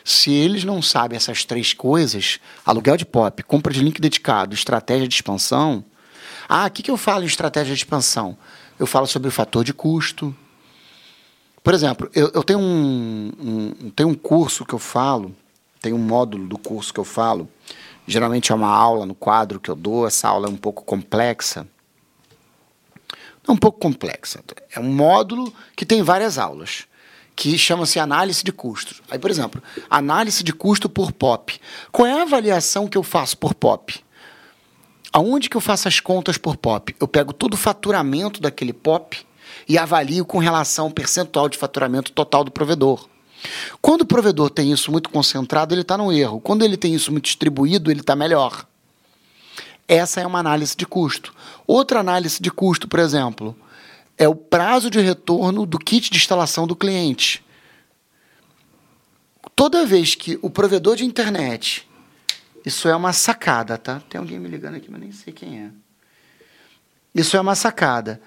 Se 0.02 0.32
eles 0.32 0.64
não 0.64 0.82
sabem 0.82 1.18
essas 1.18 1.44
três 1.44 1.74
coisas, 1.74 2.40
aluguel 2.66 2.96
de 2.96 3.06
pop, 3.06 3.44
compra 3.44 3.74
de 3.74 3.84
link 3.84 4.00
dedicado, 4.00 4.56
estratégia 4.56 5.10
de 5.10 5.16
expansão. 5.16 5.84
Ah, 6.48 6.68
o 6.68 6.72
que, 6.72 6.82
que 6.82 6.92
eu 6.92 6.96
falo 6.96 7.26
em 7.26 7.28
estratégia 7.28 7.76
de 7.76 7.82
expansão? 7.82 8.38
Eu 8.80 8.88
falo 8.88 9.08
sobre 9.08 9.28
o 9.28 9.32
fator 9.32 9.62
de 9.62 9.74
custo. 9.74 10.34
Por 11.66 11.74
exemplo, 11.74 12.08
eu, 12.14 12.30
eu 12.32 12.44
tenho, 12.44 12.60
um, 12.60 13.32
um, 13.40 13.90
tenho 13.90 14.10
um 14.10 14.14
curso 14.14 14.64
que 14.64 14.76
eu 14.76 14.78
falo, 14.78 15.36
tem 15.82 15.94
um 15.94 15.98
módulo 15.98 16.48
do 16.48 16.60
curso 16.60 16.94
que 16.94 17.00
eu 17.00 17.04
falo, 17.04 17.50
geralmente 18.06 18.52
é 18.52 18.56
uma 18.56 18.70
aula 18.70 19.04
no 19.04 19.16
quadro 19.16 19.60
que 19.60 19.72
eu 19.72 19.76
dou, 19.76 20.06
essa 20.06 20.28
aula 20.28 20.48
é 20.48 20.52
um 20.52 20.56
pouco 20.56 20.84
complexa. 20.84 21.68
Não 23.48 23.56
um 23.56 23.58
pouco 23.58 23.80
complexa, 23.80 24.44
é 24.72 24.80
um 24.80 24.94
módulo 24.94 25.52
que 25.76 25.88
tem 25.88 26.04
várias 26.04 26.38
aulas 26.38 26.86
que 27.36 27.58
chama-se 27.58 27.98
análise 27.98 28.44
de 28.44 28.52
custos. 28.52 29.02
Aí, 29.10 29.18
por 29.18 29.32
exemplo, 29.32 29.60
análise 29.90 30.44
de 30.44 30.54
custo 30.54 30.88
por 30.88 31.12
POP. 31.12 31.60
Qual 31.92 32.06
é 32.06 32.20
a 32.20 32.22
avaliação 32.22 32.88
que 32.88 32.96
eu 32.96 33.02
faço 33.02 33.40
por 33.40 33.56
POP? 33.56 34.06
Aonde 35.12 35.50
que 35.50 35.58
eu 35.58 35.62
faço 35.62 35.88
as 35.88 36.00
contas 36.00 36.38
por 36.38 36.58
POP? 36.58 36.96
Eu 37.00 37.08
pego 37.08 37.34
todo 37.34 37.56
o 37.56 37.58
faturamento 37.58 38.40
daquele 38.40 38.72
POP 38.72 39.26
e 39.68 39.78
avalio 39.78 40.26
com 40.26 40.38
relação 40.38 40.86
ao 40.86 40.92
percentual 40.92 41.50
de 41.50 41.58
faturamento 41.58 42.12
total 42.12 42.44
do 42.44 42.52
provedor. 42.52 43.08
Quando 43.82 44.02
o 44.02 44.06
provedor 44.06 44.50
tem 44.50 44.72
isso 44.72 44.92
muito 44.92 45.10
concentrado, 45.10 45.74
ele 45.74 45.82
está 45.82 45.98
no 45.98 46.12
erro. 46.12 46.40
Quando 46.40 46.64
ele 46.64 46.78
tem 46.78 46.94
isso 46.94 47.12
muito 47.12 47.26
distribuído, 47.26 47.92
ele 47.92 48.02
está 48.02 48.16
melhor. 48.16 48.66
Essa 49.88 50.22
é 50.22 50.28
uma 50.28 50.40
análise 50.40 50.76
de 50.76 50.86
custo. 50.86 51.34
Outra 51.68 52.00
análise 52.00 52.42
de 52.42 52.50
custo, 52.50 52.88
por 52.88 53.00
exemplo, 53.00 53.56
é 54.18 54.28
o 54.28 54.36
prazo 54.36 54.90
de 54.90 55.00
retorno 55.00 55.66
do 55.66 55.78
kit 55.78 56.10
de 56.10 56.18
instalação 56.18 56.66
do 56.66 56.76
cliente. 56.76 57.44
Toda 59.56 59.86
vez 59.86 60.16
que 60.16 60.40
o 60.42 60.50
provedor 60.50 60.96
de 60.96 61.06
internet, 61.06 61.88
isso 62.66 62.88
é 62.88 62.96
uma 62.96 63.14
sacada, 63.14 63.78
tá? 63.78 64.02
Tem 64.10 64.20
alguém 64.20 64.40
me 64.40 64.50
ligando 64.50 64.76
aqui, 64.76 64.90
mas 64.90 65.00
nem 65.00 65.12
sei 65.12 65.32
quem 65.32 65.60
é. 65.60 65.70
Isso 67.14 67.38
é 67.38 67.40
uma 67.40 67.56
sacada. 67.56 68.20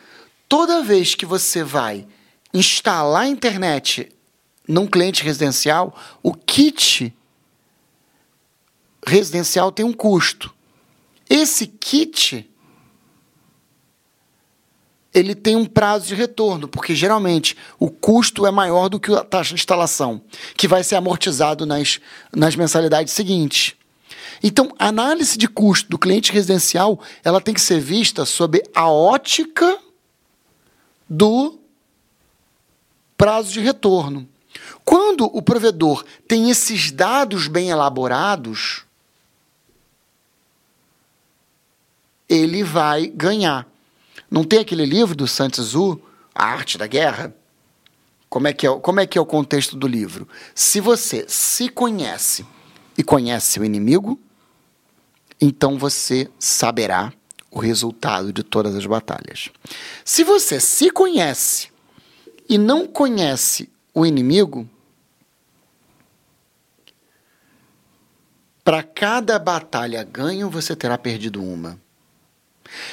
Toda 0.49 0.83
vez 0.83 1.15
que 1.15 1.27
você 1.27 1.63
vai 1.63 2.07
instalar 2.55 3.23
a 3.23 3.29
internet 3.29 4.09
num 4.67 4.87
cliente 4.87 5.23
residencial, 5.23 5.97
o 6.23 6.33
kit 6.33 7.15
residencial 9.07 9.71
tem 9.71 9.85
um 9.85 9.93
custo. 9.93 10.55
Esse 11.29 11.67
kit 11.67 12.49
ele 15.13 15.35
tem 15.35 15.57
um 15.57 15.65
prazo 15.65 16.07
de 16.07 16.15
retorno, 16.15 16.69
porque 16.69 16.95
geralmente 16.95 17.57
o 17.79 17.91
custo 17.91 18.47
é 18.47 18.51
maior 18.51 18.89
do 18.89 19.01
que 19.01 19.13
a 19.13 19.25
taxa 19.25 19.55
de 19.55 19.61
instalação, 19.61 20.23
que 20.57 20.69
vai 20.69 20.85
ser 20.85 20.97
amortizado 20.97 21.67
nas, 21.67 21.99
nas 22.35 22.55
mensalidades 22.55 23.13
seguintes. 23.13 23.75
Então, 24.43 24.73
a 24.79 24.89
análise 24.89 25.37
de 25.37 25.49
custo 25.49 25.89
do 25.91 25.99
cliente 25.99 26.33
residencial 26.33 27.01
ela 27.25 27.41
tem 27.41 27.53
que 27.53 27.61
ser 27.61 27.81
vista 27.81 28.25
sob 28.25 28.63
a 28.75 28.89
ótica 28.89 29.79
do 31.09 31.59
prazo 33.17 33.53
de 33.53 33.61
retorno. 33.61 34.29
Quando 34.85 35.25
o 35.25 35.43
provedor 35.43 36.05
tem 36.27 36.51
esses 36.51 36.91
dados 36.91 37.47
bem 37.49 37.71
elaborados, 37.71 38.85
ele 42.29 42.63
vai 42.63 43.07
ganhar. 43.07 43.67
Não 44.31 44.45
tem 44.45 44.59
aquele 44.61 44.85
livro 44.85 45.15
do 45.15 45.27
Sun 45.27 45.49
Tzu, 45.49 46.01
A 46.35 46.45
Arte 46.47 46.77
da 46.77 46.87
Guerra? 46.87 47.35
Como 48.29 48.47
é, 48.47 48.53
que 48.53 48.67
é, 48.67 48.71
o- 48.71 48.79
como 48.81 49.01
é 49.01 49.07
que 49.07 49.17
é 49.17 49.21
o 49.21 49.25
contexto 49.27 49.75
do 49.77 49.87
livro? 49.87 50.29
Se 50.55 50.81
você 50.81 51.25
se 51.29 51.69
conhece 51.69 52.47
e 52.97 53.03
conhece 53.03 53.53
seu 53.53 53.65
inimigo, 53.65 54.21
então 55.41 55.79
você 55.79 56.31
saberá 56.39 57.13
o 57.51 57.59
resultado 57.59 58.33
de 58.33 58.43
todas 58.43 58.75
as 58.75 58.87
batalhas. 58.87 59.51
Se 60.05 60.23
você 60.23 60.61
se 60.61 60.91
conhece 60.91 61.69
e 62.49 62.59
não 62.59 62.87
conhece 62.87 63.69
o 63.95 64.05
inimigo, 64.05 64.69
para 68.63 68.83
cada 68.83 69.39
batalha 69.39 70.05
ganho, 70.05 70.51
você 70.51 70.77
terá 70.77 70.99
perdido 70.99 71.43
uma. 71.43 71.81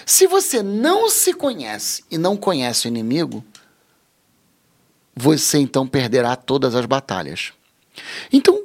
Se 0.06 0.26
você 0.26 0.63
não 0.63 1.10
se 1.10 1.34
conhece 1.34 2.04
e 2.10 2.18
não 2.18 2.38
conhece 2.38 2.88
o 2.88 2.89
inimigo, 2.89 3.44
você 5.13 5.58
então 5.58 5.88
perderá 5.88 6.36
todas 6.36 6.76
as 6.76 6.86
batalhas. 6.86 7.54
Então, 8.32 8.64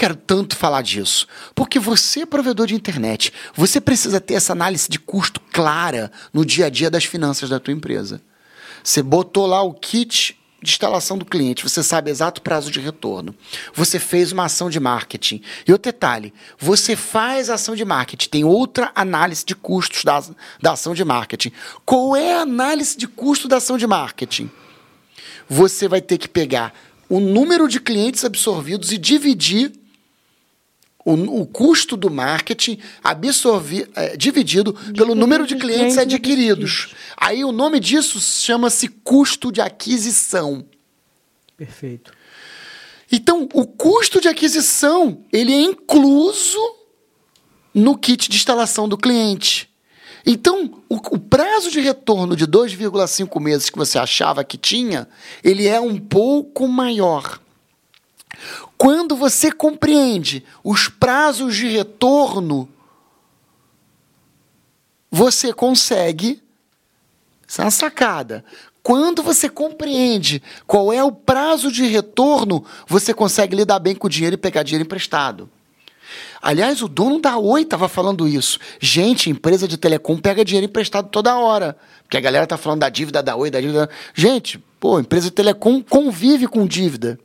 quero 0.00 0.16
tanto 0.16 0.56
falar 0.56 0.80
disso? 0.80 1.26
Porque 1.54 1.78
você, 1.78 2.24
provedor 2.24 2.66
de 2.66 2.74
internet, 2.74 3.30
você 3.54 3.78
precisa 3.78 4.18
ter 4.18 4.32
essa 4.32 4.54
análise 4.54 4.88
de 4.88 4.98
custo 4.98 5.38
clara 5.52 6.10
no 6.32 6.42
dia 6.42 6.66
a 6.66 6.70
dia 6.70 6.90
das 6.90 7.04
finanças 7.04 7.50
da 7.50 7.60
tua 7.60 7.74
empresa. 7.74 8.22
Você 8.82 9.02
botou 9.02 9.46
lá 9.46 9.60
o 9.60 9.74
kit 9.74 10.38
de 10.62 10.70
instalação 10.70 11.18
do 11.18 11.24
cliente, 11.26 11.62
você 11.62 11.82
sabe 11.82 12.10
exato 12.10 12.40
prazo 12.40 12.70
de 12.70 12.80
retorno. 12.80 13.34
Você 13.74 13.98
fez 13.98 14.32
uma 14.32 14.46
ação 14.46 14.70
de 14.70 14.80
marketing. 14.80 15.42
E 15.68 15.72
outro 15.72 15.92
detalhe, 15.92 16.32
você 16.58 16.96
faz 16.96 17.50
ação 17.50 17.76
de 17.76 17.84
marketing, 17.84 18.28
tem 18.30 18.44
outra 18.44 18.90
análise 18.94 19.44
de 19.44 19.54
custos 19.54 20.02
da, 20.02 20.22
da 20.62 20.72
ação 20.72 20.94
de 20.94 21.04
marketing. 21.04 21.52
Qual 21.84 22.16
é 22.16 22.38
a 22.38 22.40
análise 22.40 22.96
de 22.96 23.06
custo 23.06 23.46
da 23.48 23.58
ação 23.58 23.76
de 23.76 23.86
marketing? 23.86 24.50
Você 25.46 25.86
vai 25.86 26.00
ter 26.00 26.16
que 26.16 26.28
pegar 26.28 26.72
o 27.06 27.20
número 27.20 27.68
de 27.68 27.80
clientes 27.80 28.24
absorvidos 28.24 28.92
e 28.92 28.98
dividir 28.98 29.79
o, 31.10 31.42
o 31.42 31.46
custo 31.46 31.96
do 31.96 32.10
marketing 32.10 32.78
absorvi, 33.02 33.88
é, 33.94 34.16
dividido 34.16 34.72
pelo 34.94 35.14
número 35.14 35.46
de 35.46 35.56
clientes 35.56 35.70
clientes 35.70 35.98
adquiridos. 35.98 36.94
Aí 37.16 37.44
o 37.44 37.52
nome 37.52 37.80
disso 37.80 38.20
chama-se 38.20 38.88
custo 38.88 39.50
de 39.50 39.60
aquisição. 39.60 40.64
Perfeito. 41.56 42.12
Então, 43.12 43.48
o 43.52 43.66
custo 43.66 44.20
de 44.20 44.28
aquisição, 44.28 45.24
ele 45.32 45.52
é 45.52 45.60
incluso 45.60 46.58
no 47.74 47.96
kit 47.96 48.28
de 48.28 48.36
instalação 48.36 48.88
do 48.88 48.96
cliente. 48.96 49.68
Então, 50.24 50.82
o, 50.88 50.96
o 50.96 51.18
prazo 51.18 51.70
de 51.70 51.80
retorno 51.80 52.36
de 52.36 52.46
2,5 52.46 53.40
meses 53.40 53.70
que 53.70 53.78
você 53.78 53.98
achava 53.98 54.44
que 54.44 54.56
tinha, 54.56 55.08
ele 55.42 55.66
é 55.66 55.80
um 55.80 55.98
pouco 55.98 56.68
maior. 56.68 57.40
Quando 58.80 59.14
você 59.14 59.52
compreende 59.52 60.42
os 60.64 60.88
prazos 60.88 61.54
de 61.54 61.68
retorno, 61.68 62.66
você 65.10 65.52
consegue. 65.52 66.42
Essa 67.46 67.60
é 67.60 67.64
uma 67.66 67.70
sacada. 67.70 68.42
Quando 68.82 69.22
você 69.22 69.50
compreende 69.50 70.42
qual 70.66 70.90
é 70.90 71.04
o 71.04 71.12
prazo 71.12 71.70
de 71.70 71.84
retorno, 71.88 72.64
você 72.86 73.12
consegue 73.12 73.54
lidar 73.54 73.80
bem 73.80 73.94
com 73.94 74.06
o 74.06 74.10
dinheiro 74.10 74.32
e 74.32 74.38
pegar 74.38 74.62
dinheiro 74.62 74.86
emprestado. 74.86 75.50
Aliás, 76.40 76.80
o 76.80 76.88
dono 76.88 77.20
da 77.20 77.36
Oi 77.36 77.60
estava 77.60 77.86
falando 77.86 78.26
isso. 78.26 78.58
Gente, 78.80 79.28
empresa 79.28 79.68
de 79.68 79.76
telecom 79.76 80.16
pega 80.16 80.42
dinheiro 80.42 80.64
emprestado 80.64 81.10
toda 81.10 81.36
hora. 81.36 81.76
Porque 82.04 82.16
a 82.16 82.20
galera 82.20 82.46
tá 82.46 82.56
falando 82.56 82.80
da 82.80 82.88
dívida 82.88 83.22
da 83.22 83.36
Oi, 83.36 83.50
da 83.50 83.60
dívida. 83.60 83.90
Gente, 84.14 84.58
pô, 84.80 84.98
empresa 84.98 85.26
de 85.26 85.32
telecom 85.32 85.82
convive 85.82 86.46
com 86.46 86.66
dívida. 86.66 87.18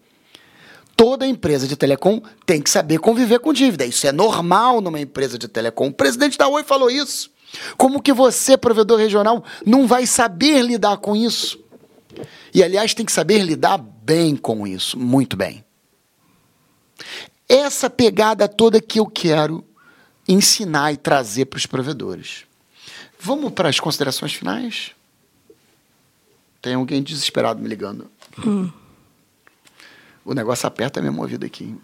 Toda 0.96 1.28
empresa 1.28 1.68
de 1.68 1.76
telecom 1.76 2.22
tem 2.46 2.62
que 2.62 2.70
saber 2.70 3.00
conviver 3.00 3.40
com 3.40 3.52
dívida. 3.52 3.86
Isso 3.86 4.08
é 4.08 4.12
normal 4.12 4.80
numa 4.80 5.00
empresa 5.00 5.38
de 5.38 5.48
telecom. 5.48 5.88
O 5.88 5.94
presidente 5.94 6.38
da 6.38 6.48
Oi 6.48 6.64
falou 6.64 6.90
isso. 6.90 7.30
Como 7.78 8.02
que 8.02 8.14
você, 8.14 8.58
provedor 8.58 8.98
regional, 8.98 9.44
não 9.66 9.88
vai 9.88 10.06
saber 10.06 10.62
lidar 10.62 10.98
com 10.98 11.16
isso? 11.16 11.60
E, 12.54 12.64
aliás, 12.64 12.94
tem 12.94 13.06
que 13.06 13.12
saber 13.12 13.40
lidar 13.40 13.78
bem 13.78 14.36
com 14.36 14.66
isso, 14.66 14.98
muito 14.98 15.36
bem. 15.36 15.64
Essa 17.48 17.90
pegada 17.90 18.48
toda 18.48 18.82
que 18.82 19.00
eu 19.00 19.06
quero 19.06 19.64
ensinar 20.28 20.94
e 20.94 20.98
trazer 20.98 21.46
para 21.46 21.58
os 21.58 21.66
provedores. 21.66 22.46
Vamos 23.20 23.52
para 23.52 23.70
as 23.70 23.80
considerações 23.80 24.34
finais? 24.34 24.92
Tem 26.62 26.74
alguém 26.74 27.04
desesperado 27.04 27.62
me 27.62 27.68
ligando. 27.68 28.10
Hum. 28.46 28.72
O 30.26 30.34
negócio 30.34 30.68
aperta 30.68 31.00
a 31.00 31.02
minha 31.04 31.12
movida 31.12 31.46
aqui. 31.46 31.76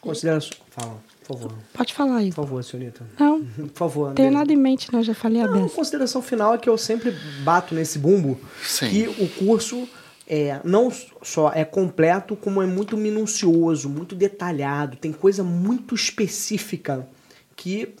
Considerações. 0.00 0.60
Fala, 0.70 0.96
por 1.26 1.38
favor. 1.38 1.54
Pode 1.74 1.94
falar 1.94 2.16
aí. 2.18 2.28
Por 2.28 2.36
favor, 2.36 2.62
senhorita. 2.62 3.04
Não, 3.18 3.44
Por 3.44 3.70
favor. 3.74 4.08
não 4.08 4.14
tenho 4.14 4.30
nada 4.30 4.52
em 4.52 4.56
mente, 4.56 4.92
não. 4.92 5.02
Já 5.02 5.14
falei 5.14 5.40
a 5.42 5.46
Não, 5.46 5.58
a 5.60 5.62
beça. 5.62 5.74
consideração 5.74 6.22
final 6.22 6.54
é 6.54 6.58
que 6.58 6.68
eu 6.68 6.78
sempre 6.78 7.10
bato 7.42 7.74
nesse 7.74 7.98
bumbo 7.98 8.38
Sim. 8.62 8.90
que 8.90 9.08
o 9.22 9.28
curso 9.28 9.88
é, 10.26 10.60
não 10.62 10.92
só 11.22 11.50
é 11.52 11.64
completo, 11.64 12.36
como 12.36 12.62
é 12.62 12.66
muito 12.66 12.96
minucioso, 12.96 13.88
muito 13.88 14.14
detalhado, 14.14 14.96
tem 14.96 15.12
coisa 15.12 15.42
muito 15.42 15.94
específica 15.94 17.08
que 17.56 17.94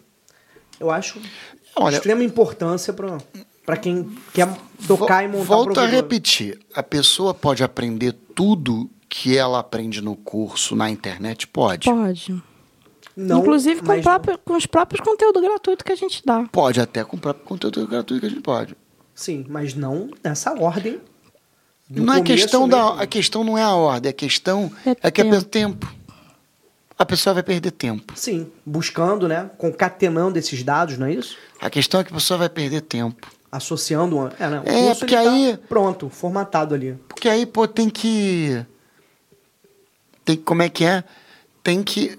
eu 0.78 0.90
acho 0.90 1.18
de 1.18 1.28
Olha- 1.74 1.96
extrema 1.96 2.22
importância 2.22 2.92
para 2.92 3.18
quem 3.76 4.10
quer 4.32 4.48
tocar 4.86 5.24
e 5.24 5.28
montar 5.28 5.40
um 5.40 5.44
Volto 5.44 5.70
a 5.70 5.74
provedor. 5.74 5.94
repetir. 6.02 6.58
A 6.74 6.82
pessoa 6.82 7.34
pode 7.34 7.62
aprender 7.62 8.12
tudo 8.34 8.88
que 9.08 9.36
ela 9.36 9.58
aprende 9.60 10.00
no 10.02 10.14
curso 10.16 10.74
na 10.76 10.90
internet? 10.90 11.46
Pode. 11.46 11.88
Pode. 11.88 12.42
Não, 13.16 13.40
Inclusive 13.40 13.80
com, 13.82 14.00
próprio- 14.00 14.38
com 14.44 14.54
os 14.56 14.64
próprios 14.66 15.00
conteúdos 15.04 15.42
gratuitos 15.42 15.82
que 15.82 15.90
a 15.92 15.96
gente 15.96 16.22
dá. 16.24 16.44
Pode 16.52 16.80
até 16.80 17.02
com 17.02 17.16
o 17.16 17.20
próprio 17.20 17.44
conteúdo 17.44 17.86
gratuito 17.86 18.20
que 18.20 18.26
a 18.26 18.30
gente 18.30 18.42
pode. 18.42 18.76
Sim, 19.14 19.44
mas 19.48 19.74
não 19.74 20.10
nessa 20.22 20.52
ordem. 20.52 21.00
do 21.90 22.04
não 22.04 22.14
é 22.14 22.22
questão 22.22 22.62
ao 22.62 22.68
da 22.68 23.02
a 23.02 23.06
questão 23.08 23.42
não 23.42 23.58
é 23.58 23.62
a 23.62 23.72
ordem, 23.74 24.10
a 24.10 24.12
questão 24.12 24.70
É 24.86 24.90
é, 25.02 25.10
que 25.10 25.20
a 25.20 25.24
tempo. 25.24 25.30
pessoa 25.30 25.50
tempo. 25.50 25.94
A 26.96 27.04
pessoa 27.06 27.34
vai 27.34 27.42
perder 27.42 27.70
tempo. 27.72 28.12
Sim, 28.16 28.50
buscando, 28.66 29.26
né? 29.28 29.50
Concatenando 29.58 30.38
esses 30.38 30.62
dados, 30.62 30.98
não 30.98 31.06
é 31.06 31.14
isso? 31.14 31.36
A 31.60 31.70
questão 31.70 32.00
é 32.00 32.04
que 32.04 32.10
a 32.12 32.14
pessoa 32.14 32.38
vai 32.38 32.48
perder 32.48 32.80
tempo. 32.82 33.26
Associando. 33.50 34.16
uma- 34.16 34.32
É, 34.38 34.48
né? 34.48 34.60
o 34.60 34.68
É, 34.68 34.94
porque 34.94 35.14
tá 35.14 35.20
aí- 35.20 35.56
Pronto, 35.68 36.08
formatado 36.10 36.74
ali. 36.74 36.98
Porque 37.08 37.28
aí, 37.28 37.46
pô, 37.46 37.66
tem 37.66 37.88
que 37.88 38.64
tem 40.24 40.36
como 40.36 40.62
é 40.62 40.68
que 40.68 40.84
é? 40.84 41.02
Tem 41.62 41.82
que 41.82 42.18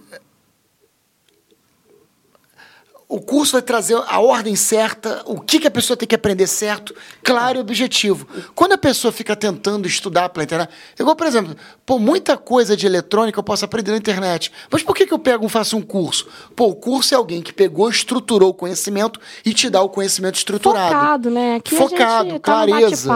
o 3.09 3.19
curso 3.19 3.53
vai 3.53 3.63
trazer 3.63 3.95
a 4.07 4.19
ordem 4.19 4.55
certa, 4.55 5.23
o 5.25 5.41
que, 5.41 5.59
que 5.59 5.65
a 5.65 5.71
pessoa 5.71 5.97
tem 5.97 6.07
que 6.07 6.13
aprender 6.13 6.45
certo, 6.45 6.93
claro 7.23 7.57
e 7.57 7.61
objetivo. 7.61 8.27
Quando 8.53 8.73
a 8.73 8.77
pessoa 8.77 9.11
fica 9.11 9.35
tentando 9.35 9.87
estudar 9.87 10.29
pela 10.29 10.43
internet, 10.43 10.69
igual, 10.97 11.15
por 11.15 11.25
exemplo, 11.25 11.55
pô, 11.83 11.97
muita 11.97 12.37
coisa 12.37 12.77
de 12.77 12.85
eletrônica 12.85 13.39
eu 13.39 13.43
posso 13.43 13.65
aprender 13.65 13.89
na 13.89 13.97
internet. 13.97 14.51
Mas 14.69 14.83
por 14.83 14.95
que, 14.95 15.07
que 15.07 15.13
eu 15.13 15.17
pego 15.17 15.47
e 15.47 15.49
faço 15.49 15.75
um 15.75 15.81
curso? 15.81 16.27
Pô, 16.55 16.67
o 16.67 16.75
curso 16.75 17.15
é 17.15 17.17
alguém 17.17 17.41
que 17.41 17.51
pegou, 17.51 17.89
estruturou 17.89 18.49
o 18.49 18.53
conhecimento 18.53 19.19
e 19.43 19.55
te 19.55 19.71
dá 19.71 19.81
o 19.81 19.89
conhecimento 19.89 20.35
estruturado. 20.35 20.93
Focado, 20.93 21.31
né? 21.31 21.55
Aqui 21.55 21.73
a 21.73 21.77
Focado, 21.79 22.29
gente 22.29 22.39
tá 22.41 22.65
clareza. 22.65 23.11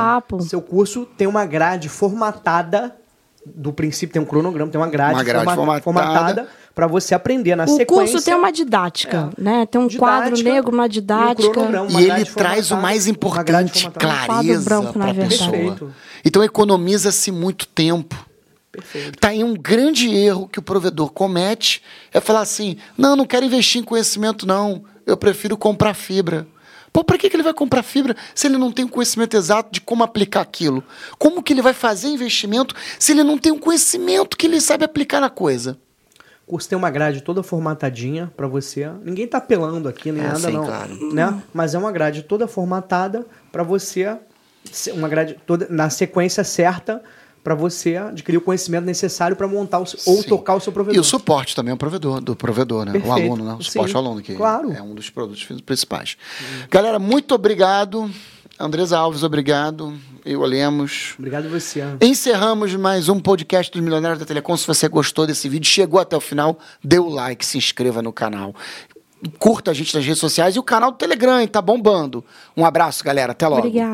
Seu 0.49 0.61
curso 0.61 1.05
tem 1.15 1.27
uma 1.27 1.45
grade 1.45 1.87
formatada 1.87 2.95
do 3.45 3.73
princípio, 3.73 4.13
tem 4.13 4.21
um 4.21 4.25
cronograma, 4.25 4.71
tem 4.71 4.79
uma 4.79 4.87
grade, 4.89 5.13
Uma 5.15 5.23
grade 5.23 5.81
formatada. 5.83 6.47
para 6.73 6.87
você 6.87 7.13
aprender 7.13 7.55
na 7.55 7.65
O 7.65 7.67
sequência. 7.67 8.13
curso 8.13 8.25
tem 8.25 8.33
uma 8.33 8.51
didática, 8.51 9.29
né? 9.37 9.65
Tem 9.65 9.79
um 9.81 9.87
Didática 9.87 9.99
quadro 9.99 10.43
negro, 10.43 10.71
uma 10.71 10.83
e 10.83 10.87
um 10.87 10.89
didática. 10.89 11.59
Uma 11.59 12.01
E 12.01 12.09
ele 12.09 12.25
traz 12.25 12.71
o 12.71 12.77
mais 12.77 13.07
importante. 13.07 13.87
Um 13.87 13.91
clareza 13.91 14.63
branco, 14.63 14.97
na 14.97 15.05
para 15.05 15.09
a 15.09 15.13
verdade. 15.13 15.29
pessoa. 15.37 15.51
Perfeito. 15.51 15.93
Então 16.25 16.43
economiza-se 16.43 17.31
muito 17.31 17.67
tempo. 17.67 18.15
Perfeito. 18.71 19.19
Tá 19.19 19.27
aí 19.29 19.43
um 19.43 19.53
grande 19.53 20.09
erro 20.15 20.47
que 20.47 20.57
o 20.57 20.61
provedor 20.61 21.11
comete 21.11 21.81
é 22.11 22.19
falar 22.19 22.41
assim: 22.41 22.77
não, 22.97 23.15
não 23.15 23.25
quero 23.25 23.45
investir 23.45 23.81
em 23.81 23.83
conhecimento, 23.83 24.47
não. 24.47 24.83
Eu 25.05 25.17
prefiro 25.17 25.57
comprar 25.57 25.93
fibra. 25.93 26.47
Pô, 26.93 27.03
para 27.03 27.17
que, 27.17 27.27
que 27.27 27.35
ele 27.35 27.41
vai 27.43 27.55
comprar 27.55 27.81
fibra 27.81 28.15
se 28.35 28.45
ele 28.45 28.57
não 28.57 28.71
tem 28.71 28.85
o 28.85 28.89
conhecimento 28.89 29.35
exato 29.35 29.71
de 29.71 29.81
como 29.81 30.03
aplicar 30.03 30.41
aquilo? 30.41 30.83
Como 31.17 31.41
que 31.41 31.51
ele 31.51 31.61
vai 31.61 31.73
fazer 31.73 32.07
investimento 32.07 32.75
se 32.99 33.11
ele 33.11 33.23
não 33.23 33.35
tem 33.37 33.51
o 33.51 33.57
conhecimento 33.59 34.37
que 34.37 34.45
ele 34.45 34.61
sabe 34.61 34.85
aplicar 34.85 35.19
na 35.19 35.29
coisa? 35.29 35.75
O 36.45 36.51
curso 36.51 36.69
tem 36.69 36.77
uma 36.77 36.91
grade 36.91 37.21
toda 37.21 37.41
formatadinha 37.41 38.31
para 38.37 38.47
você. 38.47 38.87
Ninguém 39.03 39.25
tá 39.25 39.39
apelando 39.39 39.89
aqui 39.89 40.11
nem 40.11 40.23
É, 40.23 40.27
nada 40.27 40.39
sim, 40.39 40.51
não, 40.51 40.65
claro. 40.65 41.13
né? 41.13 41.41
Mas 41.51 41.73
é 41.73 41.79
uma 41.79 41.91
grade 41.91 42.21
toda 42.21 42.47
formatada 42.47 43.25
para 43.51 43.63
você 43.63 44.15
uma 44.93 45.09
grade 45.09 45.37
toda 45.45 45.67
na 45.69 45.89
sequência 45.89 46.43
certa 46.43 47.01
para 47.43 47.53
você 47.55 47.97
adquirir 47.97 48.37
o 48.37 48.41
conhecimento 48.41 48.85
necessário 48.85 49.35
para 49.35 49.47
montar 49.47 49.79
o, 49.79 49.85
seu- 49.85 49.99
ou 50.13 50.21
Sim. 50.21 50.29
tocar 50.29 50.55
o 50.55 50.59
seu 50.61 50.71
provedor. 50.71 50.95
E 50.95 50.99
o 50.99 51.03
suporte 51.03 51.55
também 51.55 51.71
é 51.71 51.75
o 51.75 51.77
provedor, 51.77 52.21
do 52.21 52.35
provedor, 52.35 52.85
né? 52.85 52.93
Perfeito. 52.93 53.09
O 53.09 53.13
aluno, 53.13 53.43
né? 53.45 53.57
O 53.59 53.63
suporte 53.63 53.91
Sim, 53.91 53.97
ao 53.97 54.03
aluno, 54.05 54.21
que 54.21 54.33
claro. 54.35 54.71
é 54.71 54.81
um 54.81 54.95
dos 54.95 55.09
produtos 55.09 55.43
principais. 55.65 56.15
Galera, 56.69 56.97
muito 56.99 57.35
obrigado. 57.35 58.09
Andresa 58.59 58.97
Alves, 58.97 59.23
obrigado. 59.23 59.93
Eu 60.23 60.41
Lemos. 60.43 61.15
Obrigado 61.17 61.49
você. 61.49 61.83
Encerramos 61.99 62.73
mais 62.75 63.09
um 63.09 63.19
podcast 63.19 63.69
dos 63.71 63.81
Milionários 63.81 64.19
da 64.19 64.25
Telecom. 64.25 64.55
Se 64.55 64.65
você 64.65 64.87
gostou 64.87 65.27
desse 65.27 65.49
vídeo, 65.49 65.67
chegou 65.67 65.99
até 65.99 66.15
o 66.15 66.21
final, 66.21 66.57
dê 66.81 66.97
o 66.99 67.09
like, 67.09 67.45
se 67.45 67.57
inscreva 67.57 68.01
no 68.01 68.13
canal. 68.13 68.55
Curta 69.39 69.71
a 69.71 69.73
gente 69.73 69.93
nas 69.95 70.05
redes 70.05 70.19
sociais 70.19 70.55
e 70.55 70.59
o 70.59 70.63
canal 70.63 70.91
do 70.91 70.97
Telegram, 70.97 71.39
hein? 71.39 71.47
tá 71.47 71.61
bombando. 71.61 72.23
Um 72.55 72.65
abraço, 72.65 73.03
galera. 73.03 73.31
Até 73.31 73.47
logo. 73.47 73.59
Obrigada. 73.67 73.91